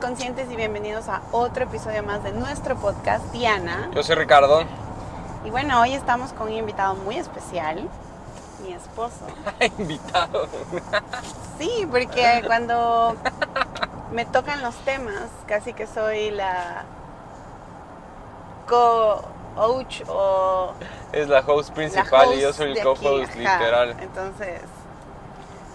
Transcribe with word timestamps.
Conscientes 0.00 0.50
y 0.50 0.56
bienvenidos 0.56 1.08
a 1.08 1.22
otro 1.32 1.64
episodio 1.64 2.02
más 2.02 2.22
de 2.22 2.32
nuestro 2.32 2.76
podcast 2.76 3.24
Diana. 3.32 3.90
Yo 3.94 4.02
soy 4.02 4.16
Ricardo. 4.16 4.64
Y 5.44 5.50
bueno, 5.50 5.80
hoy 5.80 5.94
estamos 5.94 6.34
con 6.34 6.48
un 6.48 6.54
invitado 6.54 6.94
muy 6.96 7.16
especial, 7.16 7.88
mi 8.62 8.74
esposo. 8.74 9.26
invitado. 9.78 10.48
Sí, 11.58 11.88
porque 11.90 12.42
cuando 12.46 13.16
me 14.12 14.26
tocan 14.26 14.60
los 14.60 14.74
temas, 14.84 15.28
casi 15.46 15.72
que 15.72 15.86
soy 15.86 16.30
la 16.30 16.84
co-coach 18.68 20.02
o... 20.08 20.72
Es 21.12 21.28
la 21.28 21.40
host 21.40 21.72
principal 21.72 22.34
y 22.34 22.42
yo 22.42 22.52
soy 22.52 22.72
el 22.72 22.82
co-host 22.82 23.34
literal. 23.34 23.96
Entonces, 24.00 24.60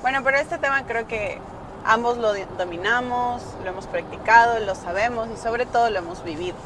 bueno, 0.03 0.21
pero 0.23 0.37
este 0.37 0.59
tema 0.59 0.83
creo 0.85 1.07
que 1.07 1.41
ambos 1.85 2.17
lo 2.17 2.33
dominamos, 2.57 3.41
lo 3.63 3.69
hemos 3.69 3.87
practicado, 3.87 4.59
lo 4.59 4.75
sabemos 4.75 5.29
y 5.33 5.37
sobre 5.37 5.65
todo 5.65 5.89
lo 5.89 5.99
hemos 5.99 6.23
vivido. 6.23 6.57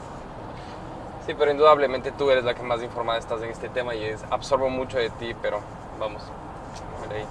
Sí, 1.26 1.34
pero 1.34 1.52
indudablemente 1.52 2.12
tú 2.12 2.30
eres 2.30 2.44
la 2.44 2.54
que 2.54 2.62
más 2.62 2.84
informada 2.84 3.18
estás 3.18 3.42
en 3.42 3.50
este 3.50 3.70
tema 3.70 3.96
y 3.96 4.04
es, 4.04 4.22
absorbo 4.30 4.70
mucho 4.70 4.98
de 4.98 5.10
ti, 5.12 5.36
pero 5.42 5.60
vamos, 6.00 6.22
ahí. 7.12 7.26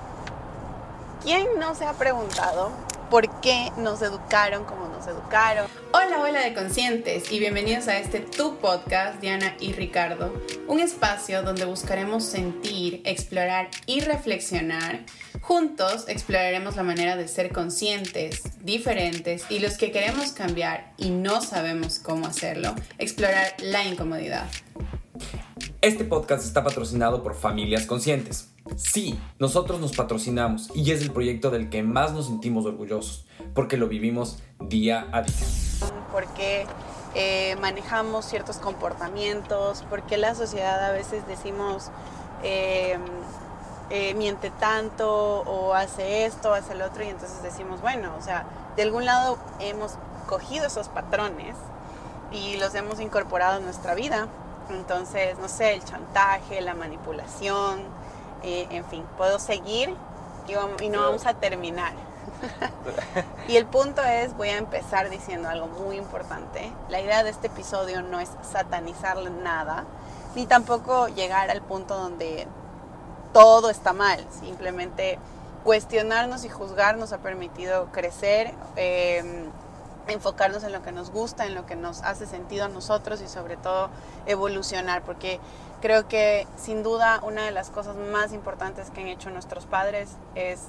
¿Quién 1.22 1.58
no 1.58 1.74
se 1.74 1.86
ha 1.86 1.92
preguntado 1.92 2.70
por 3.08 3.28
qué 3.40 3.70
nos 3.76 4.02
educaron 4.02 4.64
como 4.64 4.88
nos 4.88 5.06
educaron? 5.06 5.66
Hola, 5.92 6.20
hola 6.20 6.40
de 6.40 6.54
conscientes 6.54 7.30
y 7.30 7.38
bienvenidos 7.38 7.86
a 7.86 7.98
este 7.98 8.18
Tu 8.18 8.56
Podcast, 8.56 9.20
Diana 9.20 9.54
y 9.60 9.72
Ricardo, 9.72 10.32
un 10.66 10.80
espacio 10.80 11.42
donde 11.42 11.64
buscaremos 11.64 12.24
sentir, 12.24 13.00
explorar 13.04 13.68
y 13.86 14.00
reflexionar 14.00 15.00
Juntos 15.46 16.06
exploraremos 16.08 16.76
la 16.76 16.84
manera 16.84 17.16
de 17.16 17.28
ser 17.28 17.52
conscientes, 17.52 18.44
diferentes 18.62 19.44
y 19.50 19.58
los 19.58 19.76
que 19.76 19.92
queremos 19.92 20.32
cambiar 20.32 20.94
y 20.96 21.10
no 21.10 21.42
sabemos 21.42 21.98
cómo 21.98 22.26
hacerlo, 22.26 22.74
explorar 22.96 23.52
la 23.58 23.84
incomodidad. 23.84 24.46
Este 25.82 26.04
podcast 26.04 26.46
está 26.46 26.64
patrocinado 26.64 27.22
por 27.22 27.34
Familias 27.34 27.84
Conscientes. 27.84 28.54
Sí, 28.76 29.20
nosotros 29.38 29.80
nos 29.80 29.92
patrocinamos 29.94 30.70
y 30.74 30.92
es 30.92 31.02
el 31.02 31.10
proyecto 31.10 31.50
del 31.50 31.68
que 31.68 31.82
más 31.82 32.14
nos 32.14 32.24
sentimos 32.24 32.64
orgullosos, 32.64 33.26
porque 33.54 33.76
lo 33.76 33.86
vivimos 33.86 34.38
día 34.60 35.08
a 35.12 35.20
día. 35.20 35.34
Porque 36.10 36.64
eh, 37.14 37.54
manejamos 37.60 38.24
ciertos 38.24 38.56
comportamientos, 38.56 39.84
porque 39.90 40.16
la 40.16 40.34
sociedad 40.34 40.82
a 40.82 40.92
veces 40.92 41.28
decimos... 41.28 41.90
Eh, 42.42 42.98
eh, 43.96 44.12
miente 44.14 44.50
tanto 44.50 45.42
o 45.42 45.72
hace 45.72 46.26
esto, 46.26 46.52
hace 46.52 46.72
el 46.72 46.82
otro 46.82 47.04
y 47.04 47.10
entonces 47.10 47.44
decimos, 47.44 47.80
bueno, 47.80 48.12
o 48.18 48.22
sea, 48.22 48.44
de 48.74 48.82
algún 48.82 49.04
lado 49.04 49.38
hemos 49.60 49.92
cogido 50.26 50.66
esos 50.66 50.88
patrones 50.88 51.54
y 52.32 52.56
los 52.56 52.74
hemos 52.74 52.98
incorporado 52.98 53.58
en 53.58 53.64
nuestra 53.64 53.94
vida. 53.94 54.26
Entonces, 54.68 55.38
no 55.38 55.48
sé, 55.48 55.74
el 55.74 55.84
chantaje, 55.84 56.60
la 56.60 56.74
manipulación, 56.74 57.84
eh, 58.42 58.66
en 58.70 58.84
fin, 58.84 59.04
puedo 59.16 59.38
seguir 59.38 59.94
y, 60.80 60.88
no 60.88 61.02
vamos 61.02 61.24
a 61.26 61.34
terminar. 61.34 61.92
y 63.46 63.56
el 63.56 63.66
punto 63.66 64.02
es, 64.02 64.36
voy 64.36 64.48
a 64.48 64.56
empezar 64.56 65.08
diciendo 65.08 65.48
algo 65.48 65.68
muy 65.68 65.98
importante. 65.98 66.72
La 66.88 67.00
idea 67.00 67.22
de 67.22 67.30
este 67.30 67.46
episodio 67.46 68.02
no 68.02 68.18
es 68.18 68.32
satanizar 68.42 69.18
nada, 69.30 69.84
ni 70.34 70.46
tampoco 70.46 71.06
llegar 71.06 71.48
al 71.48 71.62
punto 71.62 71.94
donde 71.94 72.48
todo 73.34 73.68
está 73.68 73.92
mal, 73.92 74.24
simplemente 74.30 75.18
cuestionarnos 75.64 76.44
y 76.44 76.48
juzgarnos 76.48 77.12
ha 77.12 77.18
permitido 77.18 77.86
crecer, 77.92 78.54
em, 78.76 79.50
enfocarnos 80.06 80.62
en 80.62 80.72
lo 80.72 80.82
que 80.82 80.92
nos 80.92 81.10
gusta, 81.10 81.44
en 81.44 81.54
lo 81.54 81.66
que 81.66 81.74
nos 81.74 82.02
hace 82.02 82.26
sentido 82.26 82.66
a 82.66 82.68
nosotros 82.68 83.20
y 83.20 83.28
sobre 83.28 83.56
todo 83.56 83.90
evolucionar, 84.26 85.02
porque 85.02 85.40
creo 85.82 86.06
que 86.06 86.46
sin 86.56 86.82
duda 86.82 87.20
una 87.22 87.44
de 87.44 87.50
las 87.50 87.70
cosas 87.70 87.96
más 87.96 88.32
importantes 88.32 88.90
que 88.90 89.00
han 89.00 89.08
hecho 89.08 89.30
nuestros 89.30 89.66
padres 89.66 90.10
es 90.34 90.60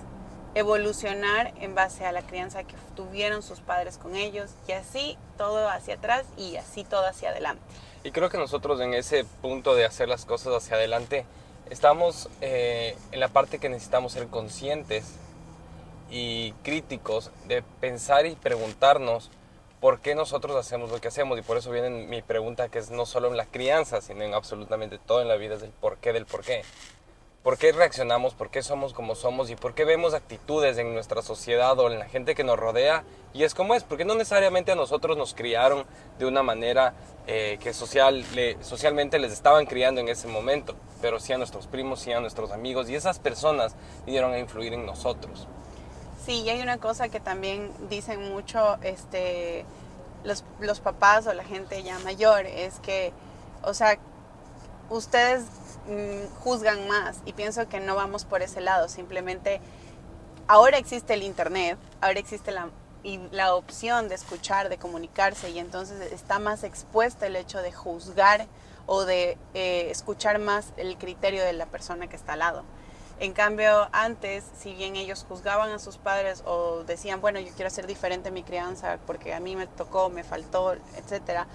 evolucionar 0.56 1.54
en 1.60 1.76
base 1.76 2.06
a 2.06 2.12
la 2.12 2.22
crianza 2.22 2.64
que 2.64 2.76
tuvieron 2.96 3.44
sus 3.44 3.60
padres 3.60 3.98
con 3.98 4.16
ellos 4.16 4.52
y 4.68 4.72
así 4.72 5.18
todo 5.38 5.70
hacia 5.70 5.96
atrás 5.96 6.26
y 6.38 6.56
así 6.56 6.84
todo 6.84 7.06
hacia 7.06 7.30
adelante. 7.30 7.62
Y 8.04 8.12
creo 8.12 8.30
que 8.30 8.38
nosotros 8.38 8.80
en 8.80 8.94
ese 8.94 9.26
punto 9.42 9.76
de 9.76 9.86
hacer 9.86 10.08
las 10.08 10.26
cosas 10.26 10.54
hacia 10.54 10.78
adelante, 10.78 11.26
estamos 11.70 12.30
eh, 12.42 12.96
en 13.12 13.20
la 13.20 13.28
parte 13.28 13.60
que 13.60 13.70
necesitamos 13.70 14.14
ser 14.14 14.28
conscientes 14.28 15.16
y 16.10 16.52
críticos 16.64 17.32
de 17.48 17.64
pensar 17.80 18.26
y 18.26 18.36
preguntarnos 18.36 19.32
por 19.80 20.00
qué 20.00 20.16
nosotros 20.16 20.56
hacemos 20.56 20.92
lo 20.92 21.00
que 21.00 21.08
hacemos. 21.08 21.38
Y 21.38 21.42
por 21.42 21.58
eso 21.58 21.72
viene 21.72 21.90
mi 21.90 22.22
pregunta, 22.22 22.70
que 22.70 22.80
es 22.80 22.92
no 22.92 23.06
solo 23.06 23.28
en 23.30 23.38
la 23.38 23.46
crianza, 23.46 24.02
sino 24.02 24.24
en 24.24 24.34
absolutamente 24.34 24.98
todo 24.98 25.22
en 25.22 25.28
la 25.28 25.36
vida, 25.36 25.56
es 25.56 25.64
el 25.64 25.72
por 25.72 25.98
qué 25.98 26.14
del 26.14 26.26
por 26.26 26.44
qué 26.44 26.64
por 27.46 27.60
qué 27.60 27.72
reaccionamos, 27.72 28.34
por 28.34 28.50
qué 28.50 28.64
somos 28.64 28.92
como 28.92 29.14
somos 29.14 29.52
y 29.52 29.56
por 29.56 29.76
qué 29.76 29.86
vemos 29.86 30.16
actitudes 30.16 30.80
en 30.80 30.96
nuestra 30.96 31.22
sociedad 31.22 31.78
o 31.78 31.92
en 31.92 32.00
la 32.00 32.10
gente 32.10 32.34
que 32.34 32.44
nos 32.44 32.58
rodea 32.58 33.04
y 33.36 33.44
es 33.44 33.54
como 33.54 33.76
es, 33.76 33.84
porque 33.84 34.04
no 34.04 34.16
necesariamente 34.16 34.72
a 34.72 34.76
nosotros 34.76 35.16
nos 35.16 35.36
criaron 35.36 35.86
de 36.18 36.26
una 36.26 36.42
manera 36.42 36.96
eh, 37.28 37.60
que 37.62 37.72
social, 37.72 38.26
socialmente 38.62 39.20
les 39.20 39.32
estaban 39.32 39.68
criando 39.68 40.02
en 40.02 40.10
ese 40.10 40.28
momento, 40.28 40.74
pero 41.04 41.20
sí 41.20 41.34
a 41.34 41.38
nuestros 41.38 41.68
primos, 41.68 42.00
sí 42.00 42.12
a 42.12 42.20
nuestros 42.20 42.52
amigos 42.52 42.90
y 42.90 42.96
esas 42.96 43.20
personas 43.20 43.76
vinieron 44.08 44.34
a 44.34 44.40
influir 44.40 44.74
en 44.74 44.88
nosotros. 44.88 45.48
Sí, 46.26 46.42
y 46.42 46.50
hay 46.50 46.64
una 46.64 46.80
cosa 46.80 47.10
que 47.10 47.20
también 47.20 47.72
dicen 47.92 48.28
mucho 48.28 48.80
este, 48.82 49.66
los, 50.24 50.44
los 50.60 50.80
papás 50.80 51.28
o 51.28 51.34
la 51.36 51.44
gente 51.44 51.84
ya 51.84 52.00
mayor, 52.00 52.48
es 52.48 52.80
que, 52.80 53.14
o 53.62 53.76
sea, 53.76 54.00
ustedes 54.90 55.44
Mm, 55.88 56.34
juzgan 56.40 56.88
más 56.88 57.18
y 57.26 57.34
pienso 57.34 57.70
que 57.70 57.80
no 57.80 57.96
vamos 57.96 58.26
por 58.26 58.42
ese 58.42 58.60
lado, 58.60 58.90
simplemente 58.90 59.62
ahora 60.48 60.80
existe 60.80 61.14
el 61.14 61.22
Internet, 61.22 61.78
ahora 62.02 62.20
existe 62.20 62.52
la, 62.52 62.70
y 63.04 63.20
la 63.30 63.54
opción 63.54 64.10
de 64.10 64.16
escuchar, 64.16 64.70
de 64.70 64.80
comunicarse 64.80 65.52
y 65.52 65.60
entonces 65.60 66.12
está 66.12 66.40
más 66.40 66.64
expuesto 66.64 67.26
el 67.26 67.36
hecho 67.36 67.62
de 67.62 67.72
juzgar 67.72 68.48
o 68.88 69.06
de 69.06 69.38
eh, 69.54 69.90
escuchar 69.92 70.40
más 70.40 70.74
el 70.78 70.98
criterio 70.98 71.44
de 71.44 71.54
la 71.54 71.68
persona 71.68 72.08
que 72.08 72.16
está 72.16 72.34
al 72.34 72.40
lado. 72.40 72.64
En 73.20 73.34
cambio, 73.34 73.88
antes, 73.92 74.44
si 74.58 74.74
bien 74.74 74.96
ellos 74.96 75.24
juzgaban 75.30 75.70
a 75.70 75.78
sus 75.78 75.98
padres 75.98 76.42
o 76.48 76.84
decían, 76.84 77.22
bueno, 77.22 77.40
yo 77.40 77.52
quiero 77.54 77.68
hacer 77.68 77.86
diferente 77.86 78.32
mi 78.32 78.42
crianza 78.42 78.98
porque 79.06 79.36
a 79.36 79.40
mí 79.40 79.56
me 79.56 79.68
tocó, 79.68 80.10
me 80.10 80.24
faltó, 80.24 80.74
etcétera, 80.98 81.46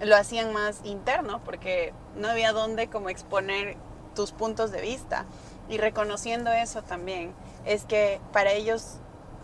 lo 0.00 0.16
hacían 0.16 0.52
más 0.52 0.80
interno 0.84 1.40
porque 1.44 1.92
no 2.16 2.28
había 2.28 2.52
dónde 2.52 2.88
como 2.88 3.08
exponer 3.08 3.76
tus 4.14 4.32
puntos 4.32 4.70
de 4.70 4.80
vista. 4.80 5.24
Y 5.68 5.78
reconociendo 5.78 6.50
eso 6.52 6.82
también, 6.82 7.34
es 7.64 7.84
que 7.84 8.20
para 8.32 8.52
ellos 8.52 8.98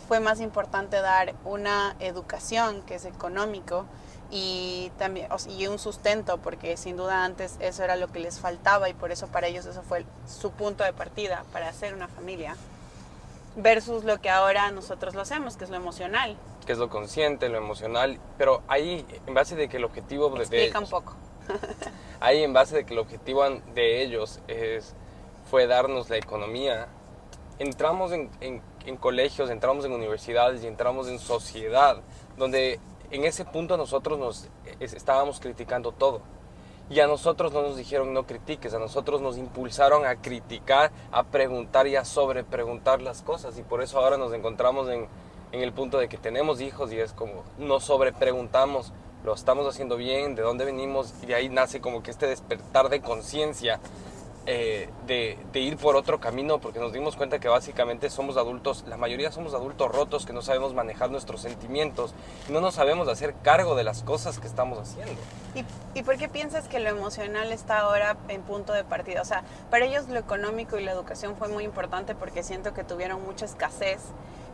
fue 0.07 0.21
más 0.21 0.41
importante 0.41 1.01
dar 1.01 1.35
una 1.45 1.97
educación 2.01 2.83
que 2.83 2.97
es 2.97 3.05
económico 3.05 3.87
y 4.31 4.91
también 4.99 5.29
y 5.49 5.67
un 5.67 5.79
sustento 5.79 6.39
porque 6.39 6.77
sin 6.77 6.97
duda 6.97 7.25
antes 7.25 7.57
eso 7.61 7.85
era 7.85 7.97
lo 7.97 8.09
que 8.09 8.19
les 8.19 8.41
faltaba 8.41 8.89
y 8.89 8.95
por 8.95 9.13
eso 9.13 9.29
para 9.29 9.47
ellos 9.47 9.67
eso 9.67 9.83
fue 9.83 10.07
su 10.27 10.51
punto 10.53 10.85
de 10.85 10.93
partida 10.95 11.45
para 11.53 11.69
hacer 11.69 11.95
una 11.95 12.09
familia 12.09 12.57
versus 13.57 14.05
lo 14.05 14.21
que 14.21 14.31
ahora 14.31 14.71
nosotros 14.71 15.15
lo 15.15 15.21
hacemos 15.21 15.57
que 15.57 15.65
es 15.65 15.71
lo 15.71 15.77
emocional 15.77 16.37
que 16.65 16.73
es 16.73 16.79
lo 16.79 16.89
consciente, 16.89 17.49
lo 17.49 17.59
emocional, 17.59 18.19
pero 18.39 18.63
ahí 18.69 19.05
en 19.27 19.35
base 19.35 19.57
de 19.57 19.69
que 19.69 19.79
el 19.79 19.85
objetivo 19.85 20.31
de, 20.31 20.43
Explica 20.43 20.79
un 20.79 20.89
poco. 20.89 21.15
ahí 22.21 22.43
en 22.43 22.53
base 22.53 22.77
de 22.77 22.85
que 22.85 22.95
el 22.95 23.01
objetivo 23.01 23.45
de 23.75 24.03
ellos 24.03 24.41
es, 24.49 24.95
fue 25.51 25.67
darnos 25.67 26.09
la 26.09 26.17
economía, 26.17 26.89
entramos 27.59 28.13
en, 28.13 28.31
en, 28.41 28.97
colegios, 28.97 29.51
entramos 29.51 29.85
en 29.85 29.93
universidades 29.93 30.63
y 30.65 30.67
entramos 30.67 31.09
en 31.09 31.19
sociedad, 31.19 32.01
donde 32.37 32.81
en 33.11 33.25
ese 33.25 33.45
punto 33.45 33.77
nosotros 33.77 34.19
nos 34.19 34.49
estábamos 34.81 35.41
criticando 35.41 35.93
todo. 35.93 36.23
Y 36.91 37.01
a 37.01 37.07
nosotros 37.07 37.53
no 37.53 37.63
nos 37.63 37.77
dijeron 37.77 38.13
no 38.13 38.27
critiques, 38.27 38.75
a 38.75 38.79
nosotros 38.79 39.23
nos 39.23 39.39
impulsaron 39.39 40.05
a 40.05 40.17
criticar, 40.17 40.91
a 41.11 41.23
preguntar 41.23 41.87
y 41.87 41.97
a 41.97 42.05
sobrepreguntar 42.05 43.01
las 43.01 43.23
cosas. 43.23 43.57
Y 43.57 43.63
por 43.63 43.83
eso 43.83 43.99
ahora 43.99 44.19
nos 44.19 44.33
encontramos 44.35 44.89
en, 44.91 45.07
en 45.53 45.61
el 45.61 45.73
punto 45.73 45.99
de 45.99 46.09
que 46.09 46.17
tenemos 46.17 46.61
hijos 46.61 46.93
y 46.93 46.99
es 46.99 47.13
como 47.13 47.45
nos 47.59 47.85
sobrepreguntamos, 47.85 48.93
lo 49.25 49.35
estamos 49.35 49.67
haciendo 49.67 49.97
bien, 49.97 50.35
de 50.35 50.43
dónde 50.43 50.65
venimos 50.65 51.15
y 51.23 51.27
de 51.27 51.35
ahí 51.35 51.49
nace 51.49 51.81
como 51.81 52.03
que 52.03 52.11
este 52.11 52.27
despertar 52.27 52.89
de 52.89 53.01
conciencia 53.01 53.79
eh, 54.45 54.89
de, 55.07 55.39
ir 55.55 55.77
por 55.77 55.95
otro 55.95 56.19
camino 56.19 56.59
porque 56.59 56.81
nos 56.81 56.93
dimos 56.93 57.15
cuenta 57.15 57.39
que 57.39 57.47
básicamente 57.47 58.11
somos 58.11 58.37
adultos, 58.37 58.83
la 58.89 58.97
mayoría 58.97 59.31
somos 59.31 59.55
adultos 59.55 59.93
rotos 59.93 60.27
que 60.27 60.33
no 60.33 60.43
sabemos 60.43 60.75
manejar 60.75 61.13
nuestros 61.13 61.43
sentimientos 61.43 62.13
y 62.49 62.53
no 62.53 62.61
nos 62.61 62.75
sabemos 62.75 63.07
hacer 63.07 63.35
cargo 63.43 63.77
de 63.77 63.85
las 63.85 64.03
cosas 64.03 64.41
que 64.41 64.49
estamos 64.49 64.81
haciendo. 64.81 65.15
¿Y, 65.55 65.65
¿Y 65.97 66.03
por 66.03 66.17
qué 66.17 66.29
piensas 66.29 66.67
que 66.67 66.81
lo 66.81 66.89
emocional 66.89 67.53
está 67.53 67.81
ahora 67.81 68.17
en 68.27 68.43
punto 68.43 68.73
de 68.73 68.83
partida? 68.83 69.23
O 69.23 69.25
sea, 69.25 69.45
para 69.71 69.85
ellos 69.85 70.09
lo 70.09 70.19
económico 70.19 70.77
y 70.77 70.83
la 70.83 70.91
educación 70.91 71.37
fue 71.37 71.47
muy 71.47 71.63
importante 71.63 72.17
porque 72.17 72.43
siento 72.43 72.75
que 72.75 72.83
tuvieron 72.83 73.23
mucha 73.23 73.45
escasez 73.45 74.01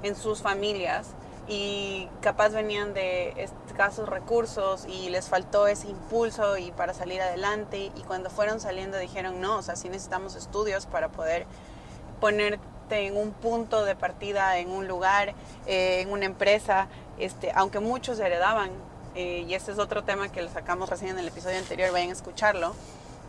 en 0.02 0.16
sus 0.16 0.42
familias 0.42 1.08
y 1.48 2.08
capaz 2.20 2.50
venían 2.50 2.92
de 2.92 3.48
escasos 3.68 4.08
recursos 4.08 4.86
y 4.86 5.08
les 5.08 5.28
faltó 5.28 5.66
ese 5.66 5.88
impulso 5.88 6.58
y 6.58 6.70
para 6.72 6.92
salir 6.92 7.22
adelante. 7.22 7.90
Y 7.96 8.02
cuando 8.06 8.28
fueron 8.28 8.60
saliendo 8.60 8.98
dijeron 8.98 9.40
no, 9.40 9.56
o 9.56 9.62
sea, 9.62 9.76
sí 9.76 9.88
necesitamos 9.88 10.34
estudios 10.34 10.86
para 10.86 11.08
poder 11.08 11.46
ponerte 12.20 13.06
en 13.06 13.16
un 13.16 13.32
punto 13.32 13.84
de 13.84 13.94
partida, 13.96 14.58
en 14.58 14.70
un 14.70 14.88
lugar, 14.88 15.34
eh, 15.66 16.00
en 16.00 16.10
una 16.10 16.26
empresa, 16.26 16.88
este, 17.18 17.52
aunque 17.54 17.80
muchos 17.80 18.18
heredaban, 18.18 18.70
eh, 19.14 19.44
y 19.46 19.54
ese 19.54 19.72
es 19.72 19.78
otro 19.78 20.04
tema 20.04 20.30
que 20.30 20.42
lo 20.42 20.50
sacamos 20.50 20.90
recién 20.90 21.12
en 21.12 21.18
el 21.18 21.28
episodio 21.28 21.58
anterior, 21.58 21.92
vayan 21.92 22.10
a 22.10 22.12
escucharlo, 22.12 22.74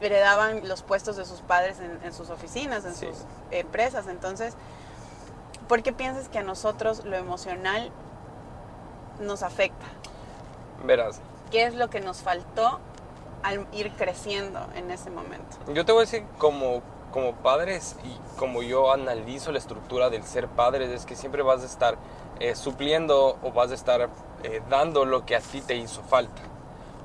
heredaban 0.02 0.68
los 0.68 0.82
puestos 0.82 1.18
de 1.18 1.26
sus 1.26 1.42
padres 1.42 1.78
en, 2.04 2.14
sus 2.14 2.30
oficinas, 2.30 2.86
en 2.86 2.96
sus 2.96 3.26
empresas, 3.52 4.08
entonces, 4.08 4.54
¿por 5.70 5.84
qué 5.84 5.94
piensas 5.94 6.28
que 6.28 6.40
a 6.40 6.44
nosotros 6.44 7.06
lo 7.06 7.16
emocional 7.16 7.92
nos 9.22 9.44
afecta? 9.44 9.86
Verás. 10.84 11.22
¿Qué 11.52 11.64
es 11.64 11.76
lo 11.76 11.90
que 11.90 12.02
nos 12.02 12.18
faltó 12.18 12.80
al 13.44 13.66
ir 13.72 13.92
creciendo 13.92 14.60
en 14.76 14.92
ese 14.92 15.10
momento? 15.12 15.58
Yo 15.74 15.86
te 15.86 15.92
voy 15.92 16.00
a 16.00 16.06
decir 16.06 16.26
como, 16.38 16.82
como 17.14 17.36
padres 17.36 17.96
y 18.04 18.38
como 18.38 18.64
yo 18.64 18.92
analizo 18.92 19.52
la 19.52 19.60
estructura 19.60 20.10
del 20.10 20.24
ser 20.24 20.48
padres, 20.48 20.90
es 20.90 21.06
que 21.06 21.16
siempre 21.16 21.44
vas 21.44 21.62
a 21.62 21.66
estar 21.66 21.98
eh, 22.40 22.56
supliendo 22.56 23.38
o 23.44 23.52
vas 23.52 23.72
a 23.72 23.76
estar 23.76 24.10
eh, 24.44 24.62
dando 24.70 25.06
lo 25.06 25.26
que 25.26 25.36
a 25.36 25.40
ti 25.40 25.62
te 25.62 25.76
hizo 25.76 26.02
falta. 26.02 26.42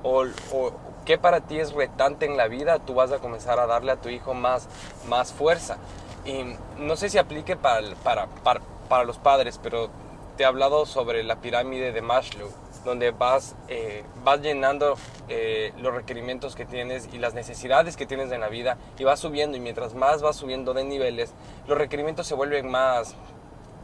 O, 0.02 0.24
o 0.52 0.72
qué 1.04 1.18
para 1.18 1.40
ti 1.40 1.58
es 1.58 1.72
retante 1.72 2.24
en 2.24 2.36
la 2.36 2.48
vida, 2.48 2.78
tú 2.78 2.94
vas 2.94 3.12
a 3.12 3.18
comenzar 3.18 3.58
a 3.58 3.66
darle 3.66 3.92
a 3.92 3.96
tu 3.96 4.08
hijo 4.08 4.32
más, 4.32 4.68
más 5.06 5.32
fuerza. 5.32 5.76
Y 6.24 6.44
no 6.78 6.96
sé 6.96 7.10
si 7.10 7.18
aplique 7.18 7.56
para, 7.56 7.94
para, 7.96 8.26
para, 8.26 8.60
para 8.88 9.04
los 9.04 9.18
padres, 9.18 9.60
pero 9.62 9.90
te 10.36 10.42
he 10.42 10.46
hablado 10.46 10.86
sobre 10.86 11.22
la 11.22 11.36
pirámide 11.36 11.92
de 11.92 12.02
Maslow, 12.02 12.50
donde 12.84 13.10
vas, 13.12 13.54
eh, 13.68 14.04
vas 14.24 14.40
llenando 14.40 14.96
eh, 15.28 15.72
los 15.78 15.94
requerimientos 15.94 16.54
que 16.54 16.66
tienes 16.66 17.08
y 17.12 17.18
las 17.18 17.34
necesidades 17.34 17.96
que 17.96 18.06
tienes 18.06 18.32
en 18.32 18.40
la 18.40 18.48
vida 18.48 18.76
y 18.98 19.04
vas 19.04 19.20
subiendo 19.20 19.56
y 19.56 19.60
mientras 19.60 19.94
más 19.94 20.22
vas 20.22 20.36
subiendo 20.36 20.74
de 20.74 20.84
niveles, 20.84 21.32
los 21.66 21.78
requerimientos 21.78 22.26
se 22.26 22.34
vuelven 22.34 22.70
más, 22.70 23.14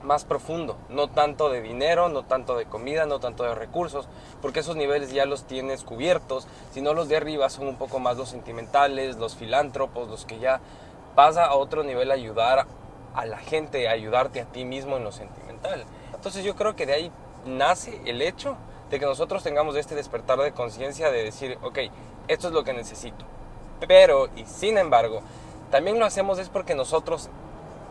más 0.02 0.24
profundo, 0.24 0.76
no 0.88 1.08
tanto 1.08 1.50
de 1.50 1.62
dinero, 1.62 2.08
no 2.08 2.24
tanto 2.24 2.56
de 2.56 2.66
comida, 2.66 3.06
no 3.06 3.20
tanto 3.20 3.44
de 3.44 3.54
recursos, 3.54 4.08
porque 4.42 4.60
esos 4.60 4.76
niveles 4.76 5.12
ya 5.12 5.26
los 5.26 5.44
tienes 5.44 5.84
cubiertos, 5.84 6.46
sino 6.72 6.94
los 6.94 7.08
de 7.08 7.16
arriba 7.16 7.48
son 7.48 7.68
un 7.68 7.76
poco 7.76 8.00
más 8.00 8.16
los 8.16 8.28
sentimentales, 8.28 9.16
los 9.16 9.36
filántropos, 9.36 10.08
los 10.08 10.24
que 10.24 10.38
ya 10.38 10.60
vas 11.14 11.36
a 11.36 11.54
otro 11.54 11.82
nivel 11.82 12.10
ayudar 12.10 12.66
a 13.14 13.26
la 13.26 13.38
gente, 13.38 13.88
a 13.88 13.92
ayudarte 13.92 14.40
a 14.40 14.44
ti 14.44 14.64
mismo 14.64 14.96
en 14.96 15.04
lo 15.04 15.12
sentimental. 15.12 15.84
Entonces 16.14 16.44
yo 16.44 16.54
creo 16.54 16.76
que 16.76 16.86
de 16.86 16.94
ahí 16.94 17.12
nace 17.44 18.00
el 18.04 18.22
hecho 18.22 18.56
de 18.90 18.98
que 18.98 19.06
nosotros 19.06 19.42
tengamos 19.42 19.76
este 19.76 19.94
despertar 19.94 20.38
de 20.38 20.52
conciencia 20.52 21.10
de 21.10 21.24
decir, 21.24 21.58
ok, 21.62 21.78
esto 22.28 22.48
es 22.48 22.54
lo 22.54 22.64
que 22.64 22.72
necesito. 22.72 23.24
Pero, 23.86 24.28
y 24.36 24.44
sin 24.44 24.78
embargo, 24.78 25.22
también 25.70 25.98
lo 25.98 26.04
hacemos 26.04 26.38
es 26.38 26.48
porque 26.48 26.74
nosotros 26.74 27.30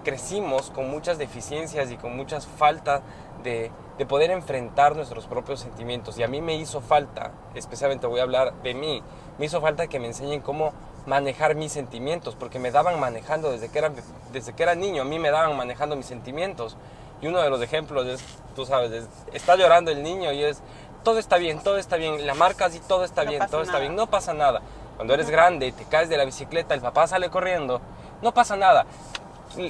crecimos 0.03 0.69
con 0.69 0.89
muchas 0.89 1.17
deficiencias 1.17 1.91
y 1.91 1.97
con 1.97 2.15
muchas 2.15 2.47
faltas 2.47 3.01
de, 3.43 3.71
de, 3.97 4.05
poder 4.05 4.31
enfrentar 4.31 4.95
nuestros 4.95 5.25
propios 5.27 5.61
sentimientos. 5.61 6.17
Y 6.17 6.23
a 6.23 6.27
mí 6.27 6.41
me 6.41 6.55
hizo 6.55 6.81
falta, 6.81 7.31
especialmente 7.55 8.07
voy 8.07 8.19
a 8.19 8.23
hablar 8.23 8.53
de 8.61 8.73
mí, 8.73 9.01
me 9.37 9.45
hizo 9.45 9.61
falta 9.61 9.87
que 9.87 9.99
me 9.99 10.07
enseñen 10.07 10.41
cómo 10.41 10.73
manejar 11.05 11.55
mis 11.55 11.71
sentimientos, 11.71 12.35
porque 12.35 12.59
me 12.59 12.71
daban 12.71 12.99
manejando 12.99 13.51
desde 13.51 13.69
que 13.69 13.79
era, 13.79 13.91
desde 14.31 14.53
que 14.53 14.63
era 14.63 14.75
niño, 14.75 15.01
a 15.01 15.05
mí 15.05 15.19
me 15.19 15.31
daban 15.31 15.55
manejando 15.57 15.95
mis 15.95 16.05
sentimientos. 16.05 16.77
Y 17.21 17.27
uno 17.27 17.41
de 17.41 17.49
los 17.49 17.61
ejemplos 17.61 18.05
es, 18.05 18.23
tú 18.55 18.65
sabes, 18.65 19.07
está 19.33 19.55
llorando 19.55 19.91
el 19.91 20.03
niño 20.03 20.31
y 20.31 20.43
es, 20.43 20.61
todo 21.03 21.19
está 21.19 21.37
bien, 21.37 21.59
todo 21.59 21.77
está 21.77 21.97
bien, 21.97 22.25
la 22.25 22.33
marca 22.33 22.65
así, 22.65 22.79
todo 22.79 23.03
está 23.03 23.23
bien, 23.23 23.41
todo 23.49 23.61
está 23.61 23.79
bien, 23.79 23.95
no 23.95 24.07
pasa 24.07 24.33
nada. 24.33 24.61
Cuando 24.95 25.13
eres 25.13 25.29
grande, 25.29 25.71
te 25.71 25.85
caes 25.85 26.09
de 26.09 26.17
la 26.17 26.25
bicicleta, 26.25 26.73
el 26.73 26.81
papá 26.81 27.07
sale 27.07 27.29
corriendo, 27.29 27.81
no 28.21 28.33
pasa 28.33 28.55
nada. 28.55 28.85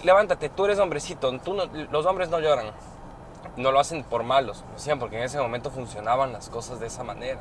Levántate, 0.03 0.49
tú 0.49 0.65
eres 0.65 0.79
hombrecito, 0.79 1.31
tú 1.39 1.55
los 1.91 2.05
hombres 2.05 2.29
no 2.29 2.39
lloran. 2.39 2.71
No 3.55 3.71
lo 3.71 3.79
hacen 3.79 4.03
por 4.03 4.23
malos, 4.23 4.63
lo 4.69 4.75
hacían 4.75 4.99
porque 4.99 5.17
en 5.17 5.23
ese 5.23 5.39
momento 5.39 5.69
funcionaban 5.69 6.31
las 6.31 6.49
cosas 6.49 6.79
de 6.79 6.87
esa 6.87 7.03
manera. 7.03 7.39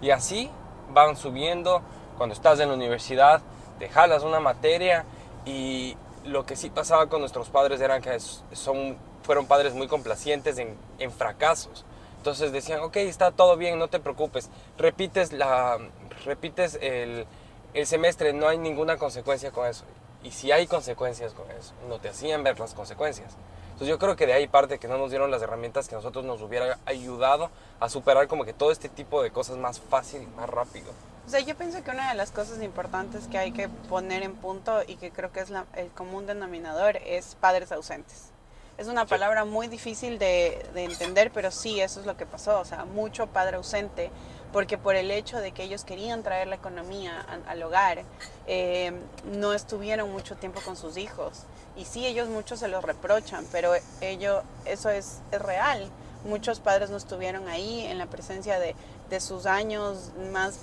Y 0.00 0.10
así 0.10 0.50
van 0.92 1.16
subiendo, 1.16 1.82
cuando 2.22 2.34
estás 2.34 2.60
en 2.60 2.68
la 2.68 2.74
universidad, 2.74 3.42
te 3.80 3.88
jalas 3.88 4.22
una 4.22 4.38
materia 4.38 5.04
y 5.44 5.96
lo 6.24 6.46
que 6.46 6.54
sí 6.54 6.70
pasaba 6.70 7.08
con 7.08 7.18
nuestros 7.18 7.48
padres 7.48 7.80
era 7.80 8.00
que 8.00 8.16
son 8.20 8.96
fueron 9.24 9.46
padres 9.46 9.74
muy 9.74 9.88
complacientes 9.88 10.56
en, 10.58 10.76
en 11.00 11.10
fracasos. 11.10 11.84
Entonces 12.18 12.52
decían, 12.52 12.78
ok, 12.78 12.94
está 12.98 13.32
todo 13.32 13.56
bien, 13.56 13.76
no 13.76 13.88
te 13.88 13.98
preocupes. 13.98 14.50
Repites, 14.78 15.32
la, 15.32 15.78
repites 16.24 16.78
el, 16.80 17.26
el, 17.74 17.86
semestre, 17.88 18.32
no 18.32 18.46
hay 18.46 18.56
ninguna 18.56 18.98
consecuencia 18.98 19.50
con 19.50 19.66
eso. 19.66 19.82
Y 20.22 20.30
si 20.30 20.52
hay 20.52 20.68
consecuencias 20.68 21.34
con 21.34 21.50
eso, 21.50 21.72
no 21.88 21.98
te 21.98 22.10
hacían 22.10 22.44
ver 22.44 22.60
las 22.60 22.72
consecuencias. 22.72 23.36
Entonces 23.64 23.88
yo 23.88 23.98
creo 23.98 24.14
que 24.14 24.28
de 24.28 24.34
ahí 24.34 24.46
parte 24.46 24.78
que 24.78 24.86
no 24.86 24.96
nos 24.96 25.10
dieron 25.10 25.32
las 25.32 25.42
herramientas 25.42 25.88
que 25.88 25.96
nosotros 25.96 26.24
nos 26.24 26.40
hubiera 26.40 26.78
ayudado 26.86 27.50
a 27.80 27.88
superar 27.88 28.28
como 28.28 28.44
que 28.44 28.52
todo 28.52 28.70
este 28.70 28.88
tipo 28.88 29.24
de 29.24 29.32
cosas 29.32 29.56
más 29.56 29.80
fácil 29.80 30.22
y 30.22 30.26
más 30.36 30.48
rápido. 30.48 30.92
O 31.26 31.30
sea, 31.30 31.40
yo 31.40 31.56
pienso 31.56 31.82
que 31.84 31.90
una 31.90 32.10
de 32.10 32.16
las 32.16 32.30
cosas 32.32 32.60
importantes 32.62 33.28
que 33.28 33.38
hay 33.38 33.52
que 33.52 33.68
poner 33.68 34.22
en 34.22 34.34
punto 34.34 34.82
y 34.86 34.96
que 34.96 35.10
creo 35.10 35.32
que 35.32 35.40
es 35.40 35.50
la, 35.50 35.66
el 35.74 35.88
común 35.90 36.26
denominador 36.26 36.96
es 36.96 37.36
padres 37.36 37.70
ausentes. 37.70 38.30
Es 38.76 38.88
una 38.88 39.06
palabra 39.06 39.44
muy 39.44 39.68
difícil 39.68 40.18
de, 40.18 40.66
de, 40.74 40.84
entender, 40.84 41.30
pero 41.32 41.50
sí, 41.50 41.80
eso 41.80 42.00
es 42.00 42.06
lo 42.06 42.16
que 42.16 42.26
pasó. 42.26 42.58
O 42.58 42.64
sea, 42.64 42.84
mucho 42.86 43.28
padre 43.28 43.56
ausente, 43.56 44.10
porque 44.52 44.78
por 44.78 44.96
el 44.96 45.10
hecho 45.10 45.38
de 45.38 45.52
que 45.52 45.62
ellos 45.62 45.84
querían 45.84 46.22
traer 46.24 46.48
la 46.48 46.56
economía 46.56 47.24
al 47.46 47.62
hogar, 47.62 48.02
eh, 48.46 48.92
no 49.24 49.52
estuvieron 49.52 50.10
mucho 50.10 50.36
tiempo 50.36 50.60
con 50.62 50.76
sus 50.76 50.96
hijos. 50.96 51.44
Y 51.76 51.84
sí, 51.84 52.04
ellos 52.04 52.28
muchos 52.28 52.58
se 52.58 52.68
los 52.68 52.82
reprochan, 52.82 53.46
pero 53.52 53.72
ello, 54.00 54.42
eso 54.64 54.90
es, 54.90 55.20
es 55.30 55.40
real. 55.40 55.88
Muchos 56.24 56.58
padres 56.58 56.90
no 56.90 56.96
estuvieron 56.96 57.48
ahí 57.48 57.86
en 57.86 57.98
la 57.98 58.06
presencia 58.06 58.58
de, 58.58 58.74
de 59.10 59.20
sus 59.20 59.46
años 59.46 60.10
más 60.32 60.58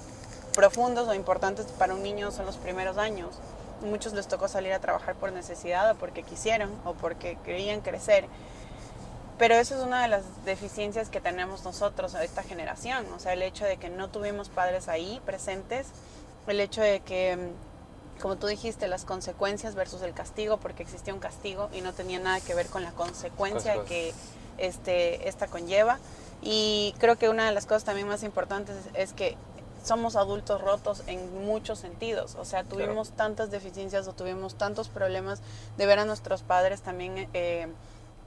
profundos 0.54 1.08
o 1.08 1.14
importantes 1.14 1.66
para 1.78 1.94
un 1.94 2.04
niño 2.04 2.32
son 2.32 2.46
los 2.46 2.58
primeros 2.58 2.98
años 2.98 3.40
muchos 3.82 4.14
les 4.14 4.28
tocó 4.28 4.48
salir 4.48 4.74
a 4.74 4.80
trabajar 4.80 5.16
por 5.16 5.32
necesidad 5.32 5.92
o 5.92 5.96
porque 5.96 6.24
quisieron 6.24 6.72
o 6.86 6.94
porque 6.94 7.38
querían 7.46 7.82
crecer. 7.82 8.26
Pero 9.38 9.56
eso 9.56 9.76
es 9.76 9.82
una 9.82 10.02
de 10.02 10.10
las 10.10 10.24
deficiencias 10.44 11.10
que 11.10 11.22
tenemos 11.22 11.64
nosotros, 11.64 12.14
esta 12.16 12.44
generación. 12.44 13.06
O 13.16 13.20
sea, 13.20 13.34
el 13.34 13.42
hecho 13.42 13.66
de 13.66 13.78
que 13.78 13.90
no 13.90 14.10
tuvimos 14.10 14.50
padres 14.50 14.90
ahí 14.90 15.22
presentes, 15.26 15.88
el 16.48 16.60
hecho 16.60 16.82
de 16.82 17.00
que, 17.00 17.52
como 18.22 18.36
tú 18.36 18.48
dijiste, 18.48 18.90
las 18.90 19.06
consecuencias 19.06 19.76
versus 19.76 20.02
el 20.02 20.14
castigo, 20.14 20.58
porque 20.58 20.84
existía 20.84 21.14
un 21.14 21.22
castigo 21.22 21.70
y 21.72 21.80
no 21.80 21.94
tenía 21.94 22.20
nada 22.20 22.42
que 22.42 22.54
ver 22.54 22.68
con 22.68 22.84
la 22.84 22.92
consecuencia 22.92 23.86
que 23.86 24.14
este, 24.58 25.30
esta 25.30 25.48
conlleva. 25.48 26.00
Y 26.42 26.94
creo 27.00 27.18
que 27.18 27.30
una 27.30 27.46
de 27.46 27.54
las 27.54 27.66
cosas 27.66 27.86
también 27.86 28.10
más 28.10 28.24
importantes 28.24 28.76
es 28.94 29.14
que 29.14 29.38
somos 29.90 30.16
adultos 30.16 30.62
rotos 30.62 31.02
en 31.08 31.46
muchos 31.46 31.80
sentidos. 31.80 32.36
O 32.36 32.46
sea, 32.46 32.64
tuvimos 32.64 33.08
claro. 33.08 33.18
tantas 33.18 33.50
deficiencias 33.50 34.08
o 34.08 34.14
tuvimos 34.14 34.54
tantos 34.54 34.88
problemas 34.88 35.42
de 35.78 35.86
ver 35.88 35.98
a 35.98 36.06
nuestros 36.06 36.44
padres 36.44 36.82
también 36.82 37.28
eh, 37.34 37.68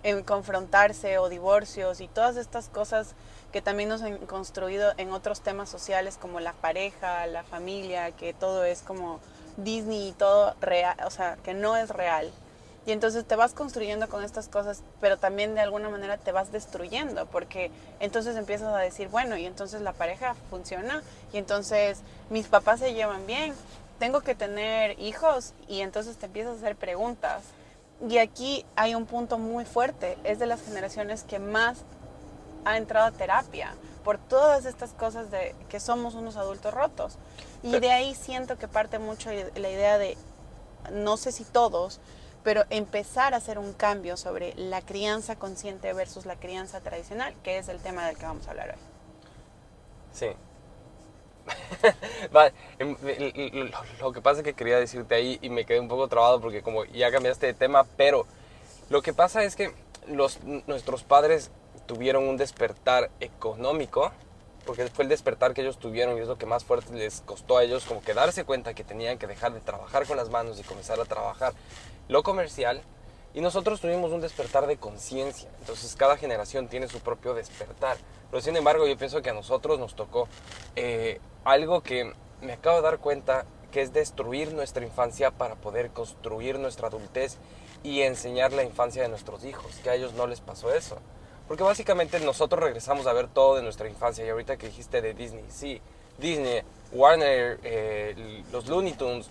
en 0.02 0.24
confrontarse 0.24 1.18
o 1.18 1.28
divorcios 1.28 2.00
y 2.00 2.08
todas 2.08 2.36
estas 2.36 2.68
cosas 2.68 3.14
que 3.52 3.62
también 3.62 3.88
nos 3.88 4.02
han 4.02 4.18
construido 4.26 4.92
en 4.96 5.12
otros 5.12 5.40
temas 5.40 5.68
sociales 5.68 6.18
como 6.20 6.40
la 6.40 6.52
pareja, 6.52 7.28
la 7.28 7.44
familia, 7.44 8.10
que 8.10 8.34
todo 8.34 8.64
es 8.64 8.82
como 8.82 9.20
Disney 9.56 10.08
y 10.08 10.12
todo 10.12 10.56
real, 10.60 10.96
o 11.06 11.10
sea, 11.10 11.36
que 11.44 11.54
no 11.54 11.76
es 11.76 11.90
real. 11.90 12.32
Y 12.84 12.92
entonces 12.92 13.24
te 13.24 13.36
vas 13.36 13.54
construyendo 13.54 14.08
con 14.08 14.24
estas 14.24 14.48
cosas, 14.48 14.82
pero 15.00 15.16
también 15.16 15.54
de 15.54 15.60
alguna 15.60 15.88
manera 15.88 16.16
te 16.18 16.32
vas 16.32 16.50
destruyendo, 16.50 17.26
porque 17.26 17.70
entonces 18.00 18.36
empiezas 18.36 18.74
a 18.74 18.78
decir, 18.78 19.08
bueno, 19.08 19.36
y 19.36 19.46
entonces 19.46 19.82
la 19.82 19.92
pareja 19.92 20.34
funciona, 20.50 21.02
y 21.32 21.38
entonces 21.38 22.00
mis 22.28 22.48
papás 22.48 22.80
se 22.80 22.92
llevan 22.92 23.24
bien, 23.26 23.54
tengo 24.00 24.20
que 24.20 24.34
tener 24.34 24.98
hijos, 24.98 25.54
y 25.68 25.82
entonces 25.82 26.16
te 26.16 26.26
empiezas 26.26 26.54
a 26.54 26.58
hacer 26.58 26.76
preguntas. 26.76 27.42
Y 28.08 28.18
aquí 28.18 28.66
hay 28.74 28.96
un 28.96 29.06
punto 29.06 29.38
muy 29.38 29.64
fuerte, 29.64 30.18
es 30.24 30.40
de 30.40 30.46
las 30.46 30.60
generaciones 30.62 31.22
que 31.22 31.38
más 31.38 31.78
ha 32.64 32.76
entrado 32.76 33.06
a 33.06 33.12
terapia 33.12 33.74
por 34.04 34.18
todas 34.18 34.64
estas 34.64 34.90
cosas 34.90 35.30
de 35.30 35.54
que 35.68 35.78
somos 35.78 36.14
unos 36.14 36.36
adultos 36.36 36.74
rotos. 36.74 37.16
Y 37.62 37.78
de 37.78 37.92
ahí 37.92 38.16
siento 38.16 38.58
que 38.58 38.66
parte 38.66 38.98
mucho 38.98 39.30
la 39.30 39.70
idea 39.70 39.98
de, 39.98 40.18
no 40.90 41.16
sé 41.16 41.30
si 41.30 41.44
todos, 41.44 42.00
pero 42.42 42.64
empezar 42.70 43.34
a 43.34 43.38
hacer 43.38 43.58
un 43.58 43.72
cambio 43.72 44.16
sobre 44.16 44.54
la 44.56 44.82
crianza 44.82 45.36
consciente 45.36 45.92
versus 45.92 46.26
la 46.26 46.36
crianza 46.36 46.80
tradicional, 46.80 47.34
que 47.42 47.58
es 47.58 47.68
el 47.68 47.80
tema 47.80 48.06
del 48.06 48.16
que 48.16 48.26
vamos 48.26 48.46
a 48.46 48.50
hablar 48.50 48.70
hoy. 48.70 48.80
Sí. 50.12 50.26
vale, 52.32 52.52
lo 54.00 54.12
que 54.12 54.20
pasa 54.20 54.40
es 54.40 54.44
que 54.44 54.54
quería 54.54 54.78
decirte 54.78 55.14
ahí 55.14 55.38
y 55.42 55.50
me 55.50 55.64
quedé 55.64 55.80
un 55.80 55.88
poco 55.88 56.06
trabado 56.08 56.40
porque 56.40 56.62
como 56.62 56.84
ya 56.84 57.10
cambiaste 57.10 57.46
de 57.46 57.54
tema, 57.54 57.84
pero 57.96 58.26
lo 58.90 59.02
que 59.02 59.12
pasa 59.12 59.42
es 59.42 59.56
que 59.56 59.74
los, 60.06 60.42
nuestros 60.44 61.02
padres 61.02 61.50
tuvieron 61.86 62.24
un 62.24 62.36
despertar 62.36 63.10
económico, 63.20 64.12
porque 64.66 64.86
fue 64.88 65.04
el 65.04 65.08
despertar 65.08 65.54
que 65.54 65.62
ellos 65.62 65.78
tuvieron 65.78 66.16
y 66.16 66.20
es 66.20 66.28
lo 66.28 66.38
que 66.38 66.46
más 66.46 66.64
fuerte 66.64 66.92
les 66.92 67.20
costó 67.22 67.58
a 67.58 67.64
ellos, 67.64 67.84
como 67.84 68.02
que 68.02 68.14
darse 68.14 68.44
cuenta 68.44 68.74
que 68.74 68.84
tenían 68.84 69.18
que 69.18 69.26
dejar 69.26 69.52
de 69.52 69.60
trabajar 69.60 70.06
con 70.06 70.16
las 70.16 70.30
manos 70.30 70.60
y 70.60 70.62
comenzar 70.62 71.00
a 71.00 71.04
trabajar 71.04 71.52
lo 72.08 72.22
comercial. 72.22 72.82
Y 73.34 73.40
nosotros 73.40 73.80
tuvimos 73.80 74.12
un 74.12 74.20
despertar 74.20 74.66
de 74.66 74.76
conciencia, 74.76 75.48
entonces 75.60 75.96
cada 75.96 76.18
generación 76.18 76.68
tiene 76.68 76.86
su 76.88 77.00
propio 77.00 77.32
despertar. 77.32 77.96
Pero 78.30 78.42
sin 78.42 78.56
embargo 78.56 78.86
yo 78.86 78.96
pienso 78.98 79.22
que 79.22 79.30
a 79.30 79.34
nosotros 79.34 79.78
nos 79.78 79.94
tocó 79.94 80.28
eh, 80.76 81.18
algo 81.44 81.82
que 81.82 82.12
me 82.42 82.52
acabo 82.52 82.76
de 82.76 82.82
dar 82.82 82.98
cuenta 82.98 83.46
que 83.70 83.80
es 83.80 83.92
destruir 83.92 84.52
nuestra 84.52 84.84
infancia 84.84 85.30
para 85.30 85.54
poder 85.54 85.90
construir 85.90 86.58
nuestra 86.58 86.88
adultez 86.88 87.38
y 87.82 88.02
enseñar 88.02 88.52
la 88.52 88.62
infancia 88.62 89.02
de 89.02 89.08
nuestros 89.08 89.44
hijos, 89.44 89.74
que 89.82 89.90
a 89.90 89.94
ellos 89.94 90.12
no 90.12 90.26
les 90.26 90.40
pasó 90.40 90.72
eso. 90.72 90.98
Porque 91.48 91.64
básicamente 91.64 92.20
nosotros 92.20 92.62
regresamos 92.62 93.06
a 93.06 93.12
ver 93.12 93.28
todo 93.28 93.56
de 93.56 93.62
nuestra 93.62 93.88
infancia 93.88 94.24
y 94.24 94.28
ahorita 94.28 94.56
que 94.56 94.68
dijiste 94.68 95.00
de 95.00 95.14
Disney, 95.14 95.44
sí, 95.48 95.80
Disney, 96.18 96.62
Warner, 96.92 97.58
eh, 97.64 98.44
los 98.52 98.68
Looney 98.68 98.92
Tunes, 98.92 99.28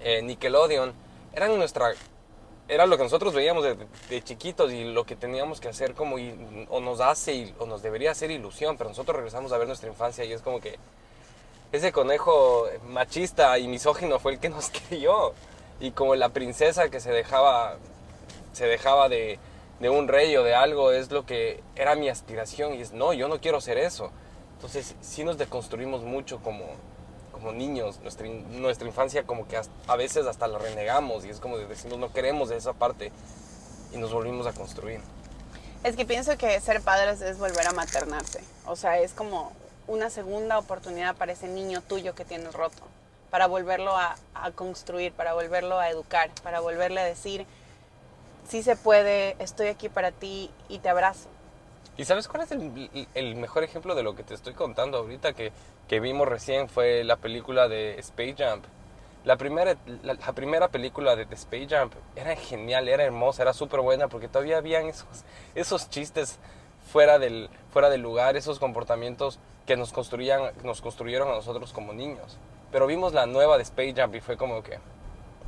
eh, 0.00 0.20
Nickelodeon, 0.22 0.92
eran 1.32 1.56
nuestra 1.58 1.92
era 2.68 2.86
lo 2.86 2.96
que 2.96 3.02
nosotros 3.02 3.34
veíamos 3.34 3.64
de, 4.08 4.22
chiquitos 4.22 4.72
y 4.72 4.84
lo 4.84 5.04
que 5.04 5.16
teníamos 5.16 5.60
que 5.60 5.68
hacer 5.68 5.94
como 5.94 6.16
o 6.68 6.80
nos 6.80 7.00
hace 7.00 7.52
o 7.58 7.66
nos 7.66 7.82
debería 7.82 8.12
hacer 8.12 8.30
ilusión, 8.30 8.76
pero 8.76 8.90
nosotros 8.90 9.16
regresamos 9.16 9.50
a 9.50 9.58
ver 9.58 9.66
nuestra 9.66 9.88
infancia 9.88 10.24
y 10.24 10.32
es 10.32 10.40
como 10.40 10.60
que 10.60 10.78
ese 11.72 11.92
conejo 11.92 12.66
machista 12.88 13.58
y 13.58 13.68
misógino 13.68 14.18
fue 14.18 14.32
el 14.32 14.38
que 14.38 14.48
nos 14.48 14.70
crió. 14.88 15.34
Y 15.78 15.92
como 15.92 16.14
la 16.14 16.28
princesa 16.30 16.90
que 16.90 17.00
se 17.00 17.10
dejaba, 17.10 17.76
se 18.52 18.66
dejaba 18.66 19.08
de, 19.08 19.38
un 19.80 20.08
rey 20.08 20.36
o 20.36 20.42
de 20.42 20.54
algo 20.54 20.92
es 20.92 21.10
lo 21.10 21.24
que 21.24 21.62
era 21.74 21.94
mi 21.94 22.08
aspiración. 22.08 22.74
Y 22.74 22.82
es, 22.82 22.92
no, 22.92 23.12
yo 23.12 23.28
no 23.28 23.40
quiero 23.40 23.60
ser 23.60 23.78
eso. 23.78 24.10
Entonces 24.56 24.94
sí 25.00 25.24
nos 25.24 25.38
deconstruimos 25.38 26.02
mucho 26.02 26.40
como, 26.40 26.66
como 27.40 27.52
niños. 27.52 27.98
Nuestra, 28.02 28.28
nuestra 28.28 28.86
infancia 28.86 29.24
como 29.24 29.48
que 29.48 29.60
a 29.86 29.96
veces 29.96 30.26
hasta 30.26 30.46
la 30.46 30.58
renegamos 30.58 31.24
y 31.24 31.30
es 31.30 31.40
como 31.40 31.58
decimos, 31.58 31.98
no 31.98 32.12
queremos 32.12 32.48
de 32.48 32.56
esa 32.56 32.72
parte. 32.72 33.12
Y 33.92 33.98
nos 33.98 34.12
volvimos 34.12 34.46
a 34.46 34.52
construir. 34.52 35.00
Es 35.82 35.96
que 35.96 36.04
pienso 36.04 36.36
que 36.36 36.60
ser 36.60 36.80
padres 36.80 37.20
es 37.22 37.38
volver 37.38 37.66
a 37.66 37.72
maternarse. 37.72 38.40
O 38.66 38.76
sea, 38.76 38.98
es 39.00 39.12
como 39.14 39.52
una 39.90 40.08
segunda 40.08 40.58
oportunidad 40.58 41.16
para 41.16 41.32
ese 41.32 41.48
niño 41.48 41.80
tuyo 41.80 42.14
que 42.14 42.24
tiene 42.24 42.50
roto, 42.50 42.82
para 43.30 43.46
volverlo 43.46 43.96
a, 43.96 44.16
construir, 44.54 45.12
para 45.12 45.34
volverlo 45.34 45.78
a 45.80 45.90
educar, 45.90 46.30
para 46.42 46.60
volverle 46.60 47.00
a 47.00 47.04
decir, 47.04 47.46
sí 48.48 48.62
se 48.62 48.76
puede, 48.76 49.34
estoy 49.40 49.66
aquí 49.66 49.88
para 49.88 50.12
ti 50.12 50.50
y 50.68 50.78
te 50.78 50.88
abrazo. 50.88 51.28
¿Y 52.00 52.06
sabes 52.06 52.28
cuál 52.28 52.44
es 52.44 52.50
el, 52.50 53.36
mejor 53.36 53.62
ejemplo 53.62 53.94
de 53.94 54.02
lo 54.02 54.16
que 54.16 54.22
te 54.22 54.32
estoy 54.32 54.54
contando 54.54 54.96
ahorita 54.96 55.34
que, 55.34 55.52
que 55.86 56.00
vimos 56.00 56.26
recién? 56.26 56.70
Fue 56.70 57.04
la 57.04 57.16
película 57.16 57.68
de 57.68 57.98
Space 57.98 58.36
Jump. 58.38 58.64
La 59.24 59.36
primera, 59.36 59.76
la, 60.02 60.14
primera 60.32 60.68
película 60.68 61.14
de, 61.14 61.24
Space 61.24 61.66
Jump 61.68 61.92
era 62.16 62.34
genial, 62.36 62.88
era 62.88 63.04
hermosa, 63.04 63.42
era 63.42 63.52
súper 63.52 63.80
buena 63.80 64.08
porque 64.08 64.28
todavía 64.28 64.56
habían 64.56 64.86
esos, 64.86 65.26
esos 65.54 65.90
chistes 65.90 66.38
fuera 66.90 67.18
del, 67.18 67.50
fuera 67.70 67.90
del 67.90 68.00
lugar, 68.00 68.34
esos 68.34 68.58
comportamientos 68.58 69.38
que 69.66 69.76
nos, 69.76 69.92
construían, 69.92 70.52
nos 70.64 70.80
construyeron 70.80 71.28
a 71.28 71.32
nosotros 71.32 71.74
como 71.74 71.92
niños. 71.92 72.38
Pero 72.72 72.86
vimos 72.86 73.12
la 73.12 73.26
nueva 73.26 73.58
de 73.58 73.62
Space 73.64 73.92
Jump 73.94 74.14
y 74.14 74.20
fue 74.22 74.38
como 74.38 74.62
que, 74.62 74.78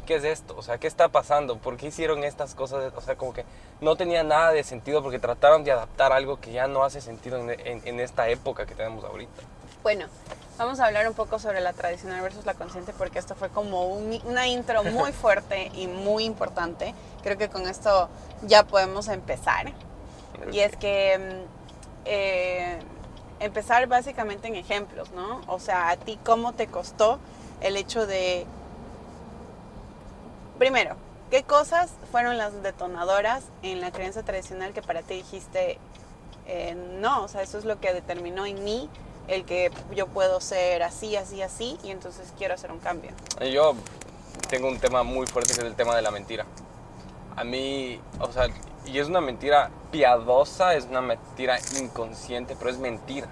¿qué 0.07 0.17
es 0.17 0.25
esto? 0.25 0.55
O 0.57 0.63
sea, 0.63 0.79
¿qué 0.79 0.87
está 0.87 1.09
pasando? 1.09 1.59
¿Por 1.59 1.77
qué 1.77 1.87
hicieron 1.87 2.25
estas 2.25 2.55
cosas? 2.55 2.93
O 2.97 3.01
sea, 3.01 3.17
como 3.17 3.33
que 3.33 3.45
no 3.81 3.97
tenía 3.97 4.23
nada 4.23 4.53
de 4.53 4.65
sentido 4.65 5.03
porque 5.03 5.19
trataron 5.19 5.65
de 5.65 5.73
adaptar 5.73 6.13
algo 6.13 6.41
que 6.41 6.53
ya 6.53 6.67
no 6.67 6.85
hace 6.85 7.01
sentido 7.01 7.39
en, 7.39 8.01
esta 8.01 8.29
época 8.29 8.67
que 8.67 8.75
tenemos 8.75 9.05
ahorita. 9.05 9.43
Bueno, 9.83 10.07
vamos 10.59 10.81
a 10.81 10.87
hablar 10.87 11.09
un 11.09 11.15
poco 11.15 11.39
sobre 11.39 11.61
la 11.61 11.73
tradicional 11.73 12.21
versus 12.21 12.47
la 12.47 12.55
consciente 12.55 12.93
porque 12.97 13.19
esto 13.19 13.35
fue 13.35 13.49
como 13.49 13.87
una 13.87 14.47
intro 14.47 14.85
muy 14.85 15.13
fuerte 15.13 15.71
y 15.75 15.87
muy 15.87 16.25
importante. 16.25 16.95
Creo 17.23 17.39
que 17.39 17.49
con 17.49 17.69
esto 17.69 18.09
ya 18.43 18.65
podemos 18.65 19.09
empezar. 19.09 19.73
Y 20.51 20.61
es 20.61 20.77
que 20.77 21.19
mm, 21.19 21.63
eh, 22.07 22.79
empezar 23.41 23.87
básicamente 23.87 24.49
en 24.49 24.57
ejemplos, 24.57 25.11
¿no? 25.13 25.41
O 25.47 25.59
sea, 25.59 25.91
a 25.91 25.97
ti 25.97 26.19
cómo 26.25 26.53
te 26.53 26.67
costó 26.67 27.19
el 27.61 27.77
hecho 27.77 28.07
de, 28.07 28.47
primero, 30.59 30.97
¿qué 31.31 31.43
cosas 31.43 31.93
fueron 32.11 32.39
las 32.39 32.63
detonadoras 32.63 33.45
en 33.63 33.81
la 33.81 33.91
creencia 33.91 34.23
tradicional 34.23 34.73
que 34.73 34.83
para 34.83 35.03
ti 35.03 35.15
dijiste, 35.15 35.79
eh, 36.47 36.75
no, 36.75 37.25
o 37.25 37.29
sea, 37.29 37.43
eso 37.43 37.59
es 37.59 37.65
lo 37.65 37.81
que 37.81 37.93
determinó 37.93 38.47
en 38.47 38.63
mí 38.65 38.89
el 39.29 39.45
que 39.45 39.71
yo 39.95 40.07
puedo 40.09 40.41
ser 40.41 40.83
así, 40.83 41.17
así, 41.17 41.43
así, 41.43 41.79
y 41.83 41.91
entonces 41.91 42.33
quiero 42.37 42.55
hacer 42.55 42.73
un 42.73 42.81
cambio? 42.81 43.13
Yo 43.53 43.75
tengo 44.49 44.69
un 44.69 44.79
tema 44.79 45.03
muy 45.03 45.27
fuerte 45.27 45.55
que 45.55 45.61
es 45.61 45.67
el 45.67 45.75
tema 45.75 45.95
de 45.95 46.03
la 46.03 46.11
mentira. 46.11 46.45
A 47.37 47.45
mí, 47.45 48.01
o 48.21 48.31
sea, 48.33 48.49
y 48.85 48.99
es 48.99 49.07
una 49.07 49.21
mentira 49.21 49.71
piadosa, 49.91 50.75
es 50.75 50.85
una 50.87 51.01
mentira 51.01 51.59
inconsciente, 51.81 52.57
pero 52.59 52.71
es 52.71 52.79
mentira. 52.79 53.29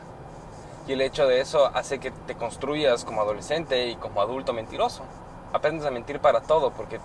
Y 0.86 0.92
el 0.92 1.00
hecho 1.00 1.26
de 1.26 1.40
eso 1.40 1.66
hace 1.66 1.98
que 1.98 2.10
te 2.10 2.34
construyas 2.34 3.04
como 3.04 3.20
adolescente 3.20 3.88
y 3.88 3.96
como 3.96 4.22
adulto 4.22 4.52
mentiroso. 4.52 5.02
Aprendes 5.52 5.86
a 5.86 5.90
mentir 5.90 6.20
para 6.20 6.40
todo 6.40 6.70
porque 6.70 7.00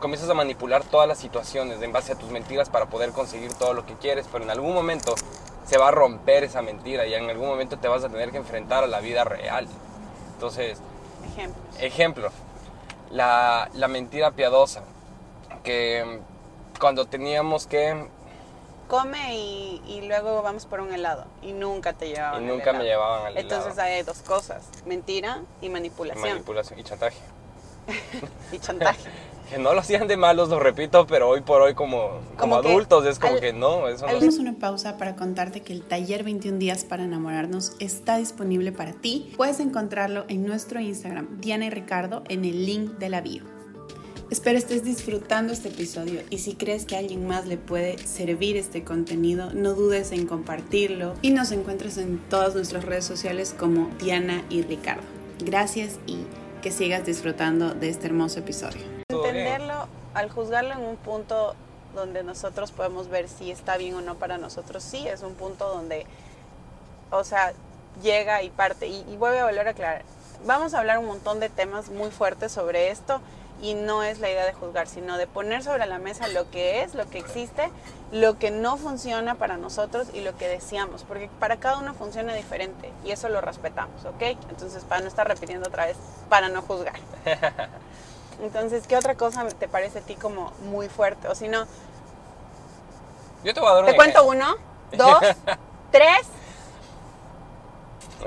comienzas 0.00 0.28
a 0.28 0.34
manipular 0.34 0.84
todas 0.84 1.08
las 1.08 1.18
situaciones 1.18 1.80
en 1.80 1.92
base 1.92 2.12
a 2.12 2.16
tus 2.16 2.30
mentiras 2.30 2.68
para 2.68 2.86
poder 2.86 3.12
conseguir 3.12 3.54
todo 3.54 3.72
lo 3.72 3.86
que 3.86 3.94
quieres, 3.94 4.26
pero 4.30 4.44
en 4.44 4.50
algún 4.50 4.74
momento 4.74 5.14
se 5.64 5.78
va 5.78 5.88
a 5.88 5.90
romper 5.90 6.44
esa 6.44 6.62
mentira 6.62 7.06
y 7.06 7.14
en 7.14 7.30
algún 7.30 7.48
momento 7.48 7.78
te 7.78 7.88
vas 7.88 8.04
a 8.04 8.08
tener 8.08 8.30
que 8.30 8.36
enfrentar 8.36 8.84
a 8.84 8.86
la 8.86 9.00
vida 9.00 9.24
real. 9.24 9.66
Entonces, 10.34 10.78
ejemplo, 11.80 12.30
la, 13.10 13.70
la 13.72 13.88
mentira 13.88 14.32
piadosa, 14.32 14.82
que 15.62 16.20
cuando 16.78 17.06
teníamos 17.06 17.66
que... 17.66 18.06
Come 18.88 19.34
y, 19.34 20.02
luego 20.06 20.42
vamos 20.42 20.66
por 20.66 20.80
un 20.80 20.92
helado. 20.92 21.24
Y 21.40 21.52
nunca 21.52 21.94
te 21.94 22.08
llevaban. 22.08 22.42
Y 22.42 22.46
nunca 22.46 22.74
me 22.74 22.84
llevaban 22.84 23.26
al 23.26 23.38
helado. 23.38 23.40
Entonces 23.40 23.78
hay 23.78 24.02
dos 24.02 24.18
cosas, 24.18 24.68
mentira 24.84 25.40
y 25.62 25.70
manipulación. 25.70 26.28
manipulación 26.28 26.78
y 26.78 26.84
chantaje. 26.84 27.16
y 28.52 28.58
chantaje. 28.58 29.10
que 29.50 29.58
no 29.58 29.74
lo 29.74 29.80
hacían 29.80 30.08
de 30.08 30.16
malos, 30.16 30.48
lo 30.48 30.58
repito, 30.58 31.06
pero 31.06 31.28
hoy 31.28 31.42
por 31.42 31.60
hoy 31.62 31.74
como, 31.74 32.20
como, 32.36 32.56
adultos 32.56 33.06
es 33.06 33.18
como 33.18 33.38
que 33.40 33.52
no, 33.52 33.88
eso 33.88 34.06
no. 34.06 34.40
Una 34.40 34.54
pausa 34.54 34.96
para 34.96 35.16
contarte 35.16 35.60
que 35.60 35.72
el 35.72 35.82
taller 35.82 36.24
21 36.24 36.58
días 36.58 36.84
para 36.84 37.04
enamorarnos 37.04 37.72
está 37.78 38.16
disponible 38.16 38.72
para 38.72 38.92
ti. 38.92 39.32
Puedes 39.36 39.60
encontrarlo 39.60 40.24
en 40.28 40.46
nuestro 40.46 40.80
Instagram, 40.80 41.40
Diana 41.40 41.66
y 41.66 41.70
Ricardo, 41.70 42.22
en 42.28 42.44
el 42.44 42.66
link 42.66 42.92
de 42.98 43.08
la 43.08 43.20
bio. 43.20 43.54
Espero 44.30 44.58
estés 44.58 44.82
disfrutando 44.82 45.52
este 45.52 45.68
episodio 45.68 46.20
y 46.30 46.38
si 46.38 46.54
crees 46.54 46.86
que 46.86 46.96
a 46.96 46.98
alguien 46.98 47.26
más 47.26 47.46
le 47.46 47.58
puede 47.58 47.98
servir 47.98 48.56
este 48.56 48.82
contenido, 48.82 49.52
no 49.52 49.74
dudes 49.74 50.12
en 50.12 50.26
compartirlo 50.26 51.14
y 51.20 51.30
nos 51.30 51.52
encuentres 51.52 51.98
en 51.98 52.18
todas 52.30 52.54
nuestras 52.54 52.84
redes 52.84 53.04
sociales 53.04 53.54
como 53.56 53.90
Diana 54.00 54.42
y 54.48 54.62
Ricardo. 54.62 55.02
Gracias 55.44 55.98
y 56.06 56.24
que 56.64 56.70
sigas 56.70 57.04
disfrutando 57.04 57.74
de 57.74 57.90
este 57.90 58.06
hermoso 58.06 58.38
episodio. 58.38 58.80
Entenderlo, 59.10 59.86
al 60.14 60.30
juzgarlo 60.30 60.72
en 60.72 60.80
un 60.80 60.96
punto 60.96 61.54
donde 61.94 62.22
nosotros 62.22 62.72
podemos 62.72 63.08
ver 63.10 63.28
si 63.28 63.50
está 63.50 63.76
bien 63.76 63.96
o 63.96 64.00
no 64.00 64.14
para 64.14 64.38
nosotros, 64.38 64.82
sí 64.82 65.06
es 65.06 65.20
un 65.20 65.34
punto 65.34 65.68
donde, 65.68 66.06
o 67.10 67.22
sea, 67.22 67.52
llega 68.02 68.42
y 68.42 68.48
parte. 68.48 68.86
Y, 68.86 69.04
y 69.10 69.18
voy 69.18 69.36
a 69.36 69.44
volver 69.44 69.68
a 69.68 69.70
aclarar. 69.72 70.04
Vamos 70.46 70.72
a 70.72 70.78
hablar 70.78 70.98
un 71.00 71.04
montón 71.04 71.38
de 71.38 71.50
temas 71.50 71.90
muy 71.90 72.10
fuertes 72.10 72.52
sobre 72.52 72.90
esto 72.90 73.20
y 73.62 73.74
no 73.74 74.02
es 74.02 74.18
la 74.18 74.30
idea 74.30 74.44
de 74.44 74.52
juzgar, 74.52 74.86
sino 74.86 75.16
de 75.16 75.26
poner 75.26 75.62
sobre 75.62 75.86
la 75.86 75.98
mesa 75.98 76.28
lo 76.28 76.50
que 76.50 76.82
es, 76.82 76.94
lo 76.94 77.08
que 77.08 77.18
existe, 77.18 77.70
lo 78.12 78.38
que 78.38 78.50
no 78.50 78.76
funciona 78.76 79.36
para 79.36 79.56
nosotros 79.56 80.08
y 80.12 80.20
lo 80.20 80.36
que 80.36 80.48
deseamos, 80.48 81.04
porque 81.04 81.30
para 81.40 81.58
cada 81.58 81.78
uno 81.78 81.94
funciona 81.94 82.34
diferente 82.34 82.92
y 83.04 83.10
eso 83.10 83.28
lo 83.28 83.40
respetamos, 83.40 84.04
¿ok? 84.04 84.22
Entonces, 84.50 84.84
para 84.84 85.00
no 85.00 85.08
estar 85.08 85.26
repitiendo 85.26 85.68
otra 85.68 85.86
vez, 85.86 85.96
para 86.28 86.48
no 86.48 86.62
juzgar. 86.62 86.94
Entonces, 88.42 88.86
¿qué 88.86 88.96
otra 88.96 89.14
cosa 89.14 89.46
te 89.46 89.68
parece 89.68 90.00
a 90.00 90.02
ti 90.02 90.16
como 90.16 90.52
muy 90.70 90.88
fuerte? 90.88 91.28
O 91.28 91.34
si 91.34 91.48
no... 91.48 91.66
Yo 93.44 93.54
te 93.54 93.60
voy 93.60 93.70
a 93.70 93.74
dar 93.74 93.86
Te 93.86 93.96
cuento 93.96 94.24
uno, 94.24 94.56
dos, 94.92 95.20
tres. 95.90 96.26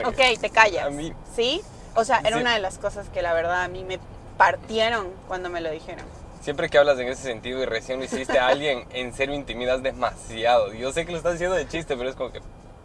Ok, 0.05 0.39
te 0.39 0.49
callas. 0.49 0.87
¿Sí? 1.35 1.61
O 1.95 2.03
sea, 2.03 2.21
era 2.23 2.37
una 2.37 2.53
de 2.53 2.59
las 2.59 2.77
cosas 2.77 3.09
que 3.09 3.21
la 3.21 3.33
verdad 3.33 3.63
a 3.63 3.67
mí 3.67 3.83
me 3.83 3.99
partieron 4.37 5.09
cuando 5.27 5.49
me 5.49 5.61
lo 5.61 5.71
dijeron. 5.71 6.05
Siempre 6.41 6.69
que 6.69 6.77
hablas 6.77 6.97
en 6.99 7.07
ese 7.09 7.23
sentido 7.23 7.61
y 7.61 7.65
recién 7.65 7.99
lo 7.99 8.05
hiciste 8.05 8.39
a 8.39 8.47
alguien, 8.47 8.85
en 8.91 9.13
serio 9.13 9.35
intimidas 9.35 9.83
demasiado. 9.83 10.73
Yo 10.73 10.93
sé 10.93 11.05
que 11.05 11.11
lo 11.11 11.17
estás 11.17 11.35
haciendo 11.35 11.55
de 11.55 11.67
chiste, 11.67 11.97
pero 11.97 12.09
es 12.09 12.15
como 12.15 12.31
que, 12.31 12.39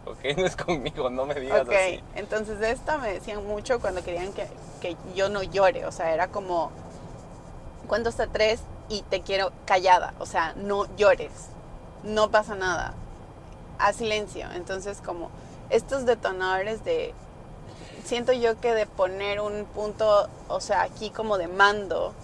ok, 0.04 0.36
no 0.36 0.46
es 0.46 0.56
conmigo, 0.56 1.10
no 1.10 1.26
me 1.26 1.34
digas 1.34 1.62
okay. 1.62 1.96
así. 1.96 2.04
entonces 2.16 2.58
de 2.58 2.72
esto 2.72 2.98
me 2.98 3.12
decían 3.12 3.46
mucho 3.46 3.80
cuando 3.80 4.02
querían 4.02 4.32
que, 4.32 4.48
que 4.80 4.96
yo 5.14 5.28
no 5.28 5.42
llore. 5.42 5.86
O 5.86 5.92
sea, 5.92 6.12
era 6.12 6.28
como, 6.28 6.72
cuento 7.86 8.08
hasta 8.08 8.26
tres 8.26 8.62
y 8.88 9.02
te 9.02 9.20
quiero 9.20 9.52
callada. 9.64 10.14
O 10.18 10.26
sea, 10.26 10.54
no 10.56 10.86
llores, 10.96 11.30
no 12.02 12.30
pasa 12.30 12.54
nada. 12.54 12.94
a 13.78 13.92
silencio. 13.92 14.46
Entonces, 14.54 15.00
como 15.00 15.30
estos 15.70 16.04
detonadores 16.04 16.84
de, 16.84 17.14
siento 18.04 18.32
yo 18.32 18.60
que 18.60 18.74
de 18.74 18.86
poner 18.86 19.40
un 19.40 19.64
punto, 19.66 20.28
o 20.48 20.60
sea, 20.60 20.82
aquí 20.82 21.10
como 21.10 21.38
de 21.38 21.48
mando, 21.48 22.14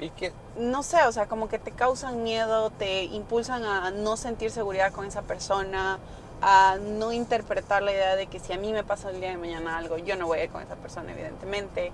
Y 0.00 0.10
que 0.10 0.32
no 0.58 0.82
sé, 0.82 1.04
o 1.06 1.12
sea, 1.12 1.26
como 1.26 1.48
que 1.48 1.58
te 1.58 1.70
causan 1.70 2.22
miedo, 2.24 2.70
te 2.70 3.04
impulsan 3.04 3.64
a 3.64 3.90
no 3.90 4.16
sentir 4.16 4.50
seguridad 4.50 4.92
con 4.92 5.06
esa 5.06 5.22
persona, 5.22 5.98
a 6.42 6.76
no 6.80 7.12
interpretar 7.12 7.82
la 7.82 7.92
idea 7.92 8.16
de 8.16 8.26
que 8.26 8.38
si 8.40 8.52
a 8.52 8.58
mí 8.58 8.72
me 8.72 8.84
pasa 8.84 9.10
el 9.10 9.20
día 9.20 9.30
de 9.30 9.36
mañana 9.36 9.78
algo, 9.78 9.96
yo 9.98 10.16
no 10.16 10.26
voy 10.26 10.40
a 10.40 10.44
ir 10.44 10.50
con 10.50 10.62
esa 10.62 10.76
persona, 10.76 11.12
evidentemente. 11.12 11.92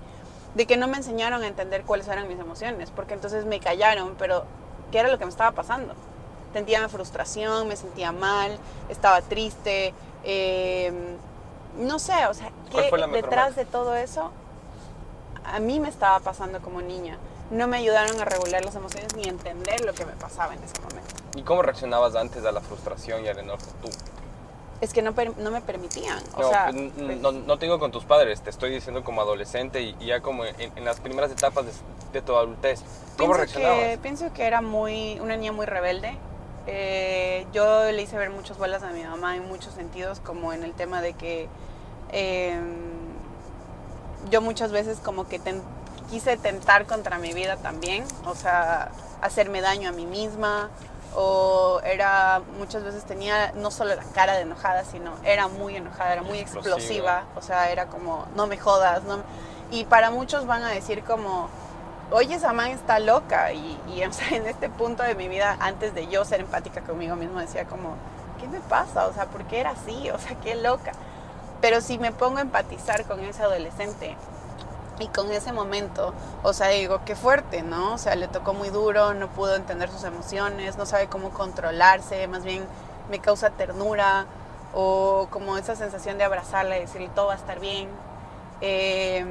De 0.55 0.65
que 0.65 0.77
no 0.77 0.87
me 0.87 0.97
enseñaron 0.97 1.43
a 1.43 1.47
entender 1.47 1.83
cuáles 1.83 2.07
eran 2.07 2.27
mis 2.27 2.39
emociones, 2.39 2.91
porque 2.91 3.13
entonces 3.13 3.45
me 3.45 3.59
callaron, 3.59 4.15
pero 4.17 4.43
¿qué 4.91 4.99
era 4.99 5.09
lo 5.09 5.17
que 5.17 5.25
me 5.25 5.31
estaba 5.31 5.51
pasando? 5.51 5.93
Sentía 6.53 6.87
frustración, 6.89 7.67
me 7.67 7.77
sentía 7.77 8.11
mal, 8.11 8.57
estaba 8.89 9.21
triste, 9.21 9.93
eh, 10.23 10.91
no 11.77 11.99
sé, 11.99 12.25
o 12.27 12.33
sea, 12.33 12.51
¿Cuál 12.71 12.89
¿qué 12.89 13.21
detrás 13.21 13.55
de 13.55 13.65
todo 13.65 13.95
eso 13.95 14.31
a 15.43 15.59
mí 15.59 15.79
me 15.79 15.89
estaba 15.89 16.19
pasando 16.19 16.59
como 16.61 16.81
niña? 16.81 17.17
No 17.49 17.67
me 17.67 17.77
ayudaron 17.77 18.19
a 18.21 18.25
regular 18.25 18.63
las 18.63 18.75
emociones 18.75 19.15
ni 19.15 19.25
a 19.25 19.29
entender 19.29 19.83
lo 19.83 19.93
que 19.93 20.05
me 20.05 20.13
pasaba 20.13 20.53
en 20.53 20.63
ese 20.63 20.79
momento. 20.81 21.15
¿Y 21.35 21.43
cómo 21.43 21.61
reaccionabas 21.61 22.15
antes 22.15 22.45
a 22.45 22.51
la 22.51 22.61
frustración 22.61 23.25
y 23.25 23.27
al 23.27 23.39
enojo 23.39 23.65
tú? 23.81 23.89
Es 24.79 24.93
que 24.93 25.01
no, 25.01 25.13
no 25.37 25.51
me 25.51 25.61
permitían. 25.61 26.21
O 26.35 26.41
no, 26.41 26.49
sea, 26.49 26.69
pues, 26.71 26.91
pues, 26.97 27.17
no, 27.19 27.31
no 27.31 27.57
te 27.57 27.65
digo 27.65 27.77
con 27.77 27.91
tus 27.91 28.05
padres, 28.05 28.41
te 28.41 28.49
estoy 28.49 28.71
diciendo 28.71 29.03
como 29.03 29.21
adolescente 29.21 29.81
y, 29.81 29.95
y 29.99 30.07
ya 30.07 30.21
como 30.21 30.45
en, 30.45 30.55
en 30.59 30.85
las 30.85 30.99
primeras 30.99 31.31
etapas 31.31 31.65
de, 31.65 31.71
de 32.13 32.21
tu 32.21 32.35
adultez. 32.35 32.81
¿Cómo 33.17 33.33
pienso 33.33 33.33
reaccionabas? 33.33 33.79
que, 33.79 33.97
pienso 33.97 34.33
que 34.33 34.43
era 34.45 34.61
muy, 34.61 35.19
una 35.19 35.35
niña 35.35 35.51
muy 35.51 35.65
rebelde. 35.65 36.17
Eh, 36.67 37.45
yo 37.53 37.91
le 37.91 38.01
hice 38.01 38.17
ver 38.17 38.29
muchas 38.29 38.57
bolas 38.57 38.83
a 38.83 38.91
mi 38.91 39.03
mamá 39.03 39.35
en 39.35 39.47
muchos 39.47 39.73
sentidos, 39.73 40.19
como 40.19 40.53
en 40.53 40.63
el 40.63 40.73
tema 40.73 41.01
de 41.01 41.13
que 41.13 41.47
eh, 42.11 42.59
yo 44.29 44.41
muchas 44.41 44.71
veces 44.71 44.99
como 45.03 45.27
que 45.27 45.39
ten- 45.39 45.63
quise 46.09 46.37
tentar 46.37 46.85
contra 46.85 47.17
mi 47.17 47.33
vida 47.33 47.57
también, 47.57 48.03
o 48.25 48.35
sea, 48.35 48.91
hacerme 49.21 49.61
daño 49.61 49.89
a 49.89 49.91
mí 49.91 50.05
misma, 50.05 50.69
o 51.15 51.81
era, 51.83 52.41
muchas 52.57 52.83
veces 52.83 53.03
tenía 53.05 53.51
no 53.53 53.71
solo 53.71 53.95
la 53.95 54.03
cara 54.03 54.33
de 54.35 54.41
enojada, 54.41 54.85
sino 54.85 55.13
era 55.25 55.47
muy 55.47 55.75
enojada, 55.75 56.13
era 56.13 56.21
muy 56.21 56.39
Explosiva. 56.39 56.75
explosiva, 56.77 57.23
o 57.35 57.41
sea, 57.41 57.71
era 57.71 57.87
como, 57.87 58.25
no 58.35 58.47
me 58.47 58.57
jodas, 58.57 59.03
no 59.03 59.17
me-". 59.17 59.23
y 59.71 59.85
para 59.85 60.11
muchos 60.11 60.45
van 60.45 60.63
a 60.63 60.69
decir 60.69 61.03
como, 61.03 61.49
oye, 62.11 62.35
esa 62.35 62.53
man 62.53 62.71
está 62.71 62.99
loca. 62.99 63.51
Y, 63.53 64.03
o 64.07 64.13
sea, 64.13 64.37
en 64.37 64.47
este 64.47 64.69
punto 64.69 65.03
de 65.03 65.15
mi 65.15 65.27
vida, 65.27 65.57
antes 65.59 65.93
de 65.93 66.07
yo 66.07 66.23
ser 66.25 66.41
empática 66.41 66.81
conmigo 66.81 67.15
mismo, 67.15 67.39
decía 67.39 67.65
como, 67.65 67.95
¿qué 68.39 68.47
me 68.47 68.59
pasa? 68.59 69.07
O 69.07 69.13
sea, 69.13 69.25
¿por 69.25 69.45
qué 69.45 69.59
era 69.59 69.71
así? 69.71 70.09
O 70.11 70.19
sea, 70.19 70.35
qué 70.39 70.55
loca. 70.55 70.91
Pero 71.61 71.81
si 71.81 71.97
me 71.97 72.11
pongo 72.11 72.37
a 72.37 72.41
empatizar 72.41 73.05
con 73.05 73.19
ese 73.19 73.43
adolescente 73.43 74.15
y 74.99 75.07
con 75.07 75.31
ese 75.31 75.53
momento, 75.53 76.13
o 76.43 76.53
sea, 76.53 76.69
digo, 76.69 77.01
qué 77.05 77.15
fuerte, 77.15 77.61
¿no? 77.61 77.93
O 77.93 77.97
sea, 77.97 78.15
le 78.15 78.27
tocó 78.27 78.53
muy 78.53 78.69
duro, 78.69 79.13
no 79.13 79.27
pudo 79.29 79.55
entender 79.55 79.89
sus 79.89 80.03
emociones, 80.03 80.77
no 80.77 80.85
sabe 80.85 81.07
cómo 81.07 81.29
controlarse, 81.29 82.27
más 82.27 82.43
bien 82.43 82.65
me 83.09 83.19
causa 83.19 83.51
ternura 83.51 84.25
o 84.73 85.27
como 85.29 85.57
esa 85.57 85.75
sensación 85.75 86.17
de 86.17 86.23
abrazarla 86.23 86.77
y 86.77 86.81
decirle 86.81 87.09
todo 87.13 87.27
va 87.27 87.33
a 87.33 87.37
estar 87.37 87.59
bien. 87.59 87.89
Eh, 88.61 89.25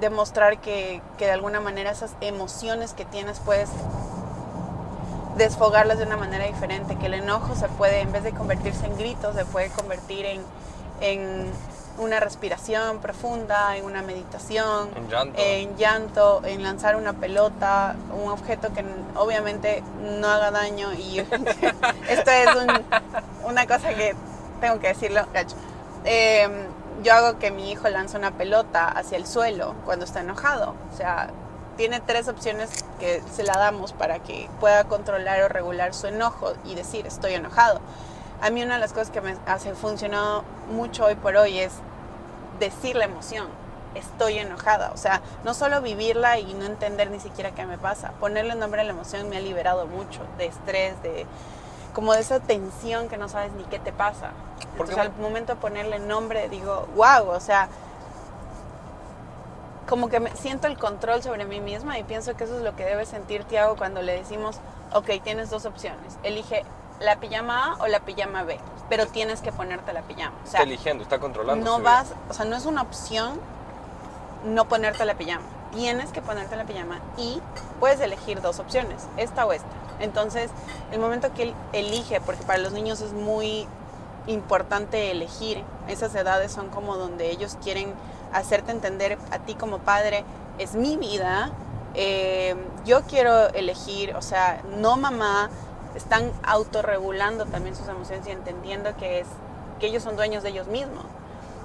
demostrar 0.00 0.58
que, 0.60 1.00
que 1.16 1.26
de 1.26 1.32
alguna 1.32 1.60
manera 1.60 1.90
esas 1.90 2.12
emociones 2.20 2.92
que 2.92 3.04
tienes 3.04 3.40
puedes 3.40 3.70
desfogarlas 5.36 5.98
de 5.98 6.04
una 6.04 6.16
manera 6.16 6.46
diferente, 6.46 6.96
que 6.96 7.06
el 7.06 7.14
enojo 7.14 7.54
se 7.54 7.68
puede, 7.68 8.00
en 8.00 8.10
vez 8.12 8.24
de 8.24 8.32
convertirse 8.32 8.86
en 8.86 8.96
gritos, 8.98 9.34
se 9.36 9.44
puede 9.44 9.70
convertir 9.70 10.26
en, 10.26 10.42
en 11.00 11.50
una 11.98 12.18
respiración 12.20 12.98
profunda, 12.98 13.76
en 13.76 13.84
una 13.84 14.02
meditación, 14.02 14.88
En 14.96 15.08
llanto. 15.08 15.38
en 15.40 15.76
llanto, 15.76 16.40
en 16.44 16.62
lanzar 16.62 16.96
una 16.96 17.12
pelota, 17.12 17.94
un 18.20 18.30
objeto 18.30 18.72
que 18.72 18.84
obviamente 19.16 19.82
no 20.20 20.28
haga 20.28 20.50
daño 20.50 20.92
y 20.94 21.18
esto 22.08 22.30
es 22.30 22.54
un- 22.56 22.84
una 23.48 23.66
cosa 23.66 23.94
que 23.94 24.14
tengo 24.60 24.78
que 24.80 24.88
decirlo, 24.88 25.24
gacho. 25.32 25.56
Eh, 26.04 26.48
yo 27.02 27.14
hago 27.14 27.38
que 27.38 27.50
mi 27.50 27.70
hijo 27.70 27.88
lance 27.88 28.16
una 28.16 28.32
pelota 28.32 28.88
hacia 28.88 29.18
el 29.18 29.26
suelo 29.26 29.74
cuando 29.84 30.04
está 30.04 30.20
enojado. 30.20 30.74
O 30.92 30.96
sea, 30.96 31.30
tiene 31.76 32.00
tres 32.00 32.28
opciones 32.28 32.84
que 32.98 33.22
se 33.32 33.44
la 33.44 33.56
damos 33.56 33.92
para 33.92 34.18
que 34.18 34.50
pueda 34.60 34.84
controlar 34.84 35.42
o 35.42 35.48
regular 35.48 35.94
su 35.94 36.08
enojo 36.08 36.54
y 36.64 36.74
decir 36.74 37.06
estoy 37.06 37.34
enojado. 37.34 37.80
A 38.40 38.50
mí 38.50 38.62
una 38.62 38.74
de 38.74 38.80
las 38.80 38.92
cosas 38.92 39.10
que 39.10 39.20
me 39.20 39.36
hace 39.46 39.74
funcionado 39.74 40.44
mucho 40.72 41.04
hoy 41.04 41.14
por 41.14 41.36
hoy 41.36 41.58
es 41.58 41.72
decir 42.58 42.96
la 42.96 43.04
emoción. 43.04 43.46
Estoy 43.94 44.38
enojada. 44.38 44.90
O 44.92 44.96
sea, 44.96 45.22
no 45.44 45.54
solo 45.54 45.80
vivirla 45.80 46.38
y 46.38 46.52
no 46.54 46.64
entender 46.66 47.10
ni 47.10 47.20
siquiera 47.20 47.52
qué 47.52 47.64
me 47.64 47.78
pasa. 47.78 48.12
Ponerle 48.20 48.54
nombre 48.54 48.80
a 48.80 48.84
la 48.84 48.90
emoción 48.90 49.28
me 49.28 49.36
ha 49.36 49.40
liberado 49.40 49.86
mucho 49.86 50.20
de 50.36 50.46
estrés, 50.46 51.00
de 51.02 51.26
como 51.98 52.12
de 52.12 52.20
esa 52.20 52.38
tensión 52.38 53.08
que 53.08 53.18
no 53.18 53.28
sabes 53.28 53.50
ni 53.54 53.64
qué 53.64 53.80
te 53.80 53.92
pasa. 53.92 54.30
Porque 54.76 54.92
Entonces 54.92 54.98
al 54.98 55.20
momento 55.20 55.54
de 55.56 55.60
ponerle 55.60 55.98
nombre 55.98 56.48
digo, 56.48 56.86
wow, 56.94 57.28
o 57.30 57.40
sea, 57.40 57.68
como 59.88 60.08
que 60.08 60.20
me 60.20 60.30
siento 60.36 60.68
el 60.68 60.78
control 60.78 61.24
sobre 61.24 61.44
mí 61.44 61.58
misma 61.58 61.98
y 61.98 62.04
pienso 62.04 62.36
que 62.36 62.44
eso 62.44 62.56
es 62.56 62.62
lo 62.62 62.76
que 62.76 62.84
debe 62.84 63.04
sentir 63.04 63.42
Tiago 63.42 63.74
cuando 63.74 64.00
le 64.00 64.12
decimos, 64.12 64.60
ok, 64.92 65.10
tienes 65.24 65.50
dos 65.50 65.64
opciones, 65.64 66.20
elige 66.22 66.64
la 67.00 67.18
pijama 67.18 67.72
A 67.72 67.82
o 67.82 67.88
la 67.88 67.98
pijama 67.98 68.44
B, 68.44 68.60
pero 68.88 69.08
tienes 69.08 69.40
que 69.40 69.50
ponerte 69.50 69.92
la 69.92 70.02
pijama. 70.02 70.36
O 70.44 70.46
sea, 70.46 70.60
está 70.60 70.62
eligiendo, 70.62 71.02
está 71.02 71.18
controlando. 71.18 71.64
no 71.64 71.82
vas, 71.82 72.14
o 72.30 72.32
sea, 72.32 72.44
no 72.44 72.54
es 72.54 72.64
una 72.64 72.82
opción 72.82 73.40
no 74.44 74.66
ponerte 74.68 75.04
la 75.04 75.14
pijama. 75.14 75.46
Tienes 75.72 76.10
que 76.10 76.22
ponerte 76.22 76.56
la 76.56 76.64
pijama 76.64 77.00
y 77.16 77.40
puedes 77.80 78.00
elegir 78.00 78.40
dos 78.40 78.58
opciones, 78.58 79.06
esta 79.16 79.46
o 79.46 79.52
esta. 79.52 79.68
Entonces, 80.00 80.50
el 80.92 81.00
momento 81.00 81.32
que 81.34 81.44
él 81.44 81.54
elige, 81.72 82.20
porque 82.20 82.42
para 82.44 82.58
los 82.58 82.72
niños 82.72 83.00
es 83.00 83.12
muy 83.12 83.66
importante 84.26 85.10
elegir, 85.10 85.64
esas 85.88 86.14
edades 86.14 86.52
son 86.52 86.68
como 86.68 86.96
donde 86.96 87.30
ellos 87.30 87.56
quieren 87.62 87.92
hacerte 88.32 88.72
entender 88.72 89.18
a 89.30 89.38
ti 89.40 89.54
como 89.54 89.78
padre, 89.78 90.24
es 90.58 90.74
mi 90.74 90.96
vida, 90.96 91.50
eh, 91.94 92.54
yo 92.84 93.02
quiero 93.02 93.48
elegir, 93.48 94.14
o 94.14 94.22
sea, 94.22 94.62
no 94.76 94.96
mamá, 94.96 95.50
están 95.94 96.30
autorregulando 96.44 97.46
también 97.46 97.74
sus 97.74 97.88
emociones 97.88 98.26
y 98.26 98.30
entendiendo 98.30 98.96
que 98.96 99.20
es 99.20 99.26
que 99.80 99.86
ellos 99.86 100.02
son 100.02 100.16
dueños 100.16 100.42
de 100.42 100.50
ellos 100.50 100.66
mismos. 100.66 101.04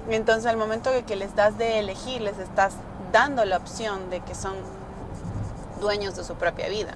Entonces, 0.08 0.46
al 0.46 0.56
momento 0.56 0.90
que 1.06 1.16
les 1.16 1.34
das 1.34 1.56
de 1.56 1.78
elegir, 1.78 2.20
les 2.20 2.38
estás 2.38 2.74
dando 3.14 3.44
la 3.44 3.58
opción 3.58 4.10
de 4.10 4.20
que 4.20 4.34
son 4.34 4.56
dueños 5.80 6.16
de 6.16 6.24
su 6.24 6.34
propia 6.34 6.68
vida. 6.68 6.94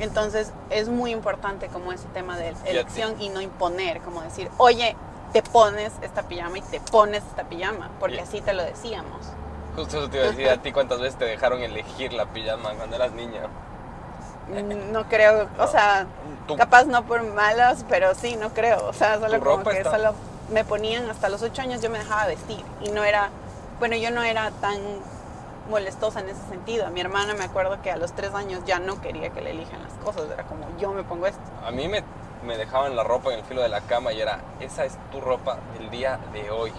Entonces, 0.00 0.52
es 0.68 0.90
muy 0.90 1.12
importante 1.12 1.68
como 1.68 1.92
ese 1.92 2.06
tema 2.08 2.36
de 2.36 2.54
elección 2.66 3.18
y 3.18 3.30
no 3.30 3.40
imponer, 3.40 4.02
como 4.02 4.20
decir, 4.20 4.50
oye, 4.58 4.94
te 5.32 5.42
pones 5.42 5.94
esta 6.02 6.24
pijama 6.24 6.58
y 6.58 6.60
te 6.60 6.78
pones 6.80 7.24
esta 7.24 7.44
pijama, 7.44 7.88
porque 7.98 8.20
así 8.20 8.42
te 8.42 8.52
lo 8.52 8.62
decíamos. 8.62 9.26
Justo 9.74 9.98
eso 9.98 10.10
te 10.10 10.18
iba 10.18 10.26
a 10.26 10.30
decir 10.30 10.48
a 10.50 10.58
ti 10.62 10.72
cuántas 10.72 11.00
veces 11.00 11.18
te 11.18 11.24
dejaron 11.24 11.62
elegir 11.62 12.12
la 12.12 12.26
pijama 12.26 12.74
cuando 12.74 12.94
eras 12.96 13.12
niña. 13.12 13.40
Mm, 14.48 14.92
No 14.92 15.04
creo, 15.08 15.48
o 15.58 15.66
sea, 15.66 16.06
Tú- 16.46 16.56
capaz 16.56 16.84
no 16.84 17.02
por 17.06 17.22
malas, 17.22 17.86
pero 17.88 18.14
sí, 18.14 18.36
no 18.36 18.50
creo. 18.50 18.86
O 18.86 18.92
sea, 18.92 19.18
solo 19.18 19.40
como 19.40 19.64
que 19.64 19.78
está- 19.78 19.90
solo 19.92 20.12
me 20.52 20.64
ponían 20.66 21.08
hasta 21.08 21.30
los 21.30 21.40
ocho 21.40 21.62
años 21.62 21.80
yo 21.80 21.88
me 21.88 21.98
dejaba 21.98 22.26
vestir 22.26 22.62
y 22.82 22.90
no 22.90 23.02
era, 23.02 23.30
bueno, 23.78 23.96
yo 23.96 24.10
no 24.10 24.22
era 24.22 24.50
tan 24.60 24.76
molestosa 25.68 26.20
en 26.20 26.28
ese 26.28 26.42
sentido. 26.48 26.88
Mi 26.90 27.00
hermana 27.00 27.34
me 27.34 27.44
acuerdo 27.44 27.80
que 27.82 27.90
a 27.90 27.96
los 27.96 28.12
tres 28.12 28.32
años 28.34 28.60
ya 28.66 28.78
no 28.78 29.00
quería 29.00 29.30
que 29.30 29.40
le 29.40 29.50
elijan 29.50 29.82
las 29.82 29.92
cosas, 29.94 30.30
era 30.32 30.44
como 30.44 30.66
yo 30.78 30.92
me 30.92 31.02
pongo 31.02 31.26
esto. 31.26 31.40
A 31.64 31.70
mí 31.70 31.88
me, 31.88 32.02
me 32.44 32.56
dejaban 32.56 32.94
la 32.96 33.02
ropa 33.04 33.32
en 33.32 33.40
el 33.40 33.44
filo 33.44 33.62
de 33.62 33.68
la 33.68 33.80
cama 33.82 34.12
y 34.12 34.20
era, 34.20 34.40
esa 34.60 34.84
es 34.84 34.96
tu 35.10 35.20
ropa 35.20 35.58
del 35.78 35.90
día 35.90 36.18
de 36.32 36.50
hoy. 36.50 36.72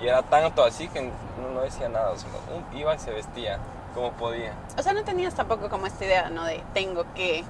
Y 0.00 0.06
era 0.08 0.22
tanto 0.22 0.62
así 0.64 0.88
que 0.88 1.02
no, 1.02 1.48
no 1.54 1.60
decía 1.62 1.88
nada, 1.88 2.10
o 2.10 2.16
sea, 2.18 2.28
iba 2.74 2.94
y 2.94 2.98
se 2.98 3.10
vestía 3.12 3.58
como 3.94 4.12
podía. 4.12 4.52
O 4.78 4.82
sea, 4.82 4.92
no 4.92 5.02
tenías 5.04 5.34
tampoco 5.34 5.68
como 5.70 5.86
esta 5.86 6.04
idea, 6.04 6.28
¿no? 6.28 6.44
De 6.44 6.62
tengo 6.74 7.04
que... 7.14 7.44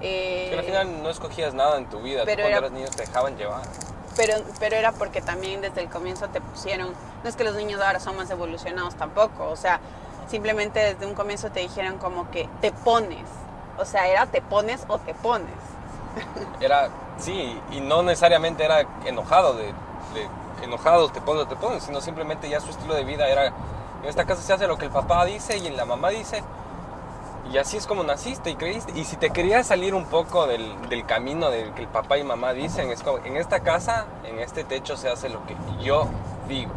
eh, 0.00 0.48
Que 0.50 0.58
al 0.58 0.64
final 0.64 1.02
no 1.02 1.10
escogías 1.10 1.54
nada 1.54 1.76
en 1.78 1.86
tu 1.90 2.00
vida, 2.00 2.20
tú 2.20 2.26
pero 2.26 2.42
cuando 2.44 2.48
era- 2.58 2.66
eras 2.68 2.72
niño 2.72 2.88
te 2.94 3.02
dejaban 3.04 3.36
llevar. 3.36 3.62
Pero, 4.16 4.34
pero 4.60 4.76
era 4.76 4.92
porque 4.92 5.22
también 5.22 5.60
desde 5.60 5.80
el 5.80 5.88
comienzo 5.88 6.28
te 6.28 6.40
pusieron, 6.40 6.92
no 7.22 7.28
es 7.28 7.36
que 7.36 7.44
los 7.44 7.54
niños 7.54 7.80
ahora 7.80 7.98
son 7.98 8.16
más 8.16 8.30
evolucionados 8.30 8.94
tampoco, 8.94 9.48
o 9.48 9.56
sea, 9.56 9.80
simplemente 10.28 10.80
desde 10.80 11.06
un 11.06 11.14
comienzo 11.14 11.50
te 11.50 11.60
dijeron 11.60 11.98
como 11.98 12.30
que 12.30 12.48
te 12.60 12.72
pones, 12.72 13.24
o 13.78 13.84
sea, 13.84 14.06
era 14.08 14.26
te 14.26 14.42
pones 14.42 14.84
o 14.88 14.98
te 14.98 15.14
pones. 15.14 15.54
Era, 16.60 16.90
sí, 17.18 17.58
y 17.70 17.80
no 17.80 18.02
necesariamente 18.02 18.64
era 18.64 18.86
enojado, 19.06 19.54
de, 19.54 19.72
enojado 20.62 21.08
te 21.10 21.20
pones 21.20 21.44
o 21.44 21.48
te 21.48 21.56
pones, 21.56 21.82
sino 21.82 22.00
simplemente 22.00 22.48
ya 22.48 22.60
su 22.60 22.70
estilo 22.70 22.94
de 22.94 23.04
vida 23.04 23.28
era, 23.28 23.46
en 23.46 24.08
esta 24.08 24.24
casa 24.24 24.42
se 24.42 24.52
hace 24.52 24.66
lo 24.66 24.76
que 24.76 24.86
el 24.86 24.90
papá 24.90 25.24
dice 25.24 25.56
y 25.56 25.70
la 25.70 25.84
mamá 25.84 26.10
dice, 26.10 26.42
Y 27.50 27.58
así 27.58 27.76
es 27.76 27.86
como 27.86 28.02
naciste 28.04 28.50
y 28.50 28.56
creíste. 28.56 28.92
Y 28.98 29.04
si 29.04 29.16
te 29.16 29.30
querías 29.30 29.66
salir 29.66 29.94
un 29.94 30.06
poco 30.06 30.46
del, 30.46 30.88
del 30.88 31.04
camino 31.06 31.50
del 31.50 31.72
que 31.74 31.82
el 31.82 31.88
papá 31.88 32.18
y 32.18 32.24
mamá 32.24 32.52
dicen, 32.52 32.90
es 32.90 33.02
como, 33.02 33.18
en 33.24 33.36
esta 33.36 33.60
casa, 33.60 34.06
en 34.24 34.38
este 34.38 34.64
techo 34.64 34.96
se 34.96 35.08
hace 35.08 35.28
lo 35.28 35.44
que 35.46 35.56
yo 35.82 36.06
digo. 36.48 36.72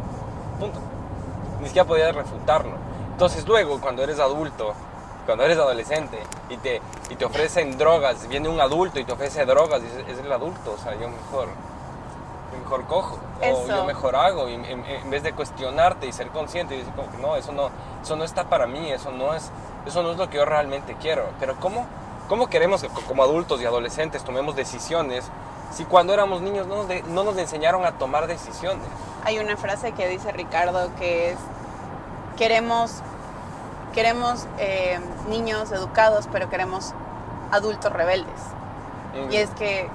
Punto. 0.58 0.78
Ni 1.60 1.66
siquiera 1.68 1.86
podías 1.86 2.14
refutarlo. 2.14 2.72
Entonces 3.12 3.46
luego, 3.46 3.80
cuando 3.80 4.02
eres 4.02 4.18
adulto, 4.18 4.74
cuando 5.24 5.44
eres 5.44 5.56
adolescente 5.56 6.18
y 6.50 6.56
te, 6.58 6.82
y 7.10 7.14
te 7.16 7.24
ofrecen 7.24 7.78
drogas, 7.78 8.28
viene 8.28 8.48
un 8.48 8.60
adulto 8.60 9.00
y 9.00 9.04
te 9.04 9.12
ofrece 9.12 9.44
drogas, 9.46 9.82
dices, 9.82 10.04
es 10.08 10.18
el 10.18 10.30
adulto, 10.30 10.72
o 10.72 10.78
sea, 10.78 10.92
yo 10.94 11.08
mejor, 11.08 11.48
yo 12.52 12.58
mejor 12.58 12.84
cojo, 12.86 13.18
o 13.40 13.66
yo 13.78 13.84
mejor 13.86 14.14
hago, 14.16 14.48
y 14.48 14.54
en- 14.54 14.64
en 14.84 15.10
vez 15.10 15.22
de 15.22 15.32
cuestionarte 15.32 16.06
y 16.06 16.12
ser 16.12 16.28
consciente 16.28 16.74
y 16.74 16.78
decir 16.78 16.92
como 16.94 17.10
que 17.10 17.16
no, 17.18 17.36
eso 17.36 17.52
no, 17.52 17.70
eso 18.02 18.16
no 18.16 18.24
está 18.24 18.44
para 18.44 18.66
mí, 18.66 18.90
eso 18.92 19.10
no 19.10 19.34
es, 19.34 19.50
eso 19.86 20.02
no 20.02 20.12
es 20.12 20.16
lo 20.16 20.28
que 20.30 20.36
yo 20.36 20.44
realmente 20.44 20.96
quiero. 21.00 21.28
Pero 21.40 21.56
¿cómo, 21.56 21.86
cómo 22.28 22.48
queremos 22.48 22.82
que 22.82 22.88
co- 22.88 23.02
como 23.02 23.22
adultos 23.22 23.60
y 23.60 23.66
adolescentes 23.66 24.22
tomemos 24.24 24.56
decisiones 24.56 25.24
si 25.72 25.84
cuando 25.84 26.12
éramos 26.14 26.40
niños 26.42 26.66
no 26.66 26.76
nos, 26.76 26.88
de- 26.88 27.02
no 27.04 27.24
nos 27.24 27.36
enseñaron 27.38 27.84
a 27.84 27.92
tomar 27.92 28.26
decisiones? 28.26 28.86
Hay 29.24 29.38
una 29.38 29.56
frase 29.56 29.92
que 29.92 30.06
dice 30.08 30.30
Ricardo 30.32 30.90
que 30.96 31.30
es, 31.32 31.38
queremos, 32.36 33.00
queremos 33.94 34.46
eh, 34.58 35.00
niños 35.28 35.72
educados, 35.72 36.28
pero 36.30 36.48
queremos 36.48 36.92
adultos 37.50 37.92
rebeldes. 37.92 38.40
Mm. 39.14 39.32
Y 39.32 39.36
es 39.36 39.50
que, 39.50 39.88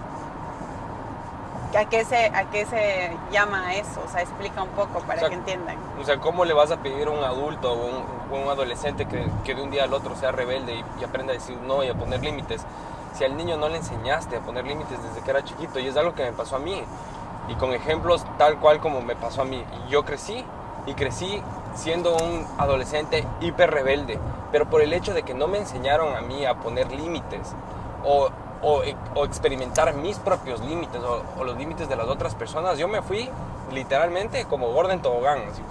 ¿a 1.78 1.86
qué 1.86 2.06
se, 2.06 2.26
a 2.28 2.50
qué 2.50 2.66
se 2.66 3.12
llama 3.32 3.76
eso? 3.76 4.02
O 4.06 4.12
sea, 4.12 4.22
explica 4.22 4.62
un 4.64 4.70
poco 4.70 5.00
para 5.02 5.16
O 5.16 5.20
sea, 5.20 5.30
que 5.30 5.36
entiendan. 5.36 5.78
O 6.00 6.04
sea, 6.04 6.18
¿cómo 6.20 6.46
le 6.46 6.54
vas 6.54 6.72
a 6.72 6.78
pedir 6.78 7.08
a 7.08 7.12
un 7.12 7.24
adulto 7.24 7.72
o 7.72 7.86
un, 7.86 8.06
o 8.32 8.44
un 8.44 8.50
adolescente 8.50 9.06
que, 9.06 9.26
que 9.44 9.56
de 9.56 9.62
un 9.62 9.72
día 9.72 9.84
al 9.84 9.94
otro 9.94 10.16
sea 10.16 10.32
rebelde 10.32 10.76
y, 10.76 10.86
y 11.02 11.04
aprenda 11.04 11.34
a 11.34 11.36
decir 11.36 11.58
no 11.58 11.84
y 11.84 11.90
a 11.90 11.94
poner 11.94 12.22
límites? 12.22 12.66
Si 13.14 13.24
al 13.24 13.36
niño 13.36 13.58
no 13.58 13.70
le 13.70 13.78
enseñaste 13.78 14.38
a 14.38 14.40
poner 14.40 14.66
límites 14.66 15.02
desde 15.04 15.22
que 15.22 15.30
era 15.30 15.44
chiquito, 15.44 15.80
y 15.80 15.88
es 15.88 15.98
algo 15.98 16.16
que 16.16 16.24
me 16.24 16.32
pasó 16.32 16.56
a 16.56 16.60
mí, 16.60 16.82
y 17.48 17.56
con 17.56 17.74
ejemplos 17.74 18.26
tal 18.38 18.60
cual 18.60 18.80
como 18.80 19.02
me 19.02 19.16
pasó 19.16 19.42
a 19.42 19.46
mí. 19.46 19.64
Y 19.86 19.92
yo 19.92 20.06
crecí, 20.06 20.46
y 20.86 20.94
crecí 20.94 21.42
siendo 21.76 22.16
un 22.16 22.46
adolescente 22.58 23.26
hiper 23.42 23.72
rebelde, 23.72 24.20
pero 24.52 24.70
por 24.70 24.82
el 24.82 24.94
hecho 24.94 25.14
de 25.14 25.24
que 25.24 25.34
no 25.34 25.48
me 25.48 25.58
enseñaron 25.58 26.16
a 26.16 26.22
mí 26.22 26.46
a 26.46 26.56
poner 26.56 26.92
límites 26.92 27.54
o, 28.04 28.30
o, 28.62 28.82
o 29.16 29.26
experimentar 29.26 29.94
mis 29.94 30.18
propios 30.20 30.60
límites 30.62 31.02
o, 31.02 31.24
o 31.40 31.44
los 31.44 31.58
límites 31.58 31.90
de 31.90 31.96
las 31.96 32.08
otras 32.08 32.36
personas, 32.36 32.78
yo 32.78 32.88
me 32.88 33.02
fui 33.02 33.30
literalmente 33.72 34.46
como 34.46 34.72
gordo 34.72 34.92
en 34.92 35.02
tobogán. 35.02 35.40
así, 35.50 35.62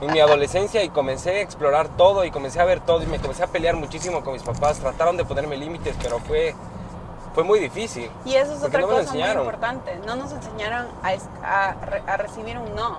en 0.00 0.12
mi 0.12 0.20
adolescencia 0.20 0.82
y 0.82 0.88
comencé 0.90 1.30
a 1.30 1.40
explorar 1.40 1.88
todo 1.88 2.24
y 2.24 2.30
comencé 2.30 2.60
a 2.60 2.64
ver 2.64 2.80
todo 2.80 3.02
y 3.02 3.06
me 3.06 3.18
comencé 3.18 3.42
a 3.42 3.46
pelear 3.46 3.76
muchísimo 3.76 4.22
con 4.22 4.32
mis 4.34 4.42
papás. 4.42 4.78
Trataron 4.78 5.16
de 5.16 5.24
ponerme 5.24 5.56
límites, 5.56 5.96
pero 6.02 6.18
fue, 6.20 6.54
fue 7.34 7.44
muy 7.44 7.58
difícil. 7.58 8.10
Y 8.24 8.34
eso 8.34 8.52
es 8.54 8.62
otra 8.62 8.80
no 8.80 8.88
cosa 8.88 9.12
muy 9.12 9.22
importante. 9.22 9.98
No 10.06 10.16
nos 10.16 10.32
enseñaron 10.32 10.86
a, 11.02 11.12
a 11.42 11.74
a 12.06 12.16
recibir 12.16 12.58
un 12.58 12.74
no. 12.74 12.98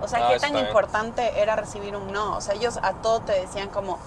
O 0.00 0.08
sea, 0.08 0.26
Ah, 0.28 0.32
qué 0.32 0.38
tan 0.40 0.56
importante 0.58 1.40
era 1.40 1.56
recibir 1.56 1.96
un 1.96 2.12
no. 2.12 2.36
O 2.36 2.40
sea, 2.40 2.54
ellos 2.54 2.78
a 2.82 2.92
todo 2.94 3.20
te 3.20 3.32
decían 3.32 3.68
como, 3.68 3.98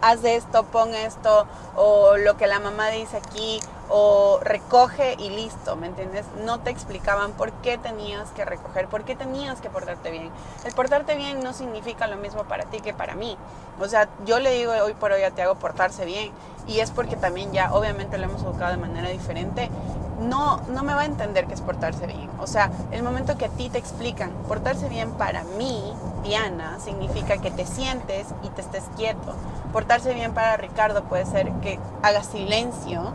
haz 0.00 0.24
esto, 0.24 0.64
pon 0.64 0.94
esto, 0.94 1.46
o 1.76 2.16
lo 2.16 2.36
que 2.36 2.46
la 2.46 2.60
mamá 2.60 2.88
dice 2.88 3.16
aquí, 3.16 3.60
o 3.90 4.38
recoge 4.42 5.14
y 5.18 5.30
listo, 5.30 5.76
¿me 5.76 5.86
entiendes? 5.86 6.26
No 6.44 6.60
te 6.60 6.70
explicaban 6.70 7.32
por 7.32 7.52
qué 7.52 7.78
tenías 7.78 8.30
que 8.30 8.44
recoger, 8.44 8.86
por 8.88 9.04
qué 9.04 9.16
tenías 9.16 9.60
que 9.60 9.70
portarte 9.70 10.10
bien. 10.10 10.30
El 10.64 10.74
portarte 10.74 11.16
bien 11.16 11.42
no 11.42 11.52
significa 11.52 12.06
lo 12.06 12.16
mismo 12.16 12.44
para 12.44 12.64
ti 12.64 12.80
que 12.80 12.92
para 12.92 13.14
mí. 13.14 13.36
O 13.80 13.88
sea, 13.88 14.08
yo 14.26 14.40
le 14.40 14.50
digo 14.52 14.72
hoy 14.72 14.94
por 14.94 15.12
hoy 15.12 15.22
a 15.22 15.30
Tiago 15.30 15.54
portarse 15.54 16.04
bien, 16.04 16.32
y 16.66 16.80
es 16.80 16.90
porque 16.90 17.16
también 17.16 17.52
ya 17.52 17.72
obviamente 17.72 18.18
lo 18.18 18.24
hemos 18.24 18.42
educado 18.42 18.72
de 18.72 18.76
manera 18.76 19.08
diferente. 19.08 19.70
No, 20.18 20.60
no 20.68 20.82
me 20.82 20.94
va 20.94 21.02
a 21.02 21.04
entender 21.04 21.46
qué 21.46 21.54
es 21.54 21.60
portarse 21.60 22.06
bien. 22.06 22.28
O 22.40 22.46
sea, 22.46 22.70
el 22.90 23.02
momento 23.02 23.36
que 23.36 23.46
a 23.46 23.48
ti 23.48 23.68
te 23.68 23.78
explican, 23.78 24.30
portarse 24.48 24.88
bien 24.88 25.12
para 25.12 25.44
mí, 25.58 25.92
Diana, 26.24 26.78
significa 26.80 27.38
que 27.38 27.50
te 27.50 27.64
sientes 27.64 28.26
y 28.42 28.48
te 28.48 28.60
estés 28.60 28.84
quieto. 28.96 29.34
Portarse 29.72 30.12
bien 30.14 30.34
para 30.34 30.56
Ricardo 30.56 31.04
puede 31.04 31.24
ser 31.24 31.52
que 31.60 31.78
hagas 32.02 32.26
silencio 32.26 33.12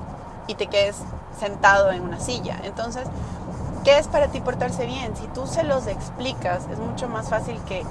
y 0.48 0.56
te 0.56 0.68
quedes 0.68 0.98
sentado 1.40 1.92
en 1.92 2.04
una 2.04 2.20
silla. 2.20 2.60
Entonces, 2.64 3.06
¿qué 3.84 3.98
es 3.98 4.08
para 4.08 4.28
ti 4.28 4.40
portarse 4.40 4.86
bien? 4.86 5.16
Si 5.16 5.28
tú 5.28 5.46
se 5.48 5.64
los 5.64 5.88
explicas, 5.88 6.68
es 6.72 6.80
mucho 6.80 7.10
más 7.10 7.30
fácil 7.30 7.60
que 7.68 7.84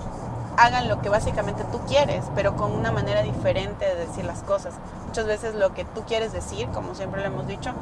hagan 0.56 0.88
lo 0.88 1.00
que 1.00 1.08
básicamente 1.08 1.64
tú 1.70 1.80
quieres, 1.86 2.24
pero 2.34 2.56
con 2.56 2.72
una 2.72 2.92
manera 2.92 3.22
diferente 3.22 3.84
de 3.84 4.06
decir 4.06 4.24
las 4.24 4.42
cosas. 4.42 4.74
Muchas 5.06 5.26
veces 5.26 5.54
lo 5.54 5.74
que 5.74 5.84
tú 5.84 6.02
quieres 6.06 6.32
decir, 6.32 6.68
como 6.68 6.94
siempre 6.94 7.20
lo 7.20 7.26
hemos 7.26 7.46
dicho, 7.46 7.72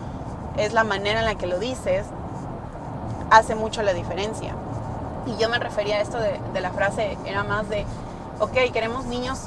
es 0.64 0.72
la 0.72 0.84
manera 0.84 1.20
en 1.20 1.26
la 1.26 1.34
que 1.36 1.46
lo 1.46 1.58
dices, 1.58 2.06
hace 3.30 3.54
mucho 3.54 3.82
la 3.82 3.92
diferencia. 3.92 4.54
Y 5.26 5.36
yo 5.36 5.48
me 5.48 5.58
refería 5.58 5.96
a 5.96 6.00
esto 6.00 6.18
de, 6.18 6.40
de 6.52 6.60
la 6.60 6.70
frase, 6.70 7.16
era 7.24 7.44
más 7.44 7.68
de, 7.68 7.84
ok, 8.40 8.72
queremos 8.72 9.04
niños 9.04 9.40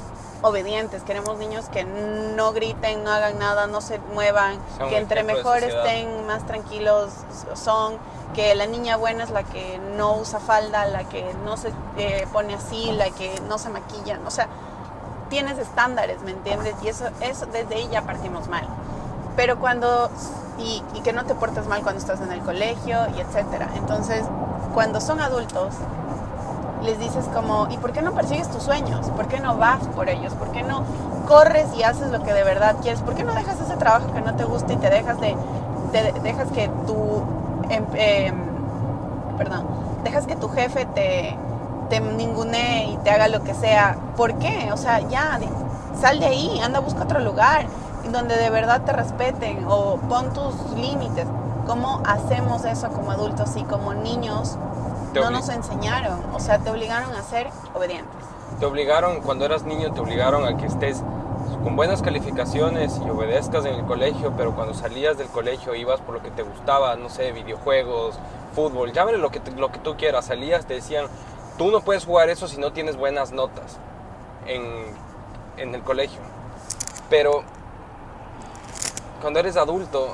obedientes, 0.44 1.02
queremos 1.02 1.38
niños 1.38 1.68
que 1.70 1.84
no 1.84 2.52
griten, 2.52 3.02
no 3.02 3.10
hagan 3.10 3.38
nada, 3.38 3.66
no 3.66 3.80
se 3.80 3.98
muevan, 3.98 4.58
que 4.88 4.98
entre 4.98 5.22
mejor 5.22 5.62
estén, 5.62 6.26
más 6.26 6.46
tranquilos 6.46 7.12
son, 7.54 7.96
que 8.34 8.54
la 8.54 8.66
niña 8.66 8.96
buena 8.96 9.24
es 9.24 9.30
la 9.30 9.42
que 9.42 9.80
no 9.96 10.16
usa 10.16 10.40
falda, 10.40 10.84
la 10.86 11.04
que 11.04 11.34
no 11.44 11.56
se 11.56 11.72
eh, 11.96 12.26
pone 12.32 12.54
así, 12.54 12.92
la 12.92 13.08
que 13.10 13.40
no 13.48 13.58
se 13.58 13.70
maquilla, 13.70 14.20
o 14.26 14.30
sea, 14.30 14.48
tienes 15.30 15.56
estándares, 15.58 16.20
¿me 16.22 16.32
entiendes? 16.32 16.74
Y 16.82 16.88
eso, 16.88 17.06
eso 17.20 17.46
desde 17.46 17.76
ahí 17.76 17.88
ya 17.90 18.02
partimos 18.02 18.46
mal. 18.48 18.68
Pero 19.36 19.58
cuando, 19.58 20.10
y, 20.58 20.82
y 20.94 21.00
que 21.00 21.12
no 21.12 21.24
te 21.24 21.34
portes 21.34 21.66
mal 21.66 21.82
cuando 21.82 22.00
estás 22.00 22.20
en 22.20 22.32
el 22.32 22.40
colegio 22.40 22.98
y 23.16 23.20
etcétera. 23.20 23.68
Entonces, 23.76 24.24
cuando 24.74 25.00
son 25.00 25.20
adultos, 25.20 25.74
les 26.84 26.98
dices 26.98 27.24
como, 27.32 27.68
¿y 27.70 27.78
por 27.78 27.92
qué 27.92 28.02
no 28.02 28.12
persigues 28.12 28.48
tus 28.50 28.62
sueños? 28.62 29.08
¿Por 29.10 29.26
qué 29.26 29.40
no 29.40 29.56
vas 29.56 29.86
por 29.88 30.08
ellos? 30.08 30.34
¿Por 30.34 30.50
qué 30.52 30.62
no 30.62 30.84
corres 31.26 31.66
y 31.76 31.82
haces 31.82 32.10
lo 32.10 32.22
que 32.22 32.32
de 32.32 32.44
verdad 32.44 32.76
quieres? 32.82 33.00
¿Por 33.00 33.14
qué 33.14 33.24
no 33.24 33.34
dejas 33.34 33.60
ese 33.60 33.76
trabajo 33.76 34.12
que 34.12 34.20
no 34.20 34.34
te 34.34 34.44
gusta 34.44 34.72
y 34.72 34.76
te 34.76 34.90
dejas 34.90 35.20
de, 35.20 35.36
te 35.92 36.12
dejas 36.20 36.50
que 36.52 36.68
tu, 36.86 37.22
em, 37.70 38.34
perdón, 39.38 39.66
dejas 40.04 40.26
que 40.26 40.36
tu 40.36 40.48
jefe 40.48 40.84
te, 40.86 41.36
te 41.88 42.00
ningunee 42.00 42.90
y 42.92 42.96
te 42.98 43.10
haga 43.10 43.28
lo 43.28 43.42
que 43.42 43.54
sea? 43.54 43.96
¿Por 44.16 44.34
qué? 44.38 44.70
O 44.72 44.76
sea, 44.76 45.00
ya, 45.00 45.40
sal 46.00 46.20
de 46.20 46.26
ahí, 46.26 46.60
anda, 46.60 46.80
busca 46.80 47.04
otro 47.04 47.20
lugar 47.20 47.66
donde 48.10 48.36
de 48.36 48.50
verdad 48.50 48.82
te 48.82 48.92
respeten 48.92 49.64
o 49.66 49.96
pon 50.08 50.32
tus 50.32 50.54
límites. 50.76 51.26
¿Cómo 51.66 52.02
hacemos 52.04 52.64
eso 52.64 52.88
como 52.90 53.10
adultos 53.10 53.56
y 53.56 53.64
como 53.64 53.94
niños? 53.94 54.56
No 55.14 55.30
nos 55.30 55.48
enseñaron, 55.48 56.20
o 56.34 56.40
sea, 56.40 56.58
te 56.58 56.70
obligaron 56.70 57.14
a 57.14 57.22
ser 57.22 57.48
obedientes. 57.72 58.12
Te 58.58 58.66
obligaron, 58.66 59.20
cuando 59.20 59.44
eras 59.44 59.62
niño, 59.62 59.92
te 59.92 60.00
obligaron 60.00 60.44
a 60.44 60.56
que 60.56 60.66
estés 60.66 61.02
con 61.62 61.76
buenas 61.76 62.02
calificaciones 62.02 63.00
y 63.04 63.08
obedezcas 63.08 63.64
en 63.64 63.74
el 63.74 63.84
colegio, 63.84 64.32
pero 64.36 64.54
cuando 64.54 64.74
salías 64.74 65.16
del 65.16 65.28
colegio 65.28 65.74
ibas 65.74 66.00
por 66.00 66.14
lo 66.14 66.22
que 66.22 66.30
te 66.30 66.42
gustaba, 66.42 66.96
no 66.96 67.08
sé, 67.08 67.32
videojuegos, 67.32 68.18
fútbol, 68.54 68.92
llámale 68.92 69.18
lo 69.18 69.30
que, 69.30 69.40
lo 69.56 69.70
que 69.70 69.78
tú 69.78 69.96
quieras, 69.96 70.26
salías, 70.26 70.66
te 70.66 70.74
decían, 70.74 71.06
tú 71.56 71.70
no 71.70 71.80
puedes 71.80 72.04
jugar 72.04 72.28
eso 72.28 72.48
si 72.48 72.58
no 72.58 72.72
tienes 72.72 72.96
buenas 72.96 73.32
notas 73.32 73.78
en, 74.46 74.62
en 75.56 75.74
el 75.74 75.82
colegio. 75.82 76.20
Pero 77.08 77.44
cuando 79.24 79.40
eres 79.40 79.56
adulto, 79.56 80.08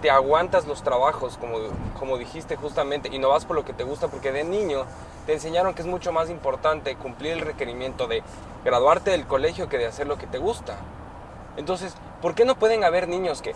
te 0.00 0.08
aguantas 0.08 0.68
los 0.68 0.84
trabajos, 0.84 1.36
como, 1.36 1.58
como 1.98 2.16
dijiste 2.16 2.54
justamente, 2.54 3.08
y 3.10 3.18
no 3.18 3.30
vas 3.30 3.44
por 3.44 3.56
lo 3.56 3.64
que 3.64 3.72
te 3.72 3.82
gusta, 3.82 4.06
porque 4.06 4.30
de 4.30 4.44
niño 4.44 4.84
te 5.26 5.32
enseñaron 5.32 5.74
que 5.74 5.82
es 5.82 5.88
mucho 5.88 6.12
más 6.12 6.30
importante 6.30 6.94
cumplir 6.94 7.32
el 7.32 7.40
requerimiento 7.40 8.06
de 8.06 8.22
graduarte 8.64 9.10
del 9.10 9.26
colegio 9.26 9.68
que 9.68 9.78
de 9.78 9.86
hacer 9.86 10.06
lo 10.06 10.16
que 10.16 10.28
te 10.28 10.38
gusta. 10.38 10.76
Entonces, 11.56 11.96
¿por 12.22 12.36
qué 12.36 12.44
no 12.44 12.54
pueden 12.54 12.84
haber 12.84 13.08
niños 13.08 13.42
que 13.42 13.52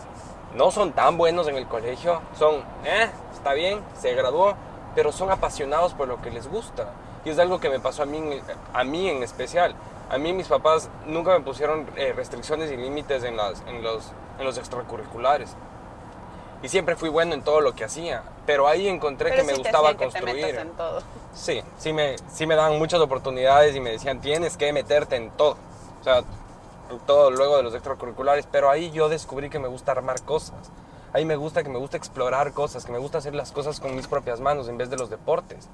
no 0.57 0.73
son 0.73 0.91
tan 0.91 1.17
buenos 1.19 1.47
en 1.47 1.55
el 1.55 1.69
colegio? 1.69 2.21
Son, 2.37 2.57
eh, 2.85 3.09
está 3.33 3.53
bien, 3.53 3.81
se 3.97 4.13
graduó, 4.17 4.57
pero 4.97 5.13
son 5.13 5.31
apasionados 5.31 5.95
por 5.95 6.09
lo 6.09 6.21
que 6.21 6.33
les 6.33 6.51
gusta. 6.51 6.95
Y 7.25 7.31
es 7.31 7.39
algo 7.39 7.61
que 7.61 7.71
me 7.71 7.79
pasó 7.79 8.03
a 8.03 8.07
mí, 8.07 8.43
a 8.75 8.83
mí 8.83 9.09
en 9.09 9.23
especial. 9.23 9.77
A 10.11 10.17
mí 10.19 10.33
mis 10.33 10.49
papás 10.49 10.89
nunca 11.07 11.33
me 11.39 11.45
pusieron 11.45 11.87
eh, 11.97 12.13
restricciones 12.15 12.71
y 12.71 12.77
límites 12.77 13.25
en, 13.25 13.37
las, 13.37 13.63
en, 13.67 13.83
los, 13.83 14.13
en 14.39 14.45
los 14.45 14.57
extracurriculares. 14.57 15.55
Y 16.63 16.69
siempre 16.69 16.97
fui 16.97 17.09
bueno 17.09 17.35
en 17.35 17.43
todo 17.43 17.61
lo 17.61 17.75
que 17.75 17.85
hacía. 17.85 18.23
Pero 18.47 18.67
ahí 18.67 18.89
encontré 18.89 19.31
Pero 19.31 19.43
que 19.43 19.47
me 19.47 19.55
sí 19.55 19.63
gustaba 19.63 19.91
que 19.91 19.97
construir. 19.99 20.55
en 20.57 20.71
todo. 20.71 21.03
Sí, 21.35 21.63
sí 21.77 21.93
me, 21.93 22.17
sí 22.33 22.47
me 22.47 22.57
daban 22.57 22.79
muchas 22.79 23.01
oportunidades 23.01 23.77
y 23.77 23.81
me 23.81 23.91
decían, 23.91 24.21
tienes 24.21 24.57
que 24.57 24.73
meterte 24.73 25.17
en 25.17 25.31
todo. 25.31 25.57
O 26.01 26.05
sea, 26.05 26.19
en 26.91 26.99
todo 27.07 27.31
luego 27.31 27.59
de 27.59 27.63
los 27.63 27.75
extracurriculares. 27.75 28.49
Pero 28.51 28.71
ahí 28.71 28.91
yo 28.91 29.09
descubrí 29.09 29.51
que 29.51 29.59
me 29.59 29.69
gusta 29.69 29.93
armar 29.93 30.23
cosas. 30.23 30.73
Ahí 31.13 31.25
me 31.25 31.37
gusta 31.37 31.63
que 31.63 31.69
me 31.69 31.79
gusta 31.79 31.97
explorar 31.97 32.53
cosas, 32.53 32.85
que 32.85 32.93
me 32.93 32.99
gusta 32.99 33.19
hacer 33.19 33.35
las 33.35 33.53
cosas 33.53 33.79
con 33.79 33.95
mis 33.95 34.07
propias 34.09 34.41
manos 34.41 34.69
en 34.69 34.79
vez 34.79 34.91
de 34.91 34.97
los 34.97 35.11
deportes. 35.11 35.69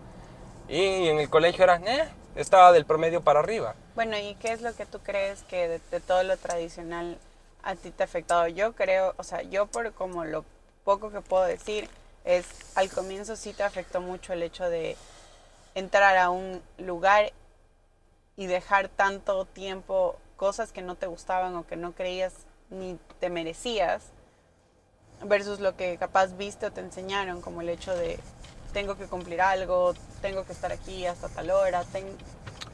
Y 0.69 1.09
en 1.09 1.19
el 1.19 1.29
colegio 1.29 1.65
era, 1.65 1.77
eh, 1.77 2.09
estaba 2.37 2.73
del 2.73 2.85
promedio 2.85 3.23
para 3.23 3.41
arriba. 3.41 3.75
Bueno, 3.95 4.17
¿y 4.19 4.35
qué 4.37 4.53
es 4.53 4.63
lo 4.63 4.75
que 4.75 4.87
tú 4.87 5.01
crees 5.01 5.43
que 5.43 5.69
de, 5.69 5.81
de 5.91 6.01
todo 6.01 6.23
lo 6.23 6.37
tradicional 6.37 7.19
a 7.63 7.75
ti 7.75 7.91
te 7.91 8.03
ha 8.03 8.07
afectado? 8.07 8.49
Yo 8.49 8.73
creo, 8.75 9.15
o 9.17 9.25
sea, 9.25 9.43
yo 9.43 9.67
por 9.67 9.93
como 9.93 10.25
lo 10.25 10.45
poco 10.85 11.11
que 11.11 11.21
puedo 11.21 11.45
decir, 11.45 11.89
es 12.25 12.47
al 12.75 12.91
comienzo 12.91 13.37
sí 13.37 13.53
te 13.53 13.63
afectó 13.63 14.01
mucho 14.01 14.33
el 14.33 14.43
hecho 14.43 14.69
de 14.69 14.97
entrar 15.75 16.17
a 16.17 16.31
un 16.31 16.63
lugar 16.79 17.33
y 18.37 18.47
dejar 18.47 18.89
tanto 18.89 19.45
tiempo 19.45 20.17
cosas 20.37 20.73
que 20.73 20.83
no 20.83 20.95
te 20.95 21.07
gustaban 21.07 21.55
o 21.57 21.67
que 21.67 21.77
no 21.77 21.93
creías 21.93 22.33
ni 22.71 22.99
te 23.21 23.31
merecías 23.31 24.03
versus 25.23 25.61
lo 25.61 25.77
que 25.77 25.97
capaz 25.97 26.37
viste 26.37 26.67
o 26.67 26.73
te 26.73 26.81
enseñaron, 26.81 27.41
como 27.41 27.61
el 27.61 27.69
hecho 27.69 27.95
de 27.95 28.19
tengo 28.75 28.99
que 28.99 29.07
cumplir 29.07 29.41
algo, 29.41 29.95
tengo 30.21 30.45
que 30.45 30.53
estar 30.53 30.71
aquí 30.73 31.07
hasta 31.07 31.29
tal 31.29 31.51
hora. 31.51 31.85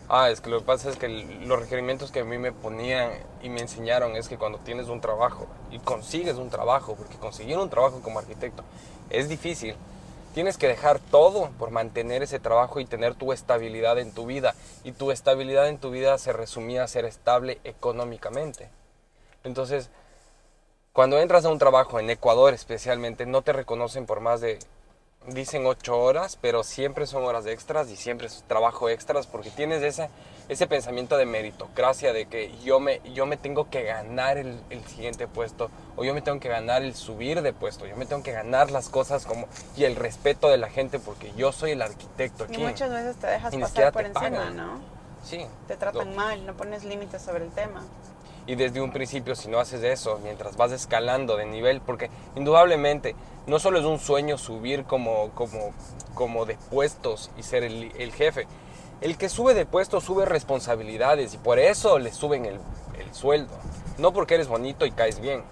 Ah, 0.09 0.31
es 0.31 0.41
que 0.41 0.51
lo 0.51 0.59
que 0.59 0.65
pasa 0.65 0.91
es 0.91 0.97
que 0.97 1.09
los 1.09 1.61
requerimientos 1.61 2.11
que 2.11 2.21
a 2.21 2.25
mí 2.25 2.39
me 2.39 2.51
ponían 2.51 3.13
y 3.43 3.51
me 3.51 3.61
enseñaron 3.61 4.17
es 4.17 4.29
que 4.29 4.39
cuando 4.39 4.59
tienes 4.59 4.89
un 4.89 5.01
trabajo 5.01 5.47
y 5.71 5.79
consigues 5.79 6.37
un 6.37 6.51
trabajo, 6.51 6.97
porque 6.97 7.17
conseguir 7.17 7.59
un 7.59 7.71
trabajo 7.71 8.01
como 8.01 8.19
arquitecto 8.19 8.65
es 9.11 9.29
difícil, 9.29 9.77
tienes 10.35 10.57
que 10.57 10.67
dejar 10.69 10.99
todo 10.99 11.51
por 11.59 11.71
mantener 11.71 12.23
ese 12.23 12.41
trabajo 12.41 12.81
y 12.81 12.87
tener 12.87 13.15
tu 13.15 13.33
estabilidad 13.33 13.99
en 13.99 14.13
tu 14.13 14.27
vida. 14.27 14.55
Y 14.83 14.93
tu 14.93 15.13
estabilidad 15.13 15.69
en 15.69 15.79
tu 15.79 15.91
vida 15.91 16.17
se 16.19 16.33
resumía 16.33 16.83
a 16.83 16.89
ser 16.89 17.05
estable 17.05 17.61
económicamente. 17.63 18.71
Entonces, 19.45 19.91
cuando 20.93 21.19
entras 21.19 21.45
a 21.45 21.51
un 21.51 21.59
trabajo 21.59 22.01
en 22.01 22.11
Ecuador 22.11 22.55
especialmente, 22.55 23.27
no 23.27 23.43
te 23.43 23.53
reconocen 23.53 24.07
por 24.07 24.21
más 24.21 24.41
de, 24.41 24.59
dicen 25.26 25.66
ocho 25.66 25.98
horas, 25.98 26.38
pero 26.40 26.64
siempre 26.64 27.06
son 27.06 27.24
horas 27.24 27.46
extras 27.46 27.88
y 27.90 27.96
siempre 27.96 28.26
es 28.26 28.42
trabajo 28.48 28.88
extras 28.88 29.26
porque 29.26 29.50
tienes 29.50 29.83
ese, 29.83 30.09
ese 30.48 30.66
pensamiento 30.66 31.16
de 31.16 31.26
meritocracia, 31.26 32.12
de 32.12 32.26
que 32.26 32.56
yo 32.64 32.80
me, 32.80 33.00
yo 33.12 33.26
me 33.26 33.37
tengo 33.37 33.68
que 33.70 33.83
ganar 33.83 34.38
el, 34.38 34.59
el 34.70 34.83
siguiente 34.87 35.28
puesto 35.28 35.70
o 35.96 36.04
yo 36.04 36.14
me 36.14 36.22
tengo 36.22 36.40
que 36.40 36.48
ganar 36.48 36.83
el 36.83 36.94
subir 36.94 37.42
de 37.42 37.52
puesto, 37.52 37.87
yo 37.87 37.96
me 37.96 38.06
tengo 38.06 38.22
que 38.22 38.33
ganar 38.33 38.70
las 38.70 38.88
cosas 38.88 39.26
como 39.26 39.46
y 39.76 39.85
el 39.85 39.94
respeto 39.94 40.48
de 40.48 40.56
la 40.56 40.70
gente 40.70 40.98
porque 40.98 41.33
yo 41.37 41.52
soy 41.52 41.72
el 41.72 41.83
arquitecto 41.83 42.44
Y 42.48 42.54
aquí. 42.54 42.62
muchas 42.62 42.90
veces 42.90 43.16
te 43.16 43.26
dejas 43.26 43.52
Y 43.52 43.59
pasar 43.59 43.92
por 43.92 44.02
encima, 44.06 44.20
pagan. 44.30 44.56
¿no? 44.56 44.80
Sí. 45.22 45.46
Te 45.68 45.76
tratan 45.76 46.09
Lo- 46.11 46.16
mal, 46.16 46.46
no 46.46 46.54
pones 46.54 46.83
límites 46.83 47.20
sobre 47.20 47.44
el 47.44 47.50
tema. 47.50 47.83
Y 48.46 48.55
desde 48.55 48.81
un 48.81 48.90
principio, 48.90 49.35
si 49.35 49.48
no 49.48 49.61
haces 49.61 49.83
eso, 49.83 50.18
mientras 50.22 50.57
vas 50.57 50.72
escalando 50.72 51.37
de 51.37 51.46
nivel, 51.46 51.81
porque 51.81 52.11
indudablemente 52.37 53.14
no 53.46 53.59
solo 53.59 53.79
es 53.79 53.85
un 53.85 53.98
sueño 53.98 54.38
subir 54.38 54.85
como, 54.85 55.31
como, 55.35 55.72
como 56.14 56.46
de 56.46 56.57
puestos 56.70 57.31
y 57.37 57.42
ser 57.42 57.62
el, 57.62 57.92
el 57.98 58.12
jefe. 58.12 58.46
El 59.00 59.16
que 59.16 59.29
sube 59.29 59.55
de 59.55 59.66
puestos 59.66 60.05
sube 60.05 60.26
responsabilidades 60.26 61.35
y 61.35 61.38
por 61.38 61.59
eso 61.59 61.98
le 61.98 62.12
suben 62.12 62.44
el, 62.44 62.59
el 62.98 63.14
sueldo. 63.14 63.53
No 63.98 64.12
porque 64.12 64.35
eres 64.35 64.48
bonito 64.48 64.85
y 64.85 64.90
caes 64.90 65.20
bien, 65.20 65.42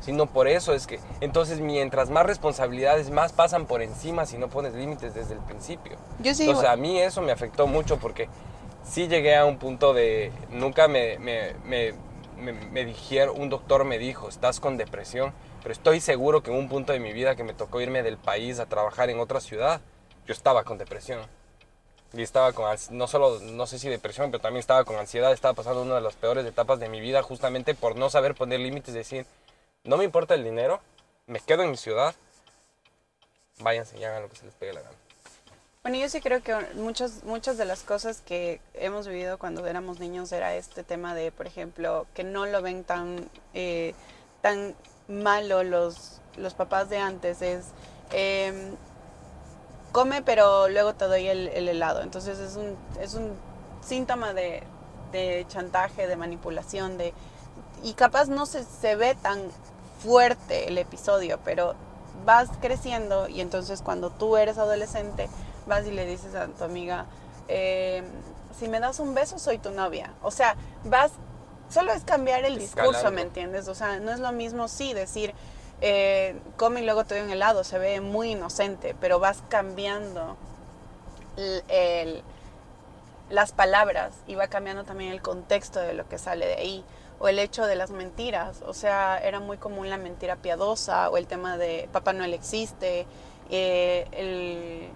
sino 0.00 0.26
por 0.26 0.48
eso 0.48 0.74
es 0.74 0.86
que 0.86 1.00
entonces 1.20 1.60
mientras 1.60 2.10
más 2.10 2.26
responsabilidades, 2.26 3.10
más 3.10 3.32
pasan 3.32 3.66
por 3.66 3.80
encima 3.80 4.26
si 4.26 4.38
no 4.38 4.48
pones 4.48 4.74
límites 4.74 5.14
desde 5.14 5.34
el 5.34 5.40
principio. 5.40 5.96
Yo 6.20 6.34
sí, 6.34 6.44
Entonces 6.44 6.68
a 6.68 6.76
mí 6.76 6.98
eso 6.98 7.22
me 7.22 7.32
afectó 7.32 7.66
mucho 7.66 7.98
porque 7.98 8.28
sí 8.84 9.08
llegué 9.08 9.36
a 9.36 9.44
un 9.44 9.58
punto 9.58 9.92
de, 9.92 10.32
nunca 10.50 10.88
me, 10.88 11.18
me, 11.18 11.54
me, 11.64 11.94
me, 12.52 12.84
dijeron, 12.84 13.40
un 13.40 13.48
doctor 13.48 13.84
me 13.84 13.98
dijo, 13.98 14.28
estás 14.28 14.60
con 14.60 14.76
depresión, 14.76 15.32
pero 15.62 15.72
estoy 15.72 16.00
seguro 16.00 16.42
que 16.42 16.50
en 16.50 16.58
un 16.58 16.68
punto 16.68 16.92
de 16.92 17.00
mi 17.00 17.12
vida 17.12 17.36
que 17.36 17.44
me 17.44 17.54
tocó 17.54 17.80
irme 17.80 18.02
del 18.02 18.18
país 18.18 18.58
a 18.58 18.66
trabajar 18.66 19.10
en 19.10 19.18
otra 19.18 19.40
ciudad, 19.40 19.80
yo 20.26 20.32
estaba 20.32 20.64
con 20.64 20.78
depresión. 20.78 21.20
Y 22.12 22.22
estaba 22.22 22.52
con, 22.52 22.66
no 22.90 23.08
solo, 23.08 23.40
no 23.40 23.66
sé 23.66 23.78
si 23.78 23.88
depresión, 23.88 24.30
pero 24.30 24.40
también 24.40 24.60
estaba 24.60 24.84
con 24.84 24.96
ansiedad, 24.96 25.32
estaba 25.32 25.54
pasando 25.54 25.82
una 25.82 25.96
de 25.96 26.00
las 26.00 26.14
peores 26.14 26.46
etapas 26.46 26.78
de 26.78 26.88
mi 26.88 27.00
vida 27.00 27.22
justamente 27.22 27.74
por 27.74 27.96
no 27.96 28.08
saber 28.08 28.34
poner 28.36 28.60
límites, 28.60 28.94
decir, 28.94 29.26
no 29.82 29.96
me 29.96 30.04
importa 30.04 30.34
el 30.34 30.44
dinero, 30.44 30.80
me 31.26 31.40
quedo 31.40 31.64
en 31.64 31.70
mi 31.70 31.76
ciudad, 31.76 32.14
váyanse 33.58 33.98
y 33.98 34.04
hagan 34.04 34.22
lo 34.22 34.28
que 34.28 34.36
se 34.36 34.44
les 34.44 34.54
pegue 34.54 34.74
la 34.74 34.82
gana. 34.82 35.03
Bueno, 35.84 35.98
yo 35.98 36.08
sí 36.08 36.22
creo 36.22 36.42
que 36.42 36.56
muchas, 36.76 37.24
muchas 37.24 37.58
de 37.58 37.66
las 37.66 37.82
cosas 37.82 38.22
que 38.22 38.58
hemos 38.72 39.06
vivido 39.06 39.38
cuando 39.38 39.66
éramos 39.66 40.00
niños 40.00 40.32
era 40.32 40.54
este 40.54 40.82
tema 40.82 41.14
de, 41.14 41.30
por 41.30 41.46
ejemplo, 41.46 42.06
que 42.14 42.24
no 42.24 42.46
lo 42.46 42.62
ven 42.62 42.84
tan, 42.84 43.28
eh, 43.52 43.94
tan 44.40 44.74
malo 45.08 45.62
los, 45.62 46.22
los 46.38 46.54
papás 46.54 46.88
de 46.88 46.96
antes. 46.96 47.42
Es, 47.42 47.66
em, 48.12 48.76
come, 49.92 50.22
pero 50.22 50.68
luego 50.70 50.94
te 50.94 51.04
doy 51.04 51.26
el, 51.26 51.48
el 51.48 51.68
helado. 51.68 52.00
Entonces 52.00 52.38
es 52.38 52.56
un, 52.56 52.78
es 52.98 53.12
un 53.12 53.32
síntoma 53.86 54.32
de, 54.32 54.62
de 55.12 55.44
chantaje, 55.48 56.06
de 56.06 56.16
manipulación, 56.16 56.96
de 56.96 57.12
y 57.82 57.92
capaz 57.92 58.28
no 58.28 58.46
se, 58.46 58.64
se 58.64 58.96
ve 58.96 59.14
tan 59.16 59.38
fuerte 59.98 60.66
el 60.66 60.78
episodio, 60.78 61.40
pero 61.44 61.74
vas 62.24 62.48
creciendo 62.62 63.28
y 63.28 63.42
entonces 63.42 63.82
cuando 63.82 64.08
tú 64.08 64.38
eres 64.38 64.56
adolescente 64.56 65.28
vas 65.66 65.86
y 65.86 65.90
le 65.90 66.06
dices 66.06 66.34
a 66.34 66.46
tu 66.48 66.64
amiga, 66.64 67.06
eh, 67.48 68.02
si 68.58 68.68
me 68.68 68.80
das 68.80 69.00
un 69.00 69.14
beso 69.14 69.38
soy 69.38 69.58
tu 69.58 69.70
novia. 69.70 70.12
O 70.22 70.30
sea, 70.30 70.56
vas, 70.84 71.12
solo 71.68 71.92
es 71.92 72.04
cambiar 72.04 72.44
el 72.44 72.58
discurso, 72.58 72.90
Escalando. 72.90 73.12
¿me 73.16 73.22
entiendes? 73.22 73.68
O 73.68 73.74
sea, 73.74 73.98
no 74.00 74.10
es 74.12 74.20
lo 74.20 74.32
mismo 74.32 74.68
sí 74.68 74.92
decir, 74.94 75.34
eh, 75.80 76.38
come 76.56 76.80
y 76.82 76.84
luego 76.84 77.04
te 77.04 77.14
doy 77.16 77.24
un 77.24 77.30
helado, 77.30 77.64
se 77.64 77.78
ve 77.78 78.00
muy 78.00 78.32
inocente, 78.32 78.94
pero 79.00 79.18
vas 79.18 79.42
cambiando 79.48 80.36
el- 81.36 81.64
el- 81.68 82.22
las 83.30 83.52
palabras 83.52 84.12
y 84.26 84.34
va 84.34 84.46
cambiando 84.48 84.84
también 84.84 85.10
el 85.12 85.22
contexto 85.22 85.80
de 85.80 85.94
lo 85.94 86.08
que 86.08 86.18
sale 86.18 86.46
de 86.46 86.54
ahí. 86.56 86.84
O 87.18 87.28
el 87.28 87.38
hecho 87.38 87.64
de 87.66 87.74
las 87.74 87.90
mentiras, 87.90 88.60
o 88.66 88.74
sea, 88.74 89.18
era 89.18 89.40
muy 89.40 89.56
común 89.56 89.88
la 89.88 89.96
mentira 89.96 90.36
piadosa 90.36 91.08
o 91.10 91.16
el 91.16 91.26
tema 91.26 91.56
de 91.56 91.88
Papá 91.92 92.12
Noel 92.12 92.34
existe, 92.34 93.06
eh, 93.50 94.06
el, 94.12 94.88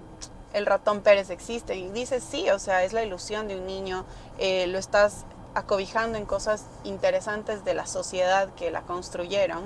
el 0.52 0.66
ratón 0.66 1.00
Pérez 1.02 1.30
existe. 1.30 1.76
Y 1.76 1.88
dices, 1.90 2.24
sí, 2.28 2.50
o 2.50 2.58
sea, 2.58 2.84
es 2.84 2.92
la 2.92 3.02
ilusión 3.02 3.48
de 3.48 3.56
un 3.56 3.66
niño, 3.66 4.04
eh, 4.38 4.66
lo 4.68 4.78
estás 4.78 5.24
acobijando 5.54 6.18
en 6.18 6.26
cosas 6.26 6.64
interesantes 6.84 7.64
de 7.64 7.74
la 7.74 7.87
sociedad 7.87 8.48
que 8.54 8.70
la 8.70 8.82
construyeron. 8.82 9.64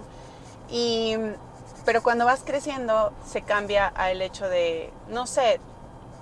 Y, 0.70 1.16
pero 1.84 2.02
cuando 2.02 2.24
vas 2.24 2.42
creciendo 2.44 3.12
se 3.26 3.42
cambia 3.42 3.92
a 3.96 4.10
el 4.10 4.22
hecho 4.22 4.48
de, 4.48 4.90
no 5.08 5.26
sé, 5.26 5.60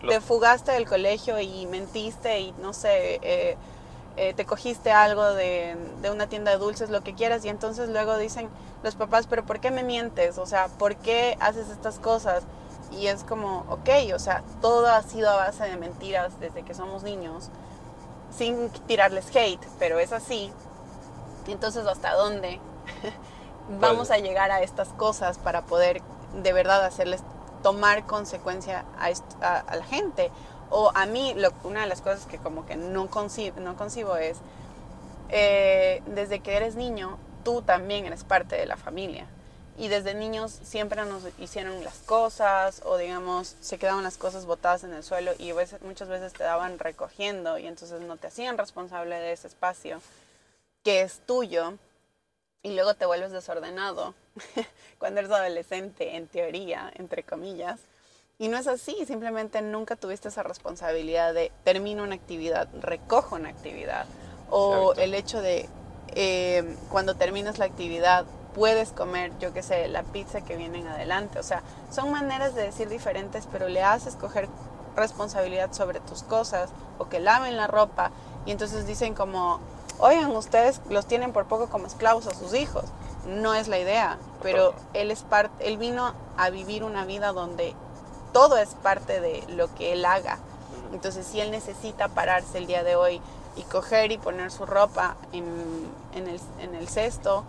Los- 0.02 0.14
te 0.14 0.20
fugaste 0.20 0.72
del 0.72 0.86
colegio 0.88 1.40
y 1.40 1.66
mentiste 1.66 2.40
y 2.40 2.52
no 2.60 2.72
sé, 2.72 3.18
eh, 3.22 3.56
eh, 4.16 4.34
te 4.34 4.44
cogiste 4.46 4.90
algo 4.92 5.24
de, 5.34 5.76
de 6.02 6.10
una 6.10 6.28
tienda 6.28 6.50
de 6.52 6.58
dulces, 6.58 6.90
lo 6.90 7.02
que 7.02 7.14
quieras, 7.14 7.44
y 7.44 7.48
entonces 7.48 7.88
luego 7.88 8.16
dicen 8.18 8.48
los 8.82 8.94
papás, 8.96 9.26
pero 9.28 9.44
¿por 9.46 9.60
qué 9.60 9.70
me 9.70 9.82
mientes? 9.84 10.38
O 10.38 10.46
sea, 10.46 10.68
¿por 10.68 10.96
qué 10.96 11.36
haces 11.40 11.68
estas 11.70 11.98
cosas? 11.98 12.44
Y 12.90 13.06
es 13.06 13.22
como, 13.24 13.64
ok, 13.68 13.88
o 14.14 14.18
sea, 14.18 14.42
todo 14.60 14.86
ha 14.88 15.02
sido 15.02 15.30
a 15.30 15.36
base 15.36 15.64
de 15.64 15.76
mentiras 15.76 16.38
desde 16.40 16.62
que 16.64 16.74
somos 16.74 17.02
niños, 17.02 17.48
sin 18.36 18.68
tirarles 18.86 19.26
hate, 19.34 19.64
pero 19.78 19.98
es 19.98 20.12
así. 20.12 20.52
Entonces, 21.46 21.86
¿hasta 21.86 22.14
dónde 22.14 22.60
vamos 23.80 24.10
a 24.10 24.18
llegar 24.18 24.50
a 24.50 24.60
estas 24.62 24.88
cosas 24.88 25.38
para 25.38 25.62
poder 25.62 26.02
de 26.42 26.52
verdad 26.52 26.84
hacerles 26.84 27.22
tomar 27.62 28.06
consecuencia 28.06 28.84
a, 28.98 29.10
est- 29.10 29.42
a- 29.42 29.60
a 29.60 29.76
la 29.76 29.84
gente? 29.84 30.30
O 30.70 30.90
a 30.94 31.06
mí, 31.06 31.34
lo- 31.36 31.50
una 31.64 31.80
de 31.82 31.86
las 31.86 32.00
cosas 32.00 32.26
que 32.26 32.38
como 32.38 32.66
que 32.66 32.76
no, 32.76 33.08
conci- 33.08 33.54
no 33.54 33.76
concibo 33.76 34.16
es, 34.16 34.38
eh, 35.28 36.02
desde 36.06 36.40
que 36.40 36.56
eres 36.56 36.74
niño, 36.74 37.18
tú 37.44 37.62
también 37.62 38.04
eres 38.06 38.24
parte 38.24 38.56
de 38.56 38.66
la 38.66 38.76
familia. 38.76 39.26
Y 39.78 39.88
desde 39.88 40.14
niños 40.14 40.58
siempre 40.62 41.04
nos 41.06 41.22
hicieron 41.38 41.82
las 41.84 41.98
cosas 42.00 42.82
o 42.84 42.98
digamos 42.98 43.56
se 43.60 43.78
quedaban 43.78 44.04
las 44.04 44.18
cosas 44.18 44.44
botadas 44.44 44.84
en 44.84 44.92
el 44.92 45.02
suelo 45.02 45.32
y 45.38 45.52
veces- 45.52 45.80
muchas 45.82 46.08
veces 46.08 46.32
te 46.34 46.44
daban 46.44 46.78
recogiendo 46.78 47.58
y 47.58 47.66
entonces 47.66 48.00
no 48.02 48.16
te 48.16 48.26
hacían 48.26 48.58
responsable 48.58 49.16
de 49.16 49.32
ese 49.32 49.46
espacio 49.48 50.02
que 50.84 51.00
es 51.02 51.20
tuyo 51.26 51.74
y 52.62 52.74
luego 52.74 52.92
te 52.94 53.06
vuelves 53.06 53.32
desordenado 53.32 54.14
cuando 54.98 55.20
eres 55.20 55.32
adolescente, 55.32 56.16
en 56.16 56.26
teoría, 56.26 56.92
entre 56.96 57.22
comillas. 57.22 57.80
Y 58.38 58.48
no 58.48 58.56
es 58.58 58.66
así, 58.66 59.04
simplemente 59.06 59.60
nunca 59.62 59.96
tuviste 59.96 60.28
esa 60.28 60.42
responsabilidad 60.42 61.32
de 61.34 61.52
termino 61.64 62.02
una 62.02 62.14
actividad, 62.14 62.68
recojo 62.80 63.36
una 63.36 63.50
actividad. 63.50 64.06
O 64.50 64.94
el 64.94 65.14
hecho 65.14 65.40
de 65.42 65.68
eh, 66.14 66.76
cuando 66.90 67.14
terminas 67.14 67.58
la 67.58 67.66
actividad 67.66 68.24
puedes 68.54 68.92
comer, 68.92 69.32
yo 69.38 69.52
qué 69.52 69.62
sé, 69.62 69.88
la 69.88 70.02
pizza 70.02 70.40
que 70.42 70.56
viene 70.56 70.78
en 70.78 70.88
adelante. 70.88 71.38
O 71.38 71.42
sea, 71.42 71.62
son 71.90 72.10
maneras 72.10 72.54
de 72.54 72.62
decir 72.62 72.88
diferentes, 72.88 73.46
pero 73.50 73.68
le 73.68 73.82
haces 73.82 74.16
coger 74.16 74.48
responsabilidad 74.96 75.72
sobre 75.72 76.00
tus 76.00 76.22
cosas 76.22 76.70
o 76.98 77.08
que 77.08 77.20
laven 77.20 77.56
la 77.56 77.66
ropa 77.66 78.10
y 78.46 78.50
entonces 78.50 78.86
dicen 78.86 79.14
como, 79.14 79.60
oigan, 79.98 80.34
ustedes 80.34 80.80
los 80.88 81.06
tienen 81.06 81.32
por 81.32 81.46
poco 81.46 81.68
como 81.68 81.86
esclavos 81.86 82.26
a 82.26 82.34
sus 82.34 82.54
hijos. 82.54 82.84
No 83.26 83.54
es 83.54 83.68
la 83.68 83.78
idea, 83.78 84.18
pero 84.42 84.74
él 84.94 85.10
es 85.10 85.22
parte, 85.22 85.68
él 85.68 85.76
vino 85.76 86.14
a 86.36 86.50
vivir 86.50 86.84
una 86.84 87.04
vida 87.04 87.32
donde 87.32 87.74
todo 88.32 88.56
es 88.56 88.74
parte 88.76 89.20
de 89.20 89.44
lo 89.48 89.72
que 89.74 89.92
él 89.92 90.04
haga. 90.04 90.38
Entonces, 90.92 91.26
si 91.26 91.40
él 91.40 91.50
necesita 91.50 92.08
pararse 92.08 92.58
el 92.58 92.66
día 92.66 92.82
de 92.82 92.96
hoy 92.96 93.20
y 93.56 93.62
coger 93.62 94.10
y 94.10 94.18
poner 94.18 94.50
su 94.50 94.64
ropa 94.64 95.16
en, 95.32 95.44
en, 96.14 96.28
el, 96.28 96.40
en 96.60 96.74
el 96.74 96.88
cesto, 96.88 97.44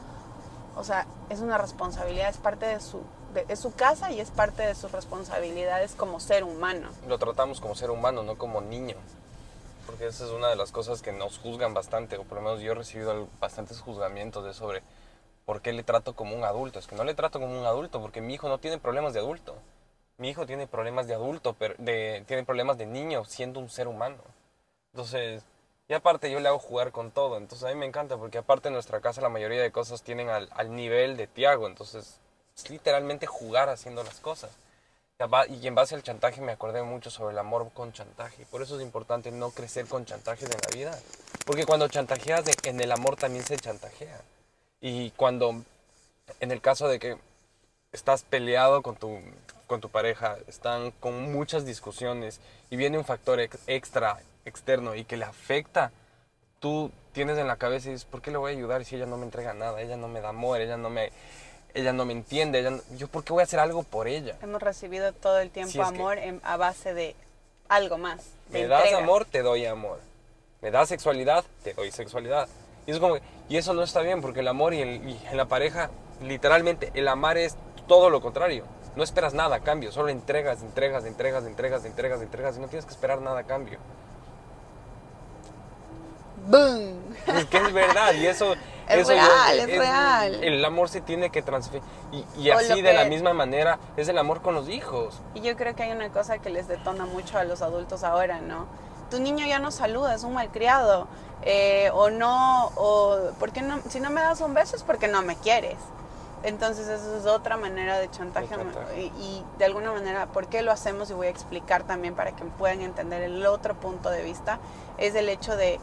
o 0.75 0.83
sea, 0.83 1.05
es 1.29 1.39
una 1.39 1.57
responsabilidad, 1.57 2.29
es 2.29 2.37
parte 2.37 2.65
de 2.65 2.79
su, 2.79 3.01
es 3.47 3.59
su 3.59 3.73
casa 3.73 4.11
y 4.11 4.19
es 4.19 4.31
parte 4.31 4.63
de 4.63 4.75
sus 4.75 4.91
responsabilidades 4.91 5.93
como 5.95 6.19
ser 6.19 6.43
humano. 6.43 6.89
Lo 7.07 7.17
tratamos 7.17 7.59
como 7.59 7.75
ser 7.75 7.91
humano, 7.91 8.23
no 8.23 8.37
como 8.37 8.61
niño. 8.61 8.95
Porque 9.85 10.07
esa 10.07 10.25
es 10.25 10.31
una 10.31 10.47
de 10.47 10.55
las 10.55 10.71
cosas 10.71 11.01
que 11.01 11.11
nos 11.11 11.37
juzgan 11.39 11.73
bastante, 11.73 12.17
o 12.17 12.23
por 12.23 12.37
lo 12.37 12.43
menos 12.43 12.61
yo 12.61 12.71
he 12.71 12.75
recibido 12.75 13.27
bastantes 13.39 13.81
juzgamientos 13.81 14.45
de 14.45 14.53
sobre 14.53 14.83
por 15.45 15.61
qué 15.61 15.73
le 15.73 15.83
trato 15.83 16.15
como 16.15 16.35
un 16.35 16.43
adulto. 16.43 16.79
Es 16.79 16.87
que 16.87 16.95
no 16.95 17.03
le 17.03 17.13
trato 17.13 17.39
como 17.39 17.59
un 17.59 17.65
adulto, 17.65 17.99
porque 17.99 18.21
mi 18.21 18.35
hijo 18.35 18.47
no 18.47 18.59
tiene 18.59 18.77
problemas 18.77 19.13
de 19.13 19.19
adulto. 19.19 19.55
Mi 20.17 20.29
hijo 20.29 20.45
tiene 20.45 20.67
problemas 20.67 21.07
de 21.07 21.15
adulto, 21.15 21.55
pero 21.57 21.75
tiene 21.75 22.45
problemas 22.45 22.77
de 22.77 22.85
niño 22.85 23.25
siendo 23.25 23.59
un 23.59 23.69
ser 23.69 23.87
humano. 23.87 24.17
Entonces, 24.93 25.43
y 25.91 25.93
aparte 25.93 26.31
yo 26.31 26.39
le 26.39 26.47
hago 26.47 26.57
jugar 26.57 26.93
con 26.93 27.11
todo. 27.11 27.35
Entonces 27.35 27.67
a 27.67 27.73
mí 27.73 27.75
me 27.75 27.85
encanta 27.85 28.15
porque 28.15 28.37
aparte 28.37 28.69
en 28.69 28.73
nuestra 28.73 29.01
casa 29.01 29.19
la 29.19 29.27
mayoría 29.27 29.61
de 29.61 29.73
cosas 29.73 30.03
tienen 30.03 30.29
al, 30.29 30.47
al 30.53 30.73
nivel 30.73 31.17
de 31.17 31.27
Tiago. 31.27 31.67
Entonces 31.67 32.15
es 32.55 32.69
literalmente 32.69 33.27
jugar 33.27 33.67
haciendo 33.67 34.01
las 34.01 34.21
cosas. 34.21 34.51
Y 35.49 35.67
en 35.67 35.75
base 35.75 35.93
al 35.93 36.01
chantaje 36.01 36.39
me 36.39 36.53
acordé 36.53 36.81
mucho 36.81 37.11
sobre 37.11 37.33
el 37.33 37.39
amor 37.39 37.69
con 37.73 37.91
chantaje. 37.91 38.45
Por 38.45 38.61
eso 38.61 38.77
es 38.77 38.81
importante 38.81 39.31
no 39.31 39.51
crecer 39.51 39.85
con 39.85 40.05
chantajes 40.05 40.49
en 40.49 40.61
la 40.61 40.73
vida. 40.73 40.99
Porque 41.45 41.65
cuando 41.65 41.89
chantajeas, 41.89 42.45
en 42.63 42.79
el 42.79 42.93
amor 42.93 43.17
también 43.17 43.43
se 43.43 43.57
chantajea. 43.57 44.21
Y 44.79 45.11
cuando, 45.11 45.61
en 46.39 46.51
el 46.51 46.61
caso 46.61 46.87
de 46.87 46.99
que 46.99 47.17
estás 47.91 48.23
peleado 48.23 48.81
con 48.81 48.95
tu, 48.95 49.19
con 49.67 49.81
tu 49.81 49.89
pareja, 49.89 50.37
están 50.47 50.91
con 50.91 51.33
muchas 51.33 51.65
discusiones 51.65 52.39
y 52.69 52.77
viene 52.77 52.97
un 52.97 53.03
factor 53.03 53.41
extra, 53.67 54.21
externo 54.45 54.95
y 54.95 55.03
que 55.03 55.17
le 55.17 55.25
afecta, 55.25 55.91
tú 56.59 56.91
tienes 57.11 57.37
en 57.37 57.47
la 57.47 57.57
cabeza 57.57 57.89
y 57.89 57.93
dices, 57.93 58.05
¿por 58.05 58.21
qué 58.21 58.31
le 58.31 58.37
voy 58.37 58.53
a 58.53 58.55
ayudar 58.55 58.85
si 58.85 58.95
ella 58.95 59.05
no 59.05 59.17
me 59.17 59.25
entrega 59.25 59.53
nada? 59.53 59.81
Ella 59.81 59.97
no 59.97 60.07
me 60.07 60.21
da 60.21 60.29
amor, 60.29 60.61
ella 60.61 60.77
no 60.77 60.89
me 60.89 61.11
ella 61.73 61.93
no 61.93 62.03
me 62.05 62.11
entiende, 62.11 62.59
ella 62.59 62.79
yo 62.97 63.07
por 63.07 63.23
qué 63.23 63.31
voy 63.31 63.41
a 63.41 63.43
hacer 63.43 63.59
algo 63.59 63.83
por 63.83 64.07
ella. 64.07 64.35
Hemos 64.41 64.61
recibido 64.61 65.13
todo 65.13 65.39
el 65.39 65.51
tiempo 65.51 65.81
amor 65.83 66.17
a 66.43 66.57
base 66.57 66.93
de 66.93 67.15
algo 67.69 67.97
más. 67.97 68.25
me 68.49 68.67
das 68.67 68.93
amor, 68.93 69.25
te 69.25 69.41
doy 69.41 69.65
amor. 69.65 69.99
Me 70.61 70.69
das 70.69 70.89
sexualidad, 70.89 71.43
te 71.63 71.73
doy 71.73 71.91
sexualidad. 71.91 72.47
Y, 72.85 72.91
es 72.91 72.99
como, 72.99 73.17
y 73.49 73.57
eso 73.57 73.73
no 73.73 73.83
está 73.83 74.01
bien 74.01 74.21
porque 74.21 74.41
el 74.41 74.47
amor 74.47 74.73
y, 74.73 74.81
el, 74.81 75.17
en 75.29 75.37
la 75.37 75.45
pareja, 75.45 75.89
literalmente, 76.21 76.91
el 76.93 77.07
amar 77.07 77.37
es 77.37 77.55
todo 77.87 78.09
lo 78.09 78.21
contrario. 78.21 78.65
No 78.95 79.03
esperas 79.03 79.33
nada 79.33 79.55
a 79.55 79.59
cambio, 79.61 79.91
solo 79.91 80.09
entregas, 80.09 80.61
entregas, 80.61 81.05
entregas, 81.05 81.45
entregas, 81.45 81.85
entregas, 81.85 82.21
entregas 82.21 82.57
y 82.57 82.59
no 82.59 82.67
tienes 82.67 82.85
que 82.85 82.91
esperar 82.91 83.21
nada 83.21 83.39
a 83.39 83.43
cambio. 83.45 83.79
¡Boom! 86.47 87.15
Es 87.27 87.45
que 87.45 87.57
es 87.57 87.73
verdad 87.73 88.13
y 88.13 88.25
eso 88.25 88.53
es 88.89 89.07
real, 89.07 89.59
es, 89.59 89.77
real. 89.77 90.43
El 90.43 90.63
amor 90.65 90.89
se 90.89 91.01
tiene 91.01 91.29
que 91.29 91.41
transferir. 91.41 91.83
Y, 92.37 92.49
así, 92.49 92.81
de 92.81 92.93
la 92.93 93.05
misma 93.05 93.33
manera, 93.33 93.79
es 93.97 94.07
el 94.07 94.17
amor 94.17 94.41
con 94.41 94.55
los 94.55 94.69
hijos. 94.69 95.19
Y 95.35 95.41
yo 95.41 95.55
creo 95.55 95.75
que 95.75 95.83
hay 95.83 95.91
una 95.91 96.09
cosa 96.09 96.39
que 96.39 96.49
les 96.49 96.67
detona 96.67 97.05
mucho 97.05 97.37
a 97.37 97.43
los 97.43 97.61
adultos 97.61 98.03
ahora, 98.03 98.41
¿no? 98.41 98.65
Tu 99.09 99.19
niño 99.19 99.45
ya 99.45 99.59
no 99.59 99.71
saluda, 99.71 100.15
es 100.15 100.23
un 100.23 100.33
malcriado. 100.33 101.07
Eh, 101.43 101.89
o 101.93 102.09
no, 102.09 102.67
o 102.75 103.31
porque 103.39 103.61
no, 103.61 103.79
si 103.89 103.99
no 103.99 104.11
me 104.11 104.21
das 104.21 104.41
un 104.41 104.53
beso 104.53 104.75
es 104.75 104.83
porque 104.83 105.07
no 105.07 105.21
me 105.21 105.35
quieres. 105.35 105.77
Entonces 106.43 106.87
eso 106.87 107.17
es 107.17 107.25
otra 107.25 107.55
manera 107.57 107.99
de 107.99 108.09
chantaje, 108.09 108.55
Y, 108.97 109.01
y, 109.01 109.45
de 109.59 109.65
alguna 109.65 109.91
manera, 109.91 110.25
¿por 110.27 110.47
qué 110.47 110.63
lo 110.63 110.71
hacemos? 110.71 111.09
Y 111.11 111.13
voy 111.13 111.27
a 111.27 111.29
explicar 111.29 111.83
también 111.83 112.15
para 112.15 112.35
que 112.35 112.43
puedan 112.43 112.81
entender 112.81 113.21
el 113.21 113.45
otro 113.45 113.75
punto 113.75 114.09
de 114.09 114.23
vista, 114.23 114.59
es 114.97 115.13
el 115.13 115.29
hecho 115.29 115.55
de 115.55 115.79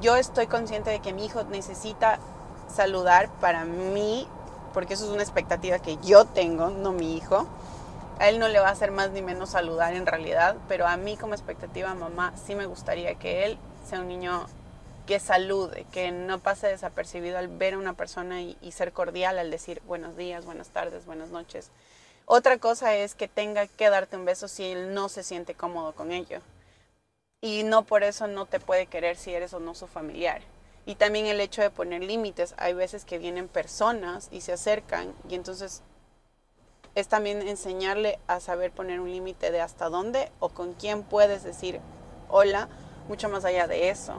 yo 0.00 0.16
estoy 0.16 0.46
consciente 0.46 0.90
de 0.90 1.00
que 1.00 1.12
mi 1.12 1.24
hijo 1.24 1.44
necesita 1.44 2.18
saludar 2.68 3.28
para 3.40 3.64
mí, 3.64 4.26
porque 4.72 4.94
eso 4.94 5.04
es 5.04 5.10
una 5.10 5.22
expectativa 5.22 5.78
que 5.78 5.98
yo 6.02 6.24
tengo, 6.24 6.70
no 6.70 6.92
mi 6.92 7.16
hijo. 7.16 7.46
A 8.18 8.28
él 8.28 8.38
no 8.38 8.48
le 8.48 8.60
va 8.60 8.68
a 8.68 8.72
hacer 8.72 8.92
más 8.92 9.10
ni 9.10 9.22
menos 9.22 9.50
saludar 9.50 9.94
en 9.94 10.06
realidad, 10.06 10.56
pero 10.68 10.86
a 10.86 10.96
mí 10.96 11.16
como 11.16 11.34
expectativa 11.34 11.94
mamá 11.94 12.32
sí 12.46 12.54
me 12.54 12.66
gustaría 12.66 13.14
que 13.16 13.44
él 13.44 13.58
sea 13.88 14.00
un 14.00 14.08
niño 14.08 14.46
que 15.06 15.18
salude, 15.18 15.84
que 15.90 16.12
no 16.12 16.38
pase 16.38 16.68
desapercibido 16.68 17.38
al 17.38 17.48
ver 17.48 17.74
a 17.74 17.78
una 17.78 17.94
persona 17.94 18.40
y, 18.40 18.56
y 18.62 18.72
ser 18.72 18.92
cordial 18.92 19.38
al 19.38 19.50
decir 19.50 19.82
buenos 19.86 20.16
días, 20.16 20.44
buenas 20.44 20.68
tardes, 20.68 21.04
buenas 21.06 21.30
noches. 21.30 21.70
Otra 22.26 22.58
cosa 22.58 22.94
es 22.94 23.16
que 23.16 23.26
tenga 23.26 23.66
que 23.66 23.90
darte 23.90 24.16
un 24.16 24.24
beso 24.24 24.46
si 24.46 24.64
él 24.64 24.94
no 24.94 25.08
se 25.08 25.24
siente 25.24 25.54
cómodo 25.54 25.92
con 25.92 26.12
ello 26.12 26.40
y 27.42 27.64
no 27.64 27.82
por 27.82 28.04
eso 28.04 28.28
no 28.28 28.46
te 28.46 28.60
puede 28.60 28.86
querer 28.86 29.16
si 29.16 29.34
eres 29.34 29.52
o 29.52 29.60
no 29.60 29.74
su 29.74 29.88
familiar. 29.88 30.40
Y 30.86 30.94
también 30.94 31.26
el 31.26 31.40
hecho 31.40 31.60
de 31.60 31.70
poner 31.70 32.02
límites. 32.02 32.54
Hay 32.56 32.72
veces 32.72 33.04
que 33.04 33.18
vienen 33.18 33.48
personas 33.48 34.28
y 34.30 34.40
se 34.40 34.52
acercan 34.52 35.12
y 35.28 35.34
entonces 35.34 35.82
es 36.94 37.08
también 37.08 37.46
enseñarle 37.46 38.18
a 38.28 38.40
saber 38.40 38.70
poner 38.70 39.00
un 39.00 39.10
límite 39.10 39.50
de 39.50 39.60
hasta 39.60 39.88
dónde 39.88 40.30
o 40.38 40.50
con 40.50 40.74
quién 40.74 41.02
puedes 41.02 41.42
decir 41.42 41.80
hola, 42.28 42.68
mucho 43.08 43.28
más 43.28 43.44
allá 43.44 43.66
de 43.66 43.90
eso. 43.90 44.14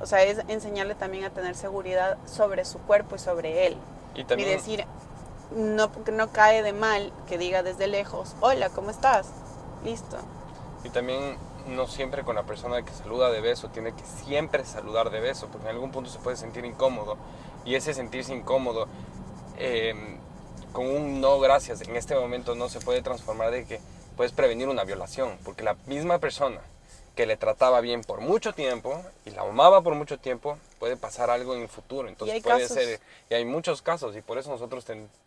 O 0.00 0.06
sea, 0.06 0.22
es 0.22 0.38
enseñarle 0.48 0.94
también 0.94 1.24
a 1.24 1.30
tener 1.30 1.56
seguridad 1.56 2.18
sobre 2.26 2.64
su 2.64 2.78
cuerpo 2.80 3.16
y 3.16 3.18
sobre 3.18 3.66
él. 3.66 3.76
Y, 4.14 4.24
también... 4.24 4.48
y 4.48 4.52
decir, 4.52 4.84
no, 5.50 5.90
no 6.12 6.32
cae 6.32 6.62
de 6.62 6.72
mal 6.72 7.12
que 7.26 7.38
diga 7.38 7.62
desde 7.62 7.86
lejos, 7.86 8.36
hola, 8.40 8.68
¿cómo 8.70 8.90
estás? 8.90 9.28
Listo. 9.84 10.18
Y 10.84 10.90
también 10.90 11.36
no 11.68 11.86
siempre 11.86 12.24
con 12.24 12.36
la 12.36 12.44
persona 12.44 12.82
que 12.84 12.92
saluda 12.92 13.30
de 13.30 13.40
beso 13.40 13.68
tiene 13.68 13.94
que 13.94 14.04
siempre 14.04 14.64
saludar 14.64 15.10
de 15.10 15.20
beso, 15.20 15.48
porque 15.48 15.68
en 15.68 15.74
algún 15.74 15.90
punto 15.90 16.10
se 16.10 16.18
puede 16.18 16.36
sentir 16.36 16.64
incómodo. 16.64 17.16
Y 17.64 17.74
ese 17.74 17.94
sentirse 17.94 18.34
incómodo 18.34 18.88
em, 19.58 20.18
con 20.72 20.86
un 20.86 21.20
no 21.20 21.38
gracias 21.40 21.82
en 21.82 21.96
este 21.96 22.14
momento 22.14 22.54
no 22.54 22.68
se 22.68 22.80
puede 22.80 23.02
transformar 23.02 23.50
de 23.50 23.66
que 23.66 23.80
puedes 24.16 24.32
prevenir 24.32 24.68
una 24.68 24.84
violación, 24.84 25.38
porque 25.44 25.62
la 25.62 25.76
misma 25.86 26.18
persona 26.18 26.60
que 27.18 27.26
le 27.26 27.36
trataba 27.36 27.80
bien 27.80 28.02
por 28.02 28.20
mucho 28.20 28.52
tiempo 28.52 29.02
y 29.24 29.30
la 29.30 29.42
amaba 29.42 29.82
por 29.82 29.96
mucho 29.96 30.18
tiempo, 30.18 30.56
puede 30.78 30.96
pasar 30.96 31.30
algo 31.30 31.52
en 31.56 31.62
el 31.62 31.68
futuro. 31.68 32.08
Entonces 32.08 32.40
puede 32.44 32.68
ser, 32.68 33.00
y 33.28 33.34
hay 33.34 33.44
muchos 33.44 33.82
casos, 33.82 34.14
y 34.16 34.22
por 34.22 34.38
eso 34.38 34.50
nosotros 34.50 34.86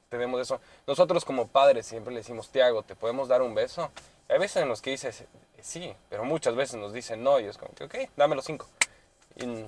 tenemos 0.09 0.39
eso. 0.39 0.61
Nosotros 0.87 1.25
como 1.25 1.47
padres 1.47 1.85
siempre 1.85 2.13
le 2.13 2.21
decimos, 2.21 2.47
Tiago, 2.47 2.83
¿te 2.83 2.95
podemos 2.95 3.27
dar 3.27 3.41
un 3.41 3.53
beso? 3.53 3.91
Hay 4.31 4.39
veces 4.39 4.63
en 4.63 4.69
los 4.69 4.81
que 4.81 4.91
dices, 4.91 5.25
sí, 5.61 5.93
pero 6.09 6.23
muchas 6.23 6.55
veces 6.55 6.79
nos 6.79 6.93
dicen 6.93 7.21
no 7.21 7.39
y 7.39 7.45
es 7.45 7.57
como 7.57 7.73
que, 7.73 7.83
ok, 7.83 7.95
dame 8.15 8.35
los 8.35 8.45
cinco. 8.45 8.67
Y, 9.35 9.65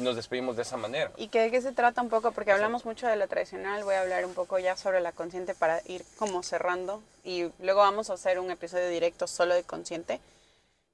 nos 0.00 0.16
despedimos 0.16 0.56
de 0.56 0.62
esa 0.62 0.76
manera. 0.76 1.12
¿Y 1.16 1.28
que 1.28 1.40
de 1.40 1.52
qué 1.52 1.60
se 1.60 1.70
trata 1.70 2.02
un 2.02 2.08
poco? 2.08 2.32
Porque 2.32 2.50
hablamos 2.50 2.84
mucho 2.84 3.06
de 3.06 3.14
la 3.14 3.28
tradicional, 3.28 3.84
voy 3.84 3.94
a 3.94 4.00
hablar 4.00 4.24
un 4.24 4.34
poco 4.34 4.58
ya 4.58 4.76
sobre 4.76 5.00
la 5.00 5.12
consciente 5.12 5.54
para 5.54 5.80
ir 5.86 6.04
como 6.18 6.42
cerrando 6.42 7.00
y 7.22 7.52
luego 7.60 7.78
vamos 7.78 8.10
a 8.10 8.14
hacer 8.14 8.40
un 8.40 8.50
episodio 8.50 8.88
directo 8.88 9.28
solo 9.28 9.54
de 9.54 9.62
consciente. 9.62 10.20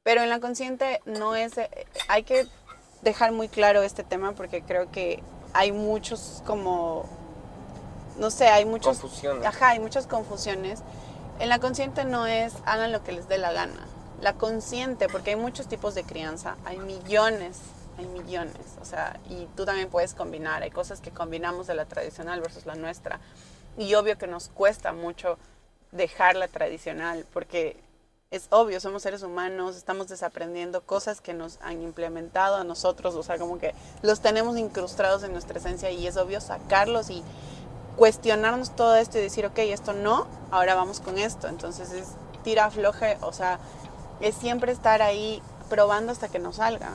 Pero 0.03 0.23
en 0.23 0.29
la 0.29 0.39
consciente 0.39 1.01
no 1.07 1.35
es, 1.35 1.55
hay 2.09 2.25
que 2.25 2.47
dejar 3.01 3.33
muy 3.33 3.49
claro 3.49 3.83
este 3.83 4.05
tema 4.05 4.33
porque 4.33 4.61
creo 4.61 4.91
que 4.91 5.23
hay 5.55 5.73
muchos 5.73 6.43
como, 6.45 7.09
no 8.19 8.31
sé, 8.31 8.49
hay 8.49 8.67
muchos... 8.67 8.99
Confusiones. 8.99 9.47
Ajá, 9.47 9.71
hay 9.71 9.81
muchas 9.81 10.07
confusiones 10.07 10.83
en 11.41 11.49
la 11.49 11.59
consciente 11.59 12.05
no 12.05 12.27
es 12.27 12.53
hagan 12.67 12.93
lo 12.93 13.03
que 13.03 13.13
les 13.13 13.27
dé 13.29 13.39
la 13.39 13.53
gana. 13.53 13.87
La 14.21 14.35
consciente, 14.35 15.09
porque 15.09 15.31
hay 15.31 15.37
muchos 15.37 15.67
tipos 15.67 15.95
de 15.95 16.05
crianza, 16.05 16.57
hay 16.67 16.79
millones, 16.79 17.59
hay 17.99 18.07
millones, 18.07 18.77
o 18.81 18.85
sea, 18.85 19.19
y 19.31 19.47
tú 19.57 19.65
también 19.65 19.89
puedes 19.89 20.15
combinar, 20.15 20.63
hay 20.63 20.71
cosas 20.71 21.01
que 21.01 21.11
combinamos 21.11 21.67
de 21.67 21.75
la 21.75 21.87
tradicional 21.87 22.41
versus 22.41 22.67
la 22.67 22.75
nuestra. 22.75 23.21
Y 23.79 23.95
obvio 23.95 24.19
que 24.19 24.27
nos 24.27 24.49
cuesta 24.49 24.93
mucho 24.93 25.39
dejar 25.93 26.37
la 26.37 26.49
tradicional, 26.49 27.25
porque 27.33 27.83
es 28.31 28.47
obvio, 28.51 28.79
somos 28.79 29.03
seres 29.03 29.23
humanos, 29.23 29.77
estamos 29.77 30.09
desaprendiendo 30.09 30.83
cosas 30.83 31.23
que 31.23 31.33
nos 31.33 31.59
han 31.63 31.83
implementado 31.83 32.57
a 32.57 32.65
nosotros, 32.65 33.15
o 33.15 33.23
sea, 33.23 33.39
como 33.39 33.59
que 33.59 33.75
los 34.03 34.21
tenemos 34.21 34.59
incrustados 34.59 35.23
en 35.23 35.33
nuestra 35.33 35.59
esencia 35.59 35.91
y 35.91 36.07
es 36.07 36.19
obvio 36.19 36.41
sacarlos 36.43 37.09
y 37.09 37.25
cuestionarnos 38.01 38.75
todo 38.75 38.97
esto 38.97 39.19
y 39.19 39.21
decir, 39.21 39.45
ok, 39.45 39.59
esto 39.59 39.93
no, 39.93 40.27
ahora 40.51 40.75
vamos 40.75 41.01
con 41.01 41.19
esto. 41.19 41.49
Entonces 41.49 41.93
es 41.93 42.07
tira, 42.43 42.71
floje, 42.71 43.19
o 43.21 43.31
sea, 43.35 43.59
es 44.23 44.35
siempre 44.35 44.73
estar 44.73 45.03
ahí 45.03 45.43
probando 45.69 46.11
hasta 46.11 46.29
que 46.29 46.39
nos 46.39 46.57
salga. 46.57 46.93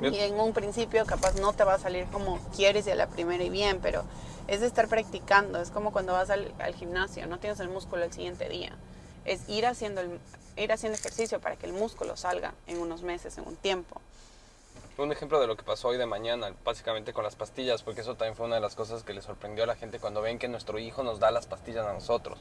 Y 0.00 0.20
en 0.20 0.38
un 0.38 0.52
principio 0.52 1.04
capaz 1.04 1.34
no 1.40 1.52
te 1.52 1.64
va 1.64 1.74
a 1.74 1.78
salir 1.80 2.06
como 2.12 2.38
quieres 2.54 2.86
y 2.86 2.92
a 2.92 2.94
la 2.94 3.08
primera 3.08 3.42
y 3.42 3.50
bien, 3.50 3.80
pero 3.82 4.04
es 4.46 4.60
de 4.60 4.68
estar 4.68 4.86
practicando. 4.86 5.60
Es 5.60 5.72
como 5.72 5.90
cuando 5.90 6.12
vas 6.12 6.30
al, 6.30 6.54
gimnasio, 6.78 7.26
no 7.26 7.40
tienes 7.40 7.58
el 7.58 7.68
músculo 7.68 8.04
el 8.04 8.12
siguiente 8.12 8.48
día. 8.48 8.70
Es 9.24 9.48
ir 9.48 9.66
haciendo, 9.66 10.00
el, 10.00 10.20
ir 10.56 10.70
haciendo 10.70 10.96
ejercicio 10.96 11.40
para 11.40 11.56
que 11.56 11.66
el 11.66 11.72
músculo 11.72 12.16
salga 12.16 12.54
en 12.68 12.78
unos 12.78 13.02
meses, 13.02 13.36
en 13.36 13.48
un 13.48 13.56
tiempo 13.56 14.00
un 15.04 15.12
ejemplo 15.12 15.40
de 15.40 15.46
lo 15.46 15.56
que 15.56 15.62
pasó 15.62 15.88
hoy 15.88 15.96
de 15.96 16.06
mañana, 16.06 16.52
básicamente 16.64 17.12
con 17.12 17.24
las 17.24 17.36
pastillas, 17.36 17.82
porque 17.82 18.02
eso 18.02 18.16
también 18.16 18.36
fue 18.36 18.46
una 18.46 18.56
de 18.56 18.60
las 18.60 18.74
cosas 18.74 19.02
que 19.02 19.14
le 19.14 19.22
sorprendió 19.22 19.64
a 19.64 19.66
la 19.66 19.76
gente 19.76 19.98
cuando 19.98 20.20
ven 20.20 20.38
que 20.38 20.48
nuestro 20.48 20.78
hijo 20.78 21.02
nos 21.02 21.20
da 21.20 21.30
las 21.30 21.46
pastillas 21.46 21.86
a 21.86 21.92
nosotros. 21.92 22.38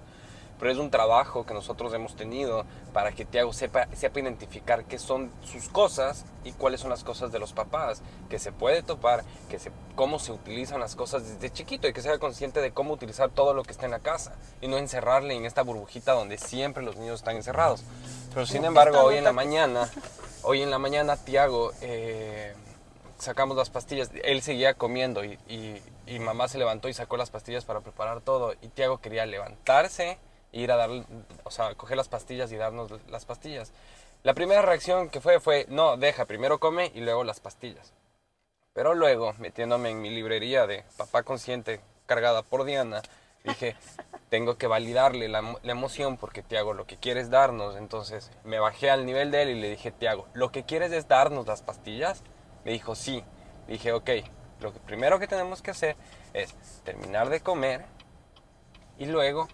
pero 0.57 0.71
es 0.71 0.77
un 0.77 0.91
trabajo 0.91 1.45
que 1.45 1.53
nosotros 1.53 1.93
hemos 1.93 2.17
tenido 2.17 2.65
para 2.91 3.13
que 3.13 3.23
Tiago 3.23 3.53
sepa, 3.53 3.87
sepa 3.95 4.19
identificar 4.19 4.83
qué 4.83 4.99
son 4.99 5.31
sus 5.41 5.69
cosas 5.69 6.25
y 6.43 6.51
cuáles 6.51 6.81
son 6.81 6.89
las 6.89 7.05
cosas 7.05 7.31
de 7.31 7.39
los 7.39 7.53
papás, 7.53 8.01
que 8.29 8.39
se 8.39 8.51
puede 8.51 8.83
topar, 8.83 9.23
que 9.49 9.57
se, 9.57 9.71
cómo 9.95 10.19
se 10.19 10.33
utilizan 10.33 10.81
las 10.81 10.97
cosas 10.97 11.25
desde 11.25 11.53
chiquito 11.53 11.87
y 11.87 11.93
que 11.93 12.01
sea 12.01 12.19
consciente 12.19 12.59
de 12.59 12.71
cómo 12.71 12.93
utilizar 12.93 13.29
todo 13.29 13.53
lo 13.53 13.63
que 13.63 13.71
está 13.71 13.85
en 13.85 13.91
la 13.91 13.99
casa 13.99 14.35
y 14.59 14.67
no 14.67 14.77
encerrarle 14.77 15.33
en 15.33 15.45
esta 15.45 15.61
burbujita 15.61 16.11
donde 16.11 16.37
siempre 16.37 16.83
los 16.83 16.97
niños 16.97 17.21
están 17.21 17.37
encerrados. 17.37 17.83
Pero 18.33 18.45
sin 18.45 18.65
embargo, 18.65 18.99
hoy 18.99 19.15
en 19.15 19.23
la 19.23 19.31
mañana, 19.31 19.89
hoy 20.43 20.61
en 20.61 20.71
la 20.71 20.79
mañana 20.79 21.17
Tiago... 21.17 21.71
Eh, 21.81 22.53
sacamos 23.19 23.57
las 23.57 23.69
pastillas, 23.69 24.09
él 24.23 24.41
seguía 24.41 24.73
comiendo 24.73 25.23
y, 25.23 25.81
mamá 26.21 26.47
se 26.47 26.57
levantó 26.57 26.89
y 26.89 26.93
sacó 26.93 27.17
las 27.17 27.29
pastillas 27.29 27.65
para 27.65 27.81
preparar 27.81 28.21
todo 28.21 28.53
y 28.61 28.69
Tiago 28.69 28.99
quería 28.99 29.25
levantarse 29.25 30.17
ir 30.51 30.71
a 30.71 30.75
dar, 30.75 30.89
o 31.43 31.51
sea, 31.51 31.75
coger 31.75 31.97
las 31.97 32.09
pastillas 32.09 32.51
y 32.51 32.55
darnos 32.55 32.91
las 33.09 33.25
pastillas. 33.25 33.71
La 34.23 34.33
primera 34.33 34.61
reacción 34.63 35.09
que 35.09 35.21
fue 35.21 35.39
fue, 35.39 35.65
no, 35.69 35.95
deja, 35.97 36.25
primero 36.25 36.59
come 36.59 36.91
y 36.95 37.01
luego 37.01 37.23
las 37.23 37.39
pastillas. 37.39 37.93
Pero 38.73 38.95
luego, 38.95 39.33
metiéndome 39.37 39.91
en 39.91 40.01
mi 40.01 40.09
librería 40.09 40.65
de 40.65 40.83
Papá 40.97 41.23
Consciente 41.23 41.81
cargada 42.05 42.41
por 42.41 42.63
Diana, 42.63 43.01
dije, 43.49 43.75
tengo 44.29 44.57
que 44.57 44.67
validarle 44.67 45.27
la, 45.27 45.55
la 45.61 45.71
emoción 45.71 46.17
porque 46.17 46.41
Tiago 46.43 46.73
lo 46.73 46.85
que 46.85 46.97
quiere 46.97 47.19
es 47.19 47.29
darnos. 47.29 47.75
Entonces 47.75 48.31
me 48.43 48.59
bajé 48.59 48.89
al 48.89 49.05
nivel 49.05 49.31
de 49.31 49.43
él 49.43 49.49
y 49.49 49.59
le 49.59 49.69
dije, 49.69 49.91
Tiago, 49.91 50.27
¿lo 50.33 50.51
que 50.51 50.63
quieres 50.63 50.91
es 50.91 51.07
darnos 51.07 51.47
las 51.47 51.61
pastillas? 51.61 52.23
Me 52.65 52.71
dijo, 52.71 52.95
sí. 52.95 53.23
dije, 53.67 53.91
ok, 53.93 54.09
lo 54.59 54.73
que 54.73 54.79
primero 54.79 55.19
que 55.19 55.27
tenemos 55.27 55.61
que 55.61 55.71
hacer 55.71 55.95
es 56.33 56.53
terminar 56.83 57.29
de 57.29 57.41
comer 57.41 57.85
y 58.97 59.05
luego 59.05 59.47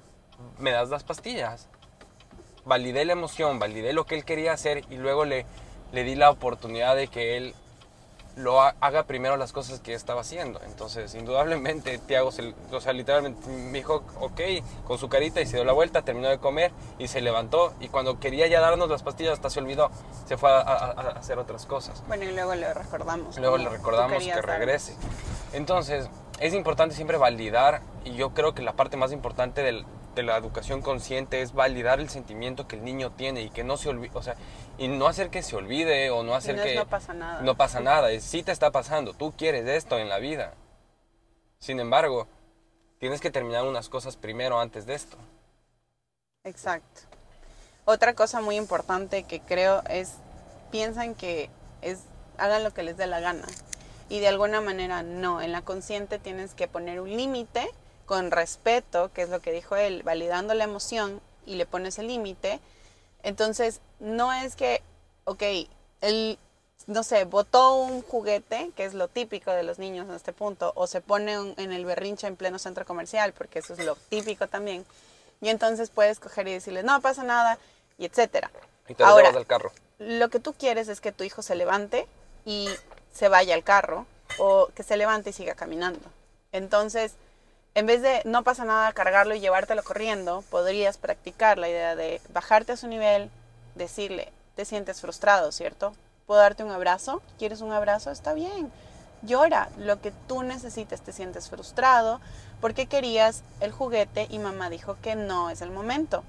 me 0.57 0.71
das 0.71 0.89
las 0.89 1.03
pastillas. 1.03 1.69
Validé 2.65 3.05
la 3.05 3.13
emoción, 3.13 3.59
validé 3.59 3.93
lo 3.93 4.05
que 4.05 4.15
él 4.15 4.25
quería 4.25 4.53
hacer 4.53 4.83
y 4.89 4.97
luego 4.97 5.25
le, 5.25 5.45
le 5.91 6.03
di 6.03 6.15
la 6.15 6.31
oportunidad 6.31 6.95
de 6.95 7.07
que 7.07 7.37
él 7.37 7.53
lo 8.35 8.61
haga 8.61 9.03
primero 9.03 9.37
las 9.37 9.53
cosas 9.53 9.79
que 9.79 9.93
estaba 9.93 10.21
haciendo. 10.21 10.61
Entonces, 10.65 11.15
indudablemente, 11.15 11.97
Tiago, 11.99 12.29
o 12.29 12.81
sea, 12.81 12.93
literalmente 12.93 13.47
me 13.49 13.77
dijo, 13.77 14.03
ok, 14.19 14.41
con 14.85 14.97
su 14.97 15.07
carita 15.07 15.41
y 15.41 15.45
se 15.45 15.57
dio 15.57 15.65
la 15.65 15.73
vuelta, 15.73 16.01
terminó 16.01 16.27
de 16.27 16.37
comer 16.37 16.71
y 16.99 17.07
se 17.07 17.21
levantó. 17.21 17.73
Y 17.79 17.87
cuando 17.87 18.19
quería 18.19 18.47
ya 18.47 18.59
darnos 18.59 18.89
las 18.89 19.03
pastillas, 19.03 19.33
hasta 19.33 19.49
se 19.49 19.59
olvidó, 19.59 19.89
se 20.25 20.37
fue 20.37 20.51
a, 20.51 20.91
hacer 21.17 21.39
otras 21.39 21.65
cosas. 21.65 22.03
Bueno, 22.07 22.25
y 22.25 22.31
luego 22.33 22.55
le 22.55 22.73
recordamos. 22.73 23.37
Luego 23.37 23.57
le 23.57 23.69
recordamos 23.69 24.23
que 24.23 24.41
regrese. 24.41 24.95
Entonces, 25.53 26.09
es 26.39 26.53
importante 26.53 26.95
siempre 26.95 27.17
validar, 27.17 27.81
y 28.03 28.15
yo 28.15 28.33
creo 28.33 28.53
que 28.53 28.61
la 28.61 28.73
parte 28.73 28.97
más 28.97 29.13
importante 29.13 29.61
del, 29.63 29.85
de 30.15 30.23
la 30.23 30.37
educación 30.37 30.81
consciente 30.81 31.41
es 31.41 31.53
validar 31.53 31.99
el 31.99 32.09
sentimiento 32.09 32.67
que 32.67 32.77
el 32.77 32.83
niño 32.83 33.11
tiene 33.11 33.41
y 33.41 33.49
que 33.49 33.63
no 33.63 33.77
se 33.77 33.89
olvide, 33.89 34.11
o 34.13 34.23
sea, 34.23 34.35
y 34.77 34.87
no 34.87 35.07
hacer 35.07 35.29
que 35.29 35.43
se 35.43 35.55
olvide 35.55 36.09
o 36.09 36.23
no 36.23 36.33
hacer 36.33 36.61
que 36.61 36.75
no 36.75 36.87
pasa 36.87 37.13
nada. 37.13 37.41
No 37.41 37.55
pasa 37.55 37.79
nada, 37.79 38.11
es, 38.11 38.23
sí 38.23 38.41
te 38.41 38.51
está 38.51 38.71
pasando, 38.71 39.13
tú 39.13 39.33
quieres 39.37 39.67
esto 39.67 39.99
en 39.99 40.09
la 40.09 40.19
vida. 40.19 40.53
Sin 41.59 41.79
embargo, 41.79 42.27
tienes 42.99 43.21
que 43.21 43.31
terminar 43.31 43.65
unas 43.65 43.89
cosas 43.89 44.15
primero 44.15 44.59
antes 44.59 44.85
de 44.85 44.95
esto. 44.95 45.17
Exacto. 46.43 47.01
Otra 47.85 48.13
cosa 48.13 48.41
muy 48.41 48.55
importante 48.55 49.23
que 49.23 49.41
creo 49.41 49.83
es 49.89 50.13
piensan 50.71 51.15
que 51.15 51.49
es 51.81 51.99
hagan 52.37 52.63
lo 52.63 52.73
que 52.73 52.83
les 52.83 52.97
dé 52.97 53.07
la 53.07 53.19
gana 53.19 53.45
y 54.09 54.19
de 54.19 54.27
alguna 54.27 54.61
manera 54.61 55.03
no, 55.03 55.41
en 55.41 55.51
la 55.51 55.61
consciente 55.61 56.19
tienes 56.19 56.53
que 56.53 56.67
poner 56.67 56.99
un 56.99 57.09
límite 57.09 57.69
con 58.05 58.31
respeto, 58.31 59.11
que 59.13 59.23
es 59.23 59.29
lo 59.29 59.39
que 59.39 59.51
dijo 59.51 59.75
él, 59.75 60.03
validando 60.03 60.53
la 60.53 60.63
emoción 60.63 61.21
y 61.45 61.55
le 61.55 61.65
pones 61.65 61.99
el 61.99 62.07
límite, 62.07 62.59
entonces 63.23 63.81
no 63.99 64.31
es 64.31 64.55
que, 64.55 64.81
ok, 65.23 65.43
él, 66.01 66.37
no 66.87 67.03
sé, 67.03 67.25
botó 67.25 67.75
un 67.75 68.01
juguete, 68.03 68.71
que 68.75 68.85
es 68.85 68.93
lo 68.93 69.07
típico 69.07 69.51
de 69.51 69.63
los 69.63 69.79
niños 69.79 70.07
en 70.07 70.15
este 70.15 70.33
punto, 70.33 70.71
o 70.75 70.87
se 70.87 71.01
pone 71.01 71.33
en 71.33 71.71
el 71.71 71.85
berrinche 71.85 72.27
en 72.27 72.35
pleno 72.35 72.59
centro 72.59 72.85
comercial, 72.85 73.33
porque 73.33 73.59
eso 73.59 73.73
es 73.73 73.83
lo 73.83 73.95
típico 73.95 74.47
también, 74.47 74.85
y 75.41 75.49
entonces 75.49 75.89
puedes 75.89 76.19
coger 76.19 76.47
y 76.47 76.53
decirle, 76.53 76.83
no 76.83 77.01
pasa 77.01 77.23
nada, 77.23 77.57
y 77.97 78.05
etcétera. 78.05 78.51
Y 78.87 78.93
te 78.93 79.03
Ahora, 79.03 79.29
al 79.29 79.47
carro. 79.47 79.71
Lo 79.97 80.29
que 80.29 80.39
tú 80.39 80.53
quieres 80.53 80.87
es 80.87 81.01
que 81.01 81.11
tu 81.11 81.23
hijo 81.23 81.41
se 81.41 81.55
levante 81.55 82.07
y 82.45 82.69
se 83.11 83.29
vaya 83.29 83.55
al 83.55 83.63
carro, 83.63 84.05
o 84.37 84.67
que 84.75 84.83
se 84.83 84.97
levante 84.97 85.31
y 85.31 85.33
siga 85.33 85.55
caminando. 85.55 86.01
Entonces, 86.51 87.15
en 87.75 87.85
vez 87.85 88.01
de 88.01 88.21
no 88.23 88.43
pasa 88.43 88.63
nada 88.63 88.93
cargarlo 88.93 89.35
y 89.35 89.41
llevártelo 89.41 89.83
corriendo, 89.83 90.43
podrías 90.49 90.97
practicar 90.97 91.57
la 91.57 91.67
idea 91.67 91.95
de 91.97 92.21
bajarte 92.33 92.71
a 92.71 92.77
su 92.77 92.87
nivel, 92.87 93.29
decirle, 93.75 94.31
te 94.55 94.63
sientes 94.63 95.01
frustrado, 95.01 95.51
¿cierto? 95.51 95.93
¿Puedo 96.25 96.39
darte 96.39 96.63
un 96.63 96.71
abrazo? 96.71 97.21
¿Quieres 97.37 97.59
un 97.59 97.73
abrazo? 97.73 98.11
Está 98.11 98.33
bien. 98.33 98.71
Llora 99.21 99.69
lo 99.77 99.99
que 100.01 100.11
tú 100.27 100.41
necesites, 100.41 101.01
te 101.01 101.11
sientes 101.11 101.49
frustrado 101.49 102.21
porque 102.61 102.87
querías 102.87 103.43
el 103.59 103.73
juguete 103.73 104.27
y 104.29 104.39
mamá 104.39 104.69
dijo 104.69 104.95
que 105.01 105.15
no 105.15 105.49
es 105.49 105.61
el 105.61 105.71
momento. 105.71 106.23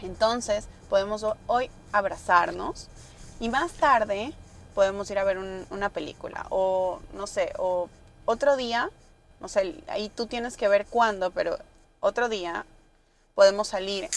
Entonces 0.00 0.66
podemos 0.88 1.26
hoy 1.46 1.70
abrazarnos 1.92 2.88
y 3.38 3.50
más 3.50 3.72
tarde 3.72 4.32
podemos 4.74 5.10
ir 5.10 5.18
a 5.18 5.24
ver 5.24 5.38
una 5.70 5.90
película 5.90 6.46
o 6.48 7.00
no 7.12 7.26
sé, 7.26 7.52
o 7.58 7.90
otro 8.24 8.56
día 8.56 8.90
no 9.44 9.48
sé, 9.48 9.74
ahí 9.88 10.08
tú 10.08 10.26
tienes 10.26 10.56
que 10.56 10.68
ver 10.68 10.86
cuándo, 10.86 11.30
pero 11.30 11.58
otro 12.00 12.30
día 12.30 12.64
podemos 13.34 13.68
salir. 13.68 14.08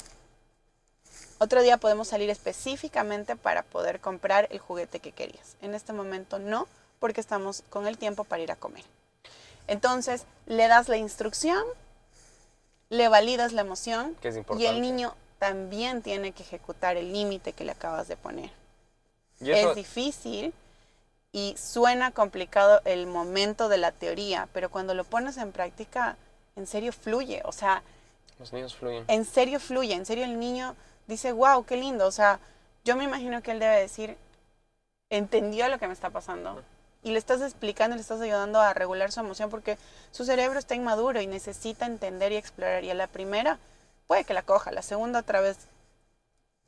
Otro 1.38 1.62
día 1.62 1.76
podemos 1.76 2.08
salir 2.08 2.30
específicamente 2.30 3.36
para 3.36 3.64
poder 3.64 4.00
comprar 4.00 4.48
el 4.52 4.60
juguete 4.60 5.02
que 5.02 5.12
querías. 5.12 5.58
En 5.62 5.76
este 5.76 5.92
momento 5.92 6.40
no, 6.40 6.66
porque 7.02 7.20
estamos 7.20 7.62
con 7.70 7.88
el 7.88 7.98
tiempo 7.98 8.24
para 8.24 8.42
ir 8.42 8.54
a 8.54 8.56
comer. 8.56 8.86
Entonces, 9.68 10.24
le 10.46 10.70
das 10.70 10.88
la 10.88 10.96
instrucción, 10.96 11.62
le 12.88 13.10
validas 13.10 13.52
la 13.52 13.64
emoción 13.64 14.16
y 14.58 14.66
el 14.66 14.80
niño 14.80 15.14
también 15.40 16.04
tiene 16.04 16.32
que 16.32 16.44
ejecutar 16.44 16.96
el 16.96 17.12
límite 17.12 17.52
que 17.52 17.66
le 17.66 17.74
acabas 17.74 18.08
de 18.08 18.16
poner. 18.16 18.50
Es 19.42 19.76
difícil, 19.76 20.54
y 21.32 21.56
suena 21.58 22.12
complicado 22.12 22.82
el 22.86 23.08
momento 23.08 23.70
de 23.70 23.78
la 23.78 23.92
teoría, 23.92 24.48
pero 24.54 24.70
cuando 24.70 24.94
lo 24.94 25.04
pones 25.04 25.38
en 25.38 25.52
práctica, 25.52 26.18
en 26.56 26.68
serio 26.68 26.92
fluye, 26.94 27.42
o 27.46 27.52
sea... 27.52 27.84
Los 28.40 28.54
niños 28.54 28.76
fluyen. 28.76 29.06
En 29.08 29.26
serio 29.26 29.60
fluye, 29.60 29.94
en 29.94 30.06
serio 30.06 30.26
el 30.26 30.40
niño 30.40 30.76
dice, 31.08 31.32
wow, 31.32 31.66
qué 31.66 31.78
lindo, 31.78 32.08
o 32.08 32.12
sea, 32.12 32.40
yo 32.84 32.96
me 32.96 33.04
imagino 33.04 33.42
que 33.42 33.52
él 33.52 33.60
debe 33.60 33.80
decir, 33.80 34.18
entendió 35.10 35.68
lo 35.68 35.80
que 35.80 35.88
me 35.88 35.94
está 35.94 36.10
pasando. 36.10 36.64
Y 37.04 37.12
le 37.12 37.20
estás 37.20 37.42
explicando, 37.42 37.96
le 37.96 38.02
estás 38.02 38.20
ayudando 38.22 38.60
a 38.60 38.74
regular 38.74 39.12
su 39.12 39.20
emoción 39.20 39.50
porque 39.50 39.78
su 40.12 40.26
cerebro 40.26 40.60
está 40.60 40.76
inmaduro 40.76 41.22
y 41.22 41.28
necesita 41.28 41.86
entender 41.86 42.32
y 42.32 42.38
explorar. 42.38 42.84
Y 42.84 42.90
a 42.90 42.96
la 42.96 43.08
primera 43.08 43.60
puede 44.08 44.24
que 44.24 44.34
la 44.34 44.42
coja, 44.42 44.72
la 44.72 44.82
segunda 44.82 45.20
otra 45.20 45.40
vez 45.40 45.58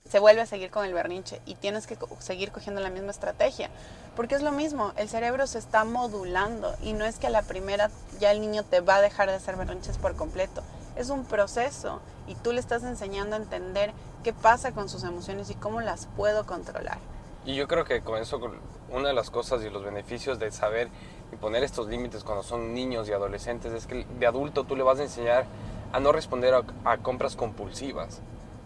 se 0.10 0.20
vuelve 0.20 0.42
a 0.42 0.46
seguir 0.48 0.72
con 0.72 0.86
el 0.86 0.94
berrinche 0.94 1.40
y 1.46 1.54
tienes 1.54 1.86
que 1.86 1.96
seguir 2.18 2.52
cogiendo 2.52 2.82
la 2.82 2.90
misma 2.90 3.12
estrategia. 3.12 3.70
Porque 4.16 4.36
es 4.36 4.42
lo 4.42 4.52
mismo, 4.52 4.92
el 4.98 5.08
cerebro 5.08 5.46
se 5.46 5.60
está 5.60 5.86
modulando 5.86 6.74
y 6.82 6.94
no 6.94 7.06
es 7.06 7.20
que 7.20 7.28
a 7.28 7.30
la 7.30 7.44
primera 7.44 7.92
ya 8.20 8.32
el 8.32 8.42
niño 8.42 8.64
te 8.64 8.82
va 8.82 8.96
a 8.96 9.02
dejar 9.02 9.30
de 9.30 9.36
hacer 9.36 9.56
berrinches 9.56 10.00
por 10.00 10.16
completo. 10.16 10.64
Es 10.96 11.12
un 11.12 11.26
proceso 11.26 12.02
y 12.28 12.34
tú 12.34 12.52
le 12.52 12.60
estás 12.60 12.84
enseñando 12.84 13.36
a 13.36 13.40
entender 13.40 13.94
qué 14.24 14.34
pasa 14.34 14.72
con 14.72 14.90
sus 14.90 15.04
emociones 15.04 15.52
y 15.52 15.54
cómo 15.54 15.80
las 15.80 16.08
puedo 16.18 16.46
controlar. 16.46 16.98
Y 17.46 17.56
yo 17.56 17.68
creo 17.68 17.86
que 17.86 18.02
con 18.02 18.20
eso, 18.20 18.42
una 18.90 19.10
de 19.10 19.14
las 19.14 19.30
cosas 19.30 19.64
y 19.64 19.70
los 19.70 19.84
beneficios 19.84 20.40
de 20.40 20.52
saber 20.52 20.90
y 21.32 21.36
poner 21.36 21.64
estos 21.64 21.88
límites 21.88 22.24
cuando 22.24 22.42
son 22.42 22.74
niños 22.74 23.08
y 23.08 23.14
adolescentes 23.14 23.72
es 23.74 23.86
que 23.86 24.06
de 24.06 24.26
adulto 24.26 24.64
tú 24.64 24.76
le 24.76 24.82
vas 24.82 25.00
a 25.00 25.04
enseñar 25.04 25.46
a 25.94 26.00
no 26.00 26.12
responder 26.12 26.56
a 26.84 26.98
compras 26.98 27.36
compulsivas 27.36 28.22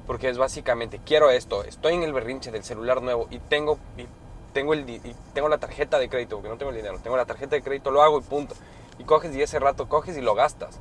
porque 0.05 0.29
es 0.29 0.37
básicamente, 0.37 0.99
quiero 1.05 1.29
esto, 1.29 1.63
estoy 1.63 1.95
en 1.95 2.03
el 2.03 2.13
berrinche 2.13 2.51
del 2.51 2.63
celular 2.63 3.01
nuevo 3.01 3.27
y 3.31 3.39
tengo, 3.39 3.77
y 3.97 4.05
tengo, 4.53 4.73
el, 4.73 4.89
y 4.89 5.15
tengo 5.33 5.49
la 5.49 5.57
tarjeta 5.57 5.99
de 5.99 6.09
crédito, 6.09 6.37
porque 6.37 6.49
no 6.49 6.57
tengo 6.57 6.71
el 6.71 6.77
dinero, 6.77 6.99
tengo 7.01 7.17
la 7.17 7.25
tarjeta 7.25 7.55
de 7.55 7.61
crédito, 7.61 7.91
lo 7.91 8.01
hago 8.01 8.19
y 8.19 8.21
punto. 8.21 8.55
Y 8.99 9.05
coges 9.05 9.35
y 9.35 9.41
ese 9.41 9.59
rato 9.59 9.89
coges 9.89 10.17
y 10.17 10.21
lo 10.21 10.35
gastas. 10.35 10.79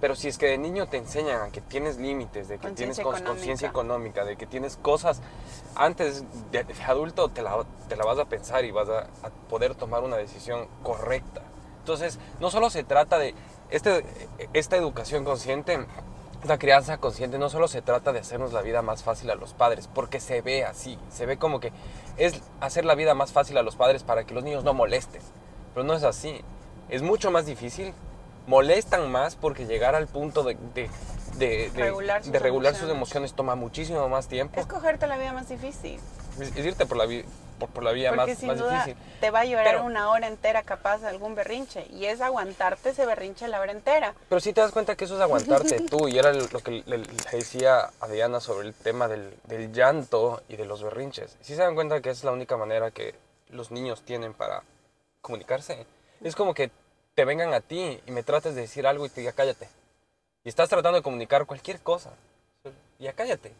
Pero 0.00 0.14
si 0.14 0.28
es 0.28 0.36
que 0.36 0.46
de 0.46 0.58
niño 0.58 0.88
te 0.88 0.98
enseñan 0.98 1.40
a 1.40 1.50
que 1.50 1.60
tienes 1.60 1.96
límites, 1.96 2.48
de 2.48 2.58
que 2.58 2.70
tienes 2.72 3.00
conciencia 3.00 3.68
económica, 3.68 4.24
de 4.24 4.36
que 4.36 4.46
tienes 4.46 4.76
cosas, 4.76 5.22
antes 5.74 6.24
de, 6.50 6.66
adulto 6.86 7.30
te 7.30 7.40
la, 7.40 7.64
te 7.88 7.96
la, 7.96 8.04
vas 8.04 8.18
a 8.18 8.26
pensar 8.26 8.64
y 8.64 8.72
vas 8.72 8.88
a, 8.88 9.06
a, 9.26 9.30
poder 9.48 9.74
tomar 9.74 10.02
una 10.02 10.16
decisión 10.16 10.68
correcta. 10.82 11.42
Entonces, 11.78 12.18
no 12.40 12.50
solo 12.50 12.68
se 12.68 12.84
trata 12.84 13.18
de 13.18 13.34
este, 13.70 14.04
esta 14.52 14.76
educación 14.76 15.24
consciente, 15.24 15.86
la 16.48 16.58
crianza 16.58 16.98
consciente 16.98 17.38
no 17.38 17.48
solo 17.48 17.68
se 17.68 17.82
trata 17.82 18.12
de 18.12 18.20
hacernos 18.20 18.52
la 18.52 18.62
vida 18.62 18.82
más 18.82 19.02
fácil 19.02 19.30
a 19.30 19.34
los 19.34 19.52
padres, 19.54 19.88
porque 19.92 20.20
se 20.20 20.40
ve 20.42 20.64
así, 20.64 20.98
se 21.10 21.26
ve 21.26 21.36
como 21.38 21.60
que 21.60 21.72
es 22.16 22.40
hacer 22.60 22.84
la 22.84 22.94
vida 22.94 23.14
más 23.14 23.32
fácil 23.32 23.56
a 23.58 23.62
los 23.62 23.76
padres 23.76 24.02
para 24.02 24.24
que 24.24 24.34
los 24.34 24.42
niños 24.44 24.64
no 24.64 24.74
molesten, 24.74 25.22
pero 25.74 25.84
no 25.84 25.94
es 25.94 26.02
así. 26.04 26.40
Es 26.88 27.02
mucho 27.02 27.30
más 27.30 27.46
difícil 27.46 27.92
molestan 28.46 29.10
más 29.10 29.34
porque 29.36 29.66
llegar 29.66 29.94
al 29.94 30.06
punto 30.06 30.44
de, 30.44 30.56
de, 30.74 30.88
de, 31.36 31.70
de- 31.70 32.38
Regular 32.38 32.74
sus 32.76 32.88
emociones. 32.88 33.32
toma 33.34 33.54
muchísimo 33.56 34.08
más 34.08 34.28
tiempo. 34.28 34.60
Es 34.60 34.66
cogerte 34.66 35.06
la 35.06 35.18
vida 35.18 35.32
más 35.32 35.48
difícil. 35.48 35.98
Es, 36.40 36.56
es 36.56 36.64
irte 36.66 36.86
por 36.86 36.96
la, 36.96 37.06
vi- 37.06 37.24
por, 37.58 37.68
por 37.70 37.82
la 37.84 37.92
vía 37.92 38.10
Porque 38.14 38.30
más, 38.32 38.38
sin 38.38 38.48
más 38.48 38.58
duda 38.58 38.84
difícil. 38.84 38.96
te 39.20 39.30
va 39.30 39.40
a 39.40 39.44
llorar 39.44 39.66
Pero- 39.74 39.84
una 39.84 40.10
hora 40.10 40.26
entera 40.28 40.62
capaz 40.62 40.98
de 40.98 41.08
algún 41.08 41.34
berrinche. 41.34 41.86
Y 41.90 42.06
es 42.06 42.20
aguantarte 42.20 42.90
ese 42.90 43.06
berrinche 43.06 43.48
la 43.48 43.60
hora 43.60 43.72
entera. 43.72 44.14
Pero 44.28 44.40
sí 44.40 44.52
te 44.52 44.60
das 44.60 44.72
cuenta 44.72 44.96
que 44.96 45.04
eso 45.06 45.16
es 45.16 45.20
aguantarte 45.20 45.80
tú. 45.82 46.08
Y 46.08 46.18
era 46.18 46.32
lo 46.32 46.60
que 46.60 46.82
le, 46.86 46.98
le 46.98 47.06
decía 47.32 47.90
a 48.00 48.08
Diana 48.08 48.40
sobre 48.40 48.68
el 48.68 48.74
tema 48.74 49.08
del, 49.08 49.34
del 49.44 49.72
llanto 49.72 50.42
y 50.48 50.56
de 50.56 50.64
los 50.66 50.82
berrinches. 50.82 51.36
Sí 51.40 51.54
se 51.54 51.62
dan 51.62 51.74
cuenta 51.74 52.00
que 52.00 52.10
es 52.10 52.22
la 52.24 52.32
única 52.32 52.56
manera 52.56 52.90
que 52.90 53.14
los 53.48 53.70
niños 53.70 54.02
tienen 54.02 54.34
para 54.34 54.62
comunicarse. 55.20 55.86
Es 56.22 56.34
como 56.36 56.54
que 56.54 56.70
te 57.14 57.24
vengan 57.24 57.54
a 57.54 57.60
ti 57.60 58.00
y 58.06 58.10
me 58.10 58.22
trates 58.22 58.54
de 58.54 58.62
decir 58.62 58.86
algo 58.86 59.06
y 59.06 59.08
te 59.08 59.20
diga 59.20 59.32
cállate. 59.32 59.68
Y 60.44 60.48
estás 60.48 60.68
tratando 60.68 60.96
de 60.98 61.02
comunicar 61.02 61.46
cualquier 61.46 61.80
cosa. 61.80 62.10
Ya 62.98 63.12
cállate. 63.12 63.52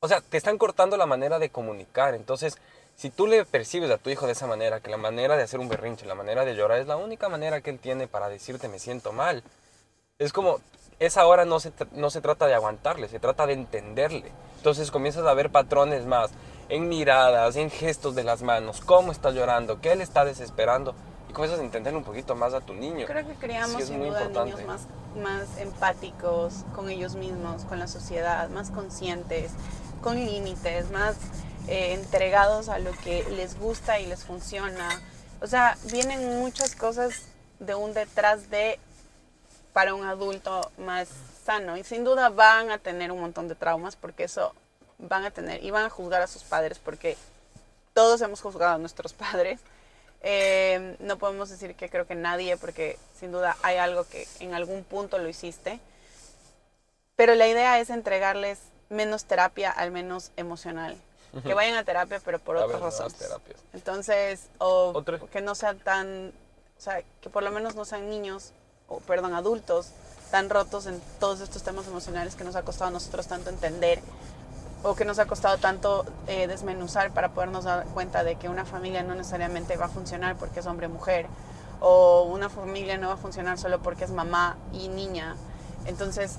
O 0.00 0.08
sea, 0.08 0.20
te 0.20 0.36
están 0.36 0.58
cortando 0.58 0.96
la 0.96 1.06
manera 1.06 1.38
de 1.38 1.50
comunicar. 1.50 2.14
Entonces, 2.14 2.56
si 3.00 3.08
tú 3.08 3.26
le 3.26 3.46
percibes 3.46 3.90
a 3.90 3.96
tu 3.96 4.10
hijo 4.10 4.26
de 4.26 4.32
esa 4.32 4.46
manera, 4.46 4.80
que 4.80 4.90
la 4.90 4.98
manera 4.98 5.34
de 5.34 5.42
hacer 5.42 5.58
un 5.58 5.70
berrinche, 5.70 6.04
la 6.04 6.14
manera 6.14 6.44
de 6.44 6.54
llorar 6.54 6.80
es 6.80 6.86
la 6.86 6.98
única 6.98 7.30
manera 7.30 7.62
que 7.62 7.70
él 7.70 7.78
tiene 7.78 8.08
para 8.08 8.28
decirte 8.28 8.68
me 8.68 8.78
siento 8.78 9.10
mal. 9.10 9.42
Es 10.18 10.34
como, 10.34 10.58
esa 10.98 11.26
hora 11.26 11.46
no 11.46 11.60
se, 11.60 11.72
no 11.92 12.10
se 12.10 12.20
trata 12.20 12.46
de 12.46 12.52
aguantarle, 12.52 13.08
se 13.08 13.18
trata 13.18 13.46
de 13.46 13.54
entenderle. 13.54 14.30
Entonces 14.58 14.90
comienzas 14.90 15.24
a 15.24 15.32
ver 15.32 15.48
patrones 15.48 16.04
más 16.04 16.30
en 16.68 16.90
miradas, 16.90 17.56
en 17.56 17.70
gestos 17.70 18.14
de 18.14 18.22
las 18.22 18.42
manos, 18.42 18.82
cómo 18.82 19.12
está 19.12 19.30
llorando, 19.30 19.80
qué 19.80 19.96
le 19.96 20.04
está 20.04 20.26
desesperando. 20.26 20.94
Y 21.30 21.32
comienzas 21.32 21.58
a 21.58 21.64
entender 21.64 21.96
un 21.96 22.04
poquito 22.04 22.34
más 22.34 22.52
a 22.52 22.60
tu 22.60 22.74
niño. 22.74 23.06
Creo 23.06 23.26
que 23.26 23.32
criamos 23.32 23.76
Sí, 23.76 23.82
es 23.82 23.88
sin 23.88 23.96
muy 23.96 24.08
duda 24.08 24.24
importante. 24.24 24.50
niños 24.50 24.66
más, 24.66 24.86
más 25.16 25.56
empáticos 25.56 26.66
con 26.76 26.90
ellos 26.90 27.14
mismos, 27.14 27.64
con 27.64 27.78
la 27.78 27.86
sociedad, 27.86 28.50
más 28.50 28.70
conscientes, 28.70 29.52
con 30.02 30.16
límites, 30.16 30.90
más 30.90 31.16
eh, 31.68 31.92
entregados 31.94 32.68
a 32.68 32.78
lo 32.78 32.92
que 32.92 33.24
les 33.30 33.58
gusta 33.58 34.00
y 34.00 34.06
les 34.06 34.24
funciona. 34.24 35.00
O 35.40 35.46
sea, 35.46 35.76
vienen 35.90 36.40
muchas 36.40 36.74
cosas 36.74 37.26
de 37.58 37.74
un 37.74 37.94
detrás 37.94 38.50
de 38.50 38.78
para 39.72 39.94
un 39.94 40.04
adulto 40.04 40.70
más 40.78 41.08
sano 41.44 41.76
y 41.76 41.84
sin 41.84 42.04
duda 42.04 42.28
van 42.28 42.70
a 42.70 42.78
tener 42.78 43.12
un 43.12 43.20
montón 43.20 43.48
de 43.48 43.54
traumas 43.54 43.96
porque 43.96 44.24
eso 44.24 44.52
van 44.98 45.24
a 45.24 45.30
tener 45.30 45.62
y 45.64 45.70
van 45.70 45.84
a 45.84 45.90
juzgar 45.90 46.22
a 46.22 46.26
sus 46.26 46.42
padres 46.42 46.78
porque 46.78 47.16
todos 47.94 48.20
hemos 48.20 48.40
juzgado 48.40 48.74
a 48.74 48.78
nuestros 48.78 49.12
padres. 49.24 49.60
Eh, 50.22 50.96
no 51.00 51.18
podemos 51.18 51.48
decir 51.48 51.74
que 51.74 51.88
creo 51.88 52.06
que 52.06 52.14
nadie, 52.14 52.56
porque 52.56 52.98
sin 53.18 53.32
duda 53.32 53.56
hay 53.62 53.78
algo 53.78 54.04
que 54.04 54.26
en 54.40 54.54
algún 54.54 54.84
punto 54.84 55.18
lo 55.18 55.28
hiciste. 55.28 55.80
Pero 57.16 57.34
la 57.34 57.48
idea 57.48 57.78
es 57.80 57.90
entregarles 57.90 58.58
menos 58.88 59.24
terapia, 59.24 59.70
al 59.70 59.90
menos 59.90 60.32
emocional. 60.36 60.96
Que 61.42 61.54
vayan 61.54 61.76
a 61.76 61.84
terapia, 61.84 62.20
pero 62.24 62.38
por 62.38 62.56
otras 62.56 62.80
razones. 62.80 63.14
terapias. 63.14 63.60
Entonces, 63.72 64.48
o 64.58 65.04
que 65.32 65.40
no 65.40 65.54
sean 65.54 65.78
tan, 65.78 66.32
o 66.78 66.80
sea, 66.80 67.02
que 67.20 67.30
por 67.30 67.42
lo 67.42 67.52
menos 67.52 67.74
no 67.76 67.84
sean 67.84 68.10
niños, 68.10 68.52
o 68.88 68.98
perdón, 69.00 69.34
adultos, 69.34 69.92
tan 70.30 70.50
rotos 70.50 70.86
en 70.86 71.00
todos 71.20 71.40
estos 71.40 71.62
temas 71.62 71.86
emocionales 71.86 72.34
que 72.34 72.44
nos 72.44 72.56
ha 72.56 72.62
costado 72.62 72.88
a 72.88 72.92
nosotros 72.92 73.26
tanto 73.28 73.50
entender, 73.50 74.00
o 74.82 74.94
que 74.94 75.04
nos 75.04 75.18
ha 75.18 75.26
costado 75.26 75.58
tanto 75.58 76.04
eh, 76.26 76.46
desmenuzar 76.46 77.12
para 77.12 77.30
podernos 77.30 77.64
dar 77.64 77.86
cuenta 77.86 78.24
de 78.24 78.36
que 78.36 78.48
una 78.48 78.64
familia 78.64 79.02
no 79.02 79.14
necesariamente 79.14 79.76
va 79.76 79.86
a 79.86 79.88
funcionar 79.88 80.36
porque 80.36 80.60
es 80.60 80.66
hombre 80.66 80.86
o 80.86 80.90
mujer, 80.90 81.26
o 81.80 82.22
una 82.24 82.48
familia 82.48 82.98
no 82.98 83.08
va 83.08 83.14
a 83.14 83.18
funcionar 83.18 83.58
solo 83.58 83.80
porque 83.80 84.04
es 84.04 84.10
mamá 84.10 84.56
y 84.72 84.88
niña. 84.88 85.36
Entonces, 85.86 86.36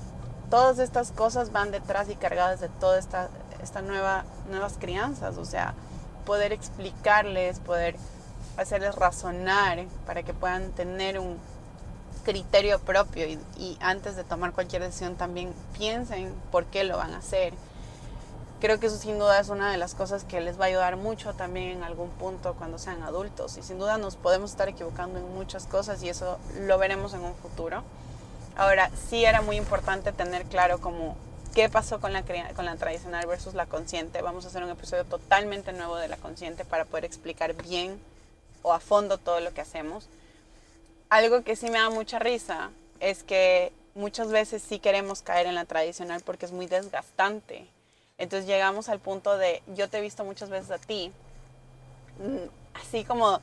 todas 0.50 0.78
estas 0.78 1.12
cosas 1.12 1.52
van 1.52 1.70
detrás 1.70 2.08
y 2.08 2.16
cargadas 2.16 2.60
de 2.60 2.68
toda 2.68 2.98
esta, 2.98 3.28
esta 3.62 3.82
nueva, 3.82 4.24
nuevas 4.50 4.74
crianzas, 4.78 5.36
o 5.38 5.44
sea, 5.44 5.74
poder 6.26 6.52
explicarles, 6.52 7.58
poder 7.60 7.96
hacerles 8.56 8.94
razonar 8.94 9.84
para 10.06 10.22
que 10.22 10.34
puedan 10.34 10.70
tener 10.72 11.18
un 11.18 11.38
criterio 12.24 12.78
propio 12.78 13.26
y, 13.26 13.38
y 13.56 13.78
antes 13.80 14.16
de 14.16 14.24
tomar 14.24 14.52
cualquier 14.52 14.82
decisión 14.82 15.16
también 15.16 15.52
piensen 15.76 16.32
por 16.50 16.66
qué 16.66 16.84
lo 16.84 16.96
van 16.96 17.14
a 17.14 17.18
hacer. 17.18 17.54
Creo 18.60 18.78
que 18.78 18.86
eso 18.86 18.96
sin 18.96 19.18
duda 19.18 19.40
es 19.40 19.48
una 19.48 19.72
de 19.72 19.76
las 19.76 19.96
cosas 19.96 20.22
que 20.22 20.40
les 20.40 20.60
va 20.60 20.66
a 20.66 20.68
ayudar 20.68 20.96
mucho 20.96 21.32
también 21.32 21.78
en 21.78 21.82
algún 21.82 22.10
punto 22.10 22.54
cuando 22.54 22.78
sean 22.78 23.02
adultos. 23.02 23.56
Y 23.56 23.62
sin 23.64 23.76
duda 23.80 23.98
nos 23.98 24.14
podemos 24.14 24.52
estar 24.52 24.68
equivocando 24.68 25.18
en 25.18 25.34
muchas 25.34 25.66
cosas 25.66 26.00
y 26.04 26.08
eso 26.08 26.38
lo 26.60 26.78
veremos 26.78 27.12
en 27.12 27.22
un 27.22 27.34
futuro. 27.34 27.82
Ahora, 28.56 28.90
sí 29.08 29.24
era 29.24 29.42
muy 29.42 29.56
importante 29.56 30.12
tener 30.12 30.44
claro 30.44 30.80
como 30.80 31.16
qué 31.54 31.68
pasó 31.68 32.00
con 32.00 32.12
la, 32.12 32.24
con 32.54 32.64
la 32.64 32.76
tradicional 32.76 33.26
versus 33.26 33.54
la 33.54 33.66
consciente. 33.66 34.22
Vamos 34.22 34.44
a 34.44 34.48
hacer 34.48 34.62
un 34.62 34.70
episodio 34.70 35.04
totalmente 35.04 35.72
nuevo 35.72 35.96
de 35.96 36.08
la 36.08 36.16
consciente 36.16 36.64
para 36.64 36.84
poder 36.84 37.04
explicar 37.04 37.54
bien 37.54 38.00
o 38.62 38.72
a 38.72 38.80
fondo 38.80 39.18
todo 39.18 39.40
lo 39.40 39.52
que 39.52 39.60
hacemos. 39.60 40.06
Algo 41.10 41.42
que 41.42 41.56
sí 41.56 41.66
me 41.70 41.78
da 41.78 41.90
mucha 41.90 42.18
risa 42.18 42.70
es 43.00 43.22
que 43.22 43.72
muchas 43.94 44.28
veces 44.28 44.62
sí 44.66 44.78
queremos 44.78 45.20
caer 45.22 45.46
en 45.46 45.54
la 45.54 45.64
tradicional 45.64 46.22
porque 46.24 46.46
es 46.46 46.52
muy 46.52 46.66
desgastante. 46.66 47.66
Entonces 48.18 48.46
llegamos 48.46 48.88
al 48.88 49.00
punto 49.00 49.36
de, 49.36 49.62
yo 49.74 49.88
te 49.88 49.98
he 49.98 50.00
visto 50.00 50.24
muchas 50.24 50.48
veces 50.48 50.70
a 50.70 50.78
ti, 50.78 51.12
mm, 52.18 52.78
así 52.80 53.04
como 53.04 53.40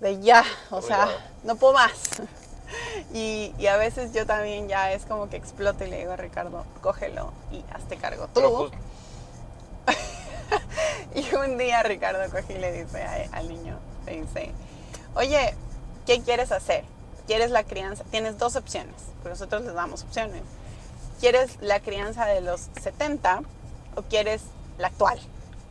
de 0.00 0.20
ya, 0.20 0.44
o 0.70 0.82
sea, 0.82 1.04
Cuidado. 1.04 1.20
no 1.44 1.56
puedo 1.56 1.74
más. 1.74 2.20
Y, 3.14 3.54
y 3.58 3.66
a 3.68 3.76
veces 3.76 4.12
yo 4.12 4.26
también 4.26 4.68
ya 4.68 4.92
es 4.92 5.04
como 5.06 5.28
que 5.28 5.36
exploto 5.36 5.84
y 5.84 5.88
le 5.90 5.98
digo 5.98 6.12
a 6.12 6.16
Ricardo, 6.16 6.64
cógelo 6.82 7.32
y 7.52 7.64
hazte 7.72 7.96
cargo 7.96 8.28
tú. 8.28 8.40
Y 11.14 11.34
un 11.34 11.56
día 11.58 11.82
Ricardo 11.82 12.20
coge 12.30 12.54
y 12.54 12.58
le 12.58 12.72
dice 12.84 13.02
a- 13.02 13.36
al 13.38 13.48
niño, 13.48 13.78
le 14.04 14.20
dice, 14.20 14.50
oye, 15.14 15.54
¿qué 16.06 16.20
quieres 16.22 16.52
hacer? 16.52 16.84
¿Quieres 17.26 17.50
la 17.50 17.64
crianza? 17.64 18.04
Tienes 18.10 18.38
dos 18.38 18.54
opciones, 18.56 18.94
porque 19.16 19.30
nosotros 19.30 19.62
les 19.62 19.74
damos 19.74 20.02
opciones. 20.02 20.42
¿Quieres 21.20 21.56
la 21.60 21.80
crianza 21.80 22.26
de 22.26 22.40
los 22.42 22.68
70 22.82 23.40
o 23.96 24.02
quieres 24.02 24.42
la 24.78 24.88
actual? 24.88 25.18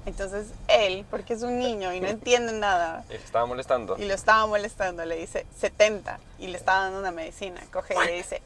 Entonces 0.06 0.48
él, 0.68 1.06
porque 1.10 1.34
es 1.34 1.42
un 1.42 1.58
niño 1.58 1.92
y 1.94 2.00
no 2.00 2.08
entiende 2.08 2.54
nada, 2.54 3.04
y 3.10 3.16
estaba 3.16 3.46
molestando. 3.46 3.98
y 3.98 4.06
lo 4.06 4.14
estaba 4.14 4.46
molestando, 4.46 5.04
le 5.06 5.16
dice 5.16 5.46
70 5.60 6.20
y 6.40 6.48
le 6.48 6.58
estaba 6.58 6.82
dando 6.84 7.00
una 7.00 7.12
medicina. 7.12 7.62
Coge 7.72 7.96
y 7.96 8.06
le 8.06 8.14
dice, 8.14 8.42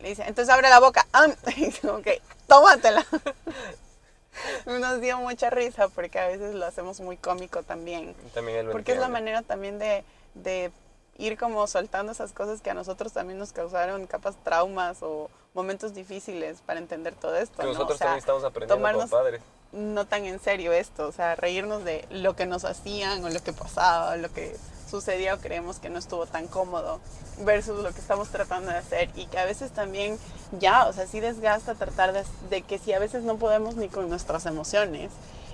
le 0.00 0.10
dice, 0.10 0.22
entonces 0.26 0.52
abre 0.52 0.68
la 0.68 0.78
boca. 0.80 1.06
Ah, 1.12 1.26
que, 2.04 2.22
tómatela. 2.46 3.04
Nos 4.66 5.00
dio 5.00 5.18
mucha 5.18 5.48
risa 5.50 5.88
porque 5.88 6.18
a 6.18 6.26
veces 6.26 6.54
lo 6.54 6.66
hacemos 6.66 7.00
muy 7.00 7.16
cómico 7.16 7.62
también. 7.62 8.14
También 8.34 8.58
él 8.58 8.66
lo 8.66 8.72
Porque 8.72 8.92
es 8.92 8.98
la 8.98 9.08
manera 9.08 9.42
también 9.42 9.78
de, 9.78 10.04
de 10.34 10.70
ir 11.16 11.38
como 11.38 11.66
soltando 11.66 12.12
esas 12.12 12.32
cosas 12.32 12.60
que 12.60 12.70
a 12.70 12.74
nosotros 12.74 13.12
también 13.14 13.38
nos 13.38 13.52
causaron 13.52 14.06
capaz 14.06 14.36
traumas 14.44 14.98
o 15.00 15.30
momentos 15.54 15.94
difíciles 15.94 16.58
para 16.66 16.78
entender 16.78 17.14
todo 17.14 17.34
esto. 17.36 17.56
Que 17.56 17.62
¿no? 17.62 17.72
nosotros 17.72 17.94
O 17.94 17.98
sea, 17.98 18.06
también 18.08 18.18
estamos 18.18 18.44
aprendiendo 18.44 18.76
tomarnos- 18.86 19.10
como 19.10 19.22
padres. 19.22 19.40
No 19.72 20.06
tan 20.06 20.24
en 20.24 20.40
serio 20.40 20.72
esto, 20.72 21.06
o 21.06 21.12
sea, 21.12 21.34
reírnos 21.36 21.84
de 21.84 22.06
lo 22.10 22.36
que 22.36 22.46
nos 22.46 22.64
hacían 22.64 23.24
o 23.24 23.28
lo 23.28 23.42
que 23.42 23.52
pasaba, 23.52 24.12
o 24.12 24.16
lo 24.16 24.32
que 24.32 24.56
sucedía 24.88 25.34
o 25.34 25.38
creemos 25.38 25.78
que 25.78 25.90
no 25.90 25.98
estuvo 25.98 26.26
tan 26.26 26.46
cómodo 26.46 27.00
versus 27.40 27.82
lo 27.82 27.92
que 27.92 28.00
estamos 28.00 28.28
tratando 28.28 28.70
de 28.70 28.78
hacer 28.78 29.10
y 29.16 29.26
que 29.26 29.38
a 29.38 29.44
veces 29.44 29.72
también 29.72 30.18
ya, 30.58 30.86
o 30.86 30.92
sea, 30.92 31.06
sí 31.06 31.20
desgasta 31.20 31.74
tratar 31.74 32.12
de, 32.12 32.24
de 32.50 32.62
que 32.62 32.78
si 32.78 32.92
a 32.92 32.98
veces 32.98 33.24
no 33.24 33.36
podemos 33.36 33.76
ni 33.76 33.88
con 33.88 34.08
nuestras 34.08 34.46
emociones, 34.46 35.10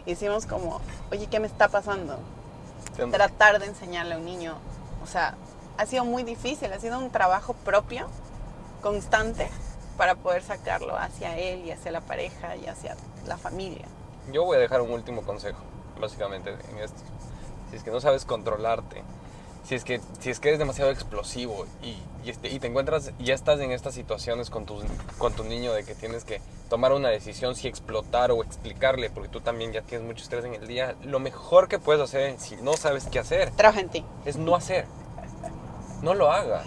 hicimos 0.07 0.47
como, 0.47 0.81
oye, 1.11 1.27
¿qué 1.29 1.41
me 1.41 1.47
está 1.47 1.69
pasando? 1.69 2.19
Tratar 3.11 3.59
de 3.59 3.67
enseñarle 3.67 4.15
a 4.15 4.19
un 4.19 4.25
niño, 4.25 4.57
o 5.03 5.07
sea, 5.07 5.35
ha 5.79 5.87
sido 5.87 6.05
muy 6.05 6.23
difícil, 6.23 6.73
ha 6.73 6.79
sido 6.79 6.99
un 6.99 7.11
trabajo 7.11 7.55
propio, 7.55 8.09
constante, 8.83 9.49
para 9.97 10.15
poder 10.15 10.43
sacarlo 10.43 10.97
hacia 10.97 11.39
él 11.39 11.65
y 11.65 11.71
hacia 11.71 11.91
la 11.91 12.01
pareja 12.01 12.57
y 12.57 12.67
hacia 12.67 12.97
la 13.27 13.39
familia. 13.39 13.87
Yo 14.31 14.45
voy 14.45 14.57
a 14.57 14.61
dejar 14.61 14.81
un 14.83 14.91
último 14.91 15.23
consejo, 15.23 15.59
básicamente, 16.01 16.51
en 16.71 16.79
esto. 16.79 16.99
Si 17.71 17.77
es 17.77 17.83
que 17.83 17.91
no 17.91 18.01
sabes 18.01 18.25
controlarte, 18.25 19.03
si 19.65 19.75
es 19.75 19.85
que, 19.85 20.01
si 20.21 20.31
es 20.31 20.41
que 20.41 20.49
eres 20.49 20.59
demasiado 20.59 20.91
explosivo 20.91 21.67
y, 21.83 21.97
y, 22.25 22.31
este, 22.31 22.49
y 22.49 22.59
te 22.59 22.67
encuentras, 22.67 23.13
ya 23.19 23.35
estás 23.35 23.61
en 23.61 23.71
estas 23.71 23.95
situaciones 23.95 24.51
con 24.51 24.67
tu, 24.67 24.83
con 25.19 25.33
tu 25.33 25.45
niño 25.45 25.73
de 25.73 25.85
que 25.85 25.95
tienes 25.95 26.25
que 26.25 26.41
tomar 26.69 26.93
una 26.93 27.09
decisión, 27.09 27.55
si 27.55 27.69
explotar 27.69 28.31
o 28.33 28.43
explicarle, 28.43 29.11
porque 29.11 29.29
tú 29.29 29.41
también 29.41 29.73
ya 29.73 29.83
tienes 29.83 30.07
mucho 30.07 30.23
estrés 30.23 30.45
en 30.45 30.55
el 30.55 30.67
día, 30.67 30.95
lo 31.03 31.21
mejor 31.21 31.69
que 31.69 31.79
puedes 31.79 32.03
hacer, 32.03 32.39
si 32.39 32.57
no 32.57 32.77
sabes 32.77 33.07
qué 33.07 33.19
hacer, 33.19 33.51
Trabaja 33.53 33.81
en 33.81 33.89
ti. 33.89 34.05
es 34.25 34.37
no 34.37 34.55
hacer. 34.55 34.87
No 36.03 36.15
lo 36.15 36.31
hagas. 36.31 36.65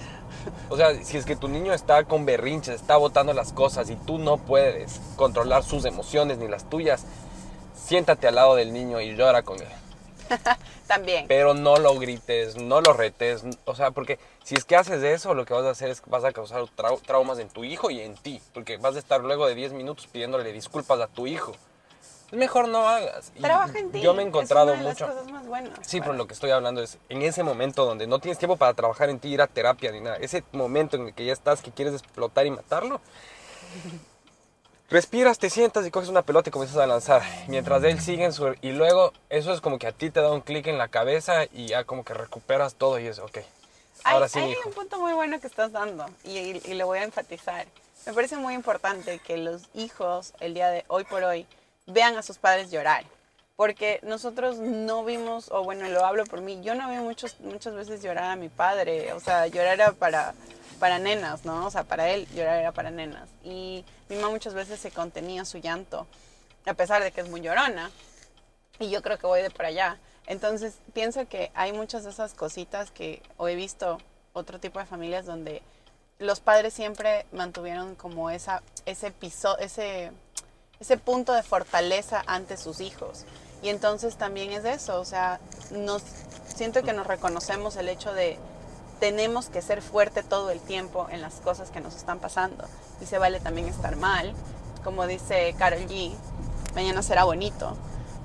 O 0.70 0.78
sea, 0.78 1.04
si 1.04 1.18
es 1.18 1.26
que 1.26 1.36
tu 1.36 1.48
niño 1.48 1.74
está 1.74 2.04
con 2.04 2.26
berrinches, 2.26 2.76
está 2.76 2.98
botando 2.98 3.34
las 3.34 3.52
cosas 3.52 3.90
y 3.90 3.96
tú 3.96 4.20
no 4.20 4.38
puedes 4.38 5.02
controlar 5.16 5.64
sus 5.64 5.86
emociones 5.86 6.38
ni 6.38 6.48
las 6.48 6.70
tuyas, 6.70 7.06
siéntate 7.86 8.28
al 8.28 8.36
lado 8.36 8.56
del 8.56 8.74
niño 8.74 9.00
y 9.02 9.16
llora 9.16 9.44
con 9.44 9.62
él. 9.62 9.68
También. 10.88 11.26
Pero 11.28 11.54
no 11.54 11.78
lo 11.78 11.98
grites, 11.98 12.58
no 12.58 12.82
lo 12.82 12.94
retes. 12.94 13.44
O 13.66 13.76
sea, 13.76 13.92
porque 13.92 14.20
si 14.44 14.56
es 14.56 14.66
que 14.66 14.76
haces 14.76 15.04
eso, 15.04 15.34
lo 15.34 15.46
que 15.46 15.54
vas 15.54 15.66
a 15.66 15.70
hacer 15.72 15.90
es 15.90 16.02
que 16.02 16.10
vas 16.10 16.24
a 16.24 16.32
causar 16.32 16.62
trau- 16.76 17.02
traumas 17.02 17.40
en 17.40 17.50
tu 17.50 17.64
hijo 17.64 17.90
y 17.90 18.02
en 18.02 18.16
ti. 18.16 18.42
Porque 18.54 18.78
vas 18.78 18.96
a 18.96 19.00
estar 19.00 19.22
luego 19.22 19.48
de 19.48 19.56
10 19.56 19.74
minutos 19.74 20.08
pidiéndole 20.08 20.52
disculpas 20.52 21.00
a 21.00 21.08
tu 21.08 21.26
hijo. 21.28 21.54
Mejor 22.32 22.68
no 22.68 22.88
hagas. 22.88 23.32
Trabaja 23.40 23.78
en 23.80 23.92
ti. 23.92 24.02
Yo 24.02 24.14
me 24.16 24.24
he 24.24 24.26
encontrado 24.28 24.74
es 24.74 24.80
una 24.80 24.84
de 24.84 24.90
mucho. 24.94 25.06
las 25.08 25.16
cosas 25.16 25.32
más 25.32 25.46
buenas. 25.48 25.72
Sí, 25.82 26.02
pero 26.02 26.14
lo 26.14 26.26
que 26.28 26.34
estoy 26.34 26.50
hablando 26.52 26.82
es 26.82 26.98
en 27.10 27.22
ese 27.22 27.44
momento 27.44 27.86
donde 27.86 28.08
no 28.08 28.20
tienes 28.20 28.40
tiempo 28.40 28.58
para 28.58 28.74
trabajar 28.74 29.10
en 29.10 29.20
ti, 29.20 29.30
ir 29.30 29.42
a 29.42 29.48
terapia 29.48 29.92
ni 29.92 30.02
nada. 30.02 30.18
Ese 30.18 30.44
momento 30.52 30.98
en 30.98 31.08
el 31.08 31.14
que 31.14 31.26
ya 31.26 31.34
estás, 31.34 31.62
que 31.62 31.72
quieres 31.72 31.94
explotar 31.94 32.46
y 32.48 32.52
matarlo. 32.52 33.00
Respiras, 34.90 35.40
te 35.40 35.50
sientas 35.50 35.86
y 35.86 35.92
coges 35.92 36.10
una 36.10 36.22
pelota 36.22 36.50
y 36.50 36.52
comienzas 36.52 36.78
a 36.78 36.86
lanzar. 36.86 37.24
Mientras 37.48 37.84
él 37.84 38.00
sigue 38.00 38.24
en 38.26 38.34
su... 38.34 38.56
Y 38.62 38.72
luego 38.72 39.14
eso 39.30 39.52
es 39.52 39.60
como 39.60 39.80
que 39.80 39.88
a 39.88 39.92
ti 39.92 40.12
te 40.12 40.22
da 40.22 40.32
un 40.32 40.42
clic 40.42 40.68
en 40.68 40.78
la 40.78 40.90
cabeza 40.90 41.46
y 41.46 41.68
ya 41.68 41.84
como 41.86 42.06
que 42.06 42.14
recuperas 42.14 42.76
todo 42.76 43.00
y 43.00 43.08
es, 43.08 43.18
ok. 43.18 43.40
Ahora 44.04 44.26
hay, 44.26 44.30
sí, 44.30 44.40
hay 44.40 44.52
hijo. 44.52 44.70
un 44.70 44.76
punto 44.76 45.00
muy 45.00 45.14
bueno 45.14 45.40
que 45.42 45.48
estás 45.48 45.72
dando 45.72 46.06
y, 46.24 46.38
y, 46.38 46.62
y 46.66 46.74
lo 46.76 46.86
voy 46.86 47.00
a 47.00 47.04
enfatizar. 47.04 47.66
Me 48.06 48.14
parece 48.14 48.38
muy 48.38 48.54
importante 48.54 49.18
que 49.18 49.38
los 49.38 49.64
hijos, 49.74 50.34
el 50.40 50.54
día 50.54 50.70
de 50.70 50.86
hoy 50.88 51.04
por 51.06 51.24
hoy, 51.24 51.48
vean 51.88 52.16
a 52.18 52.22
sus 52.22 52.38
padres 52.38 52.70
llorar. 52.70 53.04
Porque 53.56 54.00
nosotros 54.04 54.58
no 54.58 55.06
vimos, 55.06 55.50
o 55.50 55.64
bueno, 55.64 55.88
lo 55.88 56.06
hablo 56.06 56.26
por 56.26 56.42
mí, 56.42 56.62
yo 56.62 56.76
no 56.76 56.90
vi 56.90 56.98
muchos, 56.98 57.40
muchas 57.40 57.74
veces 57.74 58.04
llorar 58.04 58.26
a 58.26 58.36
mi 58.36 58.50
padre. 58.50 59.14
O 59.14 59.20
sea, 59.20 59.48
llorar 59.48 59.76
era 59.76 59.92
para, 59.94 60.36
para 60.76 61.00
nenas, 61.00 61.46
¿no? 61.46 61.66
O 61.66 61.72
sea, 61.72 61.84
para 61.84 62.10
él 62.10 62.28
llorar 62.34 62.60
era 62.60 62.72
para 62.72 62.92
nenas. 62.92 63.30
Y 63.44 63.86
mi 64.10 64.16
mamá 64.18 64.30
muchas 64.30 64.54
veces 64.54 64.80
se 64.80 64.92
contenía 64.92 65.46
su 65.46 65.58
llanto, 65.58 66.08
a 66.66 66.74
pesar 66.74 67.04
de 67.04 67.12
que 67.12 67.22
es 67.22 67.30
muy 67.30 67.42
llorona. 67.42 67.92
Y 68.80 68.90
yo 68.90 69.02
creo 69.02 69.18
que 69.18 69.28
voy 69.28 69.42
de 69.42 69.50
por 69.50 69.66
allá. 69.66 69.98
Entonces, 70.28 70.76
pienso 70.94 71.28
que 71.28 71.52
hay 71.54 71.72
muchas 71.72 72.04
de 72.04 72.10
esas 72.10 72.34
cositas 72.34 72.92
que 72.92 73.22
o 73.38 73.48
he 73.48 73.56
visto 73.56 74.00
otro 74.34 74.60
tipo 74.60 74.80
de 74.80 74.86
familias 74.86 75.26
donde 75.26 75.62
los 76.20 76.40
padres 76.40 76.74
siempre 76.74 77.26
mantuvieron 77.32 77.96
como 77.96 78.30
esa, 78.30 78.64
ese, 78.86 79.12
piso, 79.12 79.58
ese, 79.60 80.12
ese 80.80 80.98
punto 80.98 81.34
de 81.34 81.44
fortaleza 81.44 82.24
ante 82.26 82.58
sus 82.58 82.82
hijos. 82.82 83.26
Y 83.62 83.70
entonces 83.70 84.18
también 84.18 84.52
es 84.52 84.66
eso, 84.66 85.00
o 85.00 85.06
sea, 85.06 85.40
nos, 85.72 86.04
siento 86.46 86.84
que 86.84 86.94
nos 86.94 87.08
reconocemos 87.08 87.76
el 87.78 87.90
hecho 87.90 88.14
de 88.14 88.38
tenemos 89.00 89.48
que 89.48 89.62
ser 89.62 89.82
fuerte 89.82 90.24
todo 90.24 90.50
el 90.52 90.60
tiempo 90.60 91.08
en 91.10 91.22
las 91.22 91.36
cosas 91.36 91.70
que 91.70 91.82
nos 91.82 91.96
están 91.96 92.20
pasando. 92.20 92.66
Y 93.02 93.06
se 93.06 93.18
vale 93.18 93.40
también 93.40 93.68
estar 93.68 93.96
mal, 93.96 94.34
como 94.84 95.08
dice 95.08 95.56
Carol 95.58 95.88
G, 95.88 96.14
mañana 96.76 97.02
será 97.02 97.24
bonito. 97.24 97.76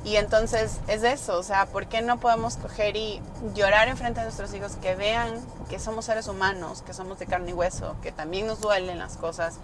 Y 0.05 0.16
entonces 0.16 0.79
es 0.89 1.03
eso, 1.03 1.39
o 1.39 1.43
sea, 1.43 1.66
¿por 1.66 1.87
qué 1.87 2.01
no 2.01 2.21
podemos 2.21 2.57
coger 2.57 2.97
y 2.97 3.21
llorar 3.55 3.89
enfrente 3.89 4.21
de 4.21 4.27
nuestros 4.27 4.55
hijos, 4.55 4.77
que 4.77 4.95
vean 4.95 5.41
que 5.68 5.79
somos 5.79 6.07
seres 6.07 6.27
humanos, 6.27 6.83
que 6.83 6.95
somos 6.95 7.18
de 7.18 7.27
carne 7.27 7.51
y 7.51 7.55
hueso, 7.55 7.97
que 8.03 8.11
también 8.11 8.47
nos 8.47 8.61
duelen 8.61 8.99
las 8.99 9.18
cosas, 9.18 9.57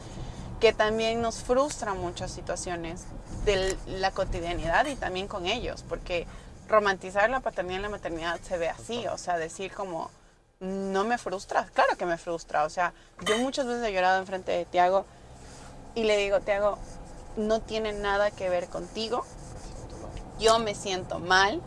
que 0.60 0.74
también 0.74 1.22
nos 1.22 1.36
frustran 1.36 1.98
muchas 1.98 2.30
situaciones 2.30 3.04
de 3.46 3.76
la 3.86 4.10
cotidianidad 4.10 4.84
y 4.86 4.96
también 4.96 5.26
con 5.26 5.46
ellos, 5.46 5.84
porque 5.88 6.26
romantizar 6.68 7.30
la 7.30 7.40
paternidad 7.40 7.78
y 7.78 7.82
la 7.82 7.88
maternidad 7.88 8.38
se 8.42 8.58
ve 8.58 8.68
así, 8.68 9.06
o 9.06 9.16
sea, 9.16 9.38
decir 9.38 9.72
como, 9.72 10.10
no 10.60 11.04
me 11.04 11.18
frustra, 11.18 11.66
claro 11.74 11.96
que 11.96 12.06
me 12.06 12.16
frustra, 12.16 12.64
o 12.64 12.70
sea, 12.70 12.92
yo 13.26 13.38
muchas 13.38 13.66
veces 13.66 13.84
he 13.84 13.92
llorado 13.92 14.18
enfrente 14.18 14.52
de 14.52 14.64
Tiago 14.64 15.04
y 15.94 16.04
le 16.04 16.16
digo, 16.16 16.40
Tiago, 16.40 16.78
no 17.36 17.60
tiene 17.60 17.92
nada 17.92 18.30
que 18.30 18.48
ver 18.48 18.68
contigo, 18.68 19.24
yo 20.38 20.58
me 20.58 20.74
siento 20.74 21.18
mal, 21.18 21.60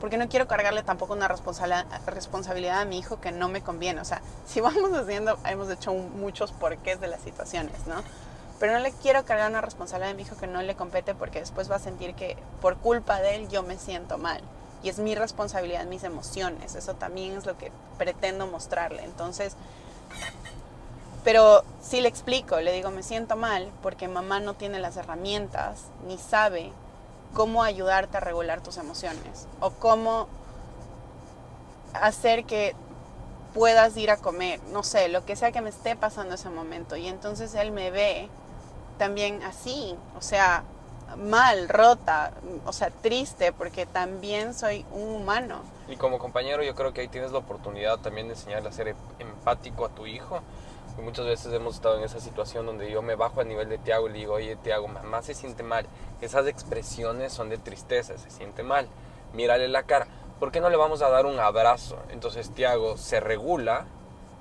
porque 0.00 0.16
no 0.16 0.28
quiero 0.28 0.48
cargarle 0.48 0.82
tampoco 0.82 1.12
una 1.12 1.28
responsabilidad, 1.28 1.86
responsabilidad 2.06 2.80
a 2.80 2.84
mi 2.84 2.98
hijo 2.98 3.20
que 3.20 3.30
no 3.30 3.48
me 3.48 3.62
conviene. 3.62 4.00
O 4.00 4.04
sea, 4.04 4.20
si 4.46 4.60
vamos 4.60 4.92
haciendo, 4.94 5.38
hemos 5.46 5.70
hecho 5.70 5.92
muchos 5.92 6.50
porqués 6.50 7.00
de 7.00 7.06
las 7.06 7.20
situaciones, 7.20 7.86
¿no? 7.86 8.02
Pero 8.58 8.72
no 8.72 8.80
le 8.80 8.90
quiero 8.90 9.24
cargar 9.24 9.48
una 9.48 9.60
responsabilidad 9.60 10.10
a 10.10 10.14
mi 10.14 10.22
hijo 10.22 10.36
que 10.36 10.48
no 10.48 10.60
le 10.60 10.74
compete 10.74 11.14
porque 11.14 11.38
después 11.38 11.70
va 11.70 11.76
a 11.76 11.78
sentir 11.78 12.14
que 12.14 12.36
por 12.60 12.78
culpa 12.78 13.20
de 13.20 13.36
él 13.36 13.48
yo 13.48 13.62
me 13.62 13.78
siento 13.78 14.18
mal. 14.18 14.40
Y 14.82 14.88
es 14.88 14.98
mi 14.98 15.14
responsabilidad, 15.14 15.84
mis 15.86 16.04
emociones. 16.04 16.74
Eso 16.74 16.94
también 16.94 17.36
es 17.36 17.46
lo 17.46 17.56
que 17.56 17.70
pretendo 17.98 18.46
mostrarle. 18.46 19.04
Entonces, 19.04 19.56
pero 21.24 21.62
sí 21.80 22.00
le 22.00 22.08
explico, 22.08 22.60
le 22.60 22.72
digo, 22.72 22.90
me 22.90 23.02
siento 23.02 23.36
mal 23.36 23.70
porque 23.82 24.08
mamá 24.08 24.40
no 24.40 24.54
tiene 24.54 24.80
las 24.80 24.96
herramientas 24.96 25.84
ni 26.06 26.18
sabe 26.18 26.72
cómo 27.32 27.62
ayudarte 27.62 28.16
a 28.16 28.20
regular 28.20 28.60
tus 28.60 28.76
emociones 28.76 29.46
o 29.60 29.70
cómo 29.70 30.26
hacer 31.94 32.44
que 32.44 32.74
puedas 33.54 33.96
ir 33.96 34.10
a 34.10 34.16
comer, 34.16 34.60
no 34.72 34.82
sé, 34.82 35.08
lo 35.08 35.24
que 35.24 35.36
sea 35.36 35.52
que 35.52 35.60
me 35.60 35.70
esté 35.70 35.94
pasando 35.94 36.34
ese 36.34 36.50
momento. 36.50 36.96
Y 36.96 37.06
entonces 37.06 37.54
él 37.54 37.70
me 37.70 37.90
ve 37.90 38.28
también 38.98 39.42
así, 39.42 39.96
o 40.16 40.22
sea, 40.22 40.64
mal, 41.16 41.68
rota, 41.68 42.32
o 42.66 42.72
sea, 42.72 42.90
triste, 42.90 43.52
porque 43.52 43.86
también 43.86 44.54
soy 44.54 44.84
un 44.92 45.16
humano. 45.16 45.60
Y 45.88 45.96
como 45.96 46.18
compañero 46.18 46.62
yo 46.62 46.74
creo 46.74 46.92
que 46.92 47.00
ahí 47.02 47.08
tienes 47.08 47.32
la 47.32 47.38
oportunidad 47.38 47.98
también 47.98 48.28
de 48.28 48.34
enseñarle 48.34 48.68
a 48.68 48.72
ser 48.72 48.88
em- 48.88 48.96
empático 49.18 49.84
a 49.84 49.88
tu 49.90 50.06
hijo. 50.06 50.40
Y 50.98 51.00
muchas 51.02 51.24
veces 51.24 51.52
hemos 51.54 51.76
estado 51.76 51.96
en 51.98 52.04
esa 52.04 52.20
situación 52.20 52.66
donde 52.66 52.90
yo 52.90 53.00
me 53.02 53.14
bajo 53.14 53.40
a 53.40 53.44
nivel 53.44 53.68
de 53.68 53.78
Tiago 53.78 54.08
y 54.08 54.12
le 54.12 54.18
digo, 54.18 54.34
oye 54.34 54.56
Tiago, 54.56 54.88
mamá 54.88 55.22
se 55.22 55.34
siente 55.34 55.62
mal. 55.62 55.86
Esas 56.20 56.46
expresiones 56.46 57.32
son 57.32 57.48
de 57.48 57.58
tristeza, 57.58 58.18
se 58.18 58.30
siente 58.30 58.62
mal. 58.62 58.86
Mírale 59.32 59.68
la 59.68 59.84
cara. 59.84 60.06
¿Por 60.38 60.52
qué 60.52 60.60
no 60.60 60.68
le 60.68 60.76
vamos 60.76 61.00
a 61.02 61.08
dar 61.08 61.24
un 61.24 61.38
abrazo? 61.40 61.96
Entonces 62.10 62.50
Tiago 62.50 62.96
se 62.96 63.20
regula 63.20 63.86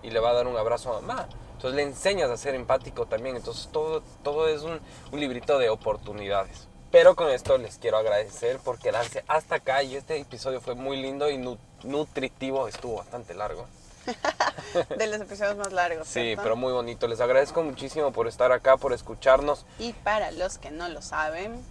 y 0.03 0.09
le 0.09 0.19
va 0.19 0.32
a 0.32 0.34
dar 0.34 0.47
un 0.47 0.57
abrazo 0.57 0.95
a 0.95 1.01
mamá. 1.01 1.28
Entonces 1.62 1.76
le 1.76 1.84
enseñas 1.84 2.32
a 2.32 2.38
ser 2.38 2.55
empático 2.55 3.05
también. 3.05 3.36
Entonces 3.36 3.70
todo, 3.72 4.01
todo 4.24 4.47
es 4.47 4.64
un, 4.64 4.80
un 5.12 5.20
librito 5.20 5.59
de 5.59 5.70
oportunidades. 5.70 6.68
Pero 6.89 7.16
con 7.16 7.30
esto 7.30 7.55
les 7.59 7.78
quiero 7.78 7.97
agradecer 7.97 8.57
por 8.57 8.80
quedarse 8.80 9.24
hasta 9.28 9.55
acá 9.57 9.84
y 9.84 9.95
este 9.95 10.18
episodio 10.18 10.59
fue 10.59 10.74
muy 10.74 10.97
lindo 10.99 11.30
y 11.30 11.38
nu- 11.38 11.59
nutritivo, 11.84 12.68
estuvo 12.68 12.95
bastante 12.97 13.36
largo. 13.36 13.68
De 14.97 15.05
los 15.05 15.22
episodios 15.22 15.55
más 15.55 15.72
largos. 15.72 16.07
Sí, 16.07 16.14
¿cierto? 16.22 16.41
pero 16.41 16.55
muy 16.55 16.74
bonito. 16.74 17.07
Les 17.07 17.22
agradezco 17.22 17.62
muchísimo 17.62 18.12
por 18.12 18.28
estar 18.28 18.51
acá, 18.51 18.78
por 18.78 18.91
escucharnos. 18.91 19.64
Y 19.78 19.93
para 19.93 20.32
los 20.32 20.57
que 20.57 20.72
no 20.72 20.89
lo 20.89 21.03
saben, 21.03 21.64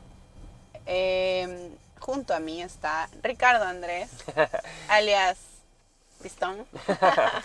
eh, 0.86 1.72
junto 1.98 2.32
a 2.32 2.38
mí 2.38 2.62
está 2.62 3.08
Ricardo 3.24 3.64
Andrés, 3.64 4.08
alias 4.88 5.36
Pistón. 6.22 6.64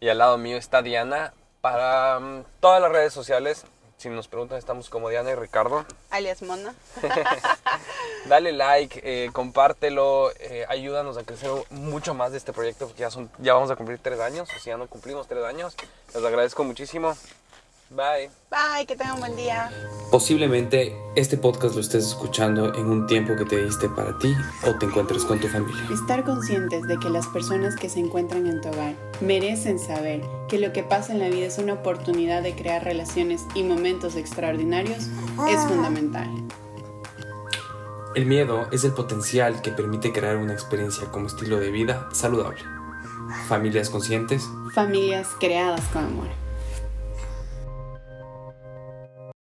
Y 0.00 0.08
al 0.10 0.18
lado 0.18 0.38
mío 0.38 0.56
está 0.56 0.80
Diana. 0.80 1.34
Para 1.60 2.18
mm, 2.20 2.44
todas 2.60 2.80
las 2.80 2.92
redes 2.92 3.12
sociales, 3.12 3.64
si 3.96 4.08
nos 4.08 4.28
preguntan, 4.28 4.58
estamos 4.58 4.88
como 4.88 5.08
Diana 5.08 5.30
y 5.30 5.34
Ricardo. 5.34 5.84
alias 6.10 6.42
Mona. 6.42 6.72
Dale 8.26 8.52
like, 8.52 9.00
eh, 9.02 9.30
compártelo, 9.32 10.30
eh, 10.38 10.64
ayúdanos 10.68 11.16
a 11.16 11.24
crecer 11.24 11.50
mucho 11.70 12.14
más 12.14 12.30
de 12.30 12.38
este 12.38 12.52
proyecto, 12.52 12.86
porque 12.86 13.00
ya, 13.00 13.10
son, 13.10 13.28
ya 13.38 13.54
vamos 13.54 13.70
a 13.72 13.76
cumplir 13.76 13.98
tres 13.98 14.20
años, 14.20 14.48
o 14.50 14.60
sea, 14.60 14.74
ya 14.74 14.76
no 14.76 14.86
cumplimos 14.86 15.26
tres 15.26 15.44
años. 15.44 15.74
Les 16.14 16.24
agradezco 16.24 16.62
muchísimo. 16.62 17.16
Bye. 17.90 18.28
Bye, 18.50 18.86
que 18.86 18.96
tengan 18.96 19.14
un 19.14 19.20
buen 19.20 19.36
día. 19.36 19.70
Posiblemente 20.10 20.94
este 21.16 21.38
podcast 21.38 21.74
lo 21.74 21.80
estés 21.80 22.06
escuchando 22.06 22.74
en 22.74 22.86
un 22.86 23.06
tiempo 23.06 23.34
que 23.34 23.46
te 23.46 23.64
diste 23.64 23.88
para 23.88 24.18
ti 24.18 24.34
o 24.66 24.74
te 24.74 24.86
encuentres 24.86 25.24
con 25.24 25.40
tu 25.40 25.48
familia. 25.48 25.82
Estar 25.90 26.22
conscientes 26.22 26.86
de 26.86 26.98
que 26.98 27.08
las 27.08 27.26
personas 27.28 27.76
que 27.76 27.88
se 27.88 28.00
encuentran 28.00 28.46
en 28.46 28.60
tu 28.60 28.68
hogar 28.68 28.94
merecen 29.22 29.78
saber 29.78 30.20
que 30.48 30.58
lo 30.58 30.72
que 30.74 30.82
pasa 30.82 31.12
en 31.12 31.18
la 31.20 31.28
vida 31.28 31.46
es 31.46 31.56
una 31.56 31.74
oportunidad 31.74 32.42
de 32.42 32.54
crear 32.54 32.84
relaciones 32.84 33.46
y 33.54 33.62
momentos 33.62 34.16
extraordinarios 34.16 35.08
es 35.48 35.60
fundamental. 35.66 36.28
El 38.14 38.26
miedo 38.26 38.68
es 38.70 38.84
el 38.84 38.92
potencial 38.92 39.62
que 39.62 39.70
permite 39.70 40.12
crear 40.12 40.36
una 40.36 40.52
experiencia 40.52 41.10
como 41.10 41.26
estilo 41.26 41.58
de 41.58 41.70
vida 41.70 42.08
saludable. 42.12 42.60
Familias 43.46 43.88
conscientes 43.88 44.46
Familias 44.74 45.28
creadas 45.38 45.82
con 45.92 46.04
amor. 46.04 46.47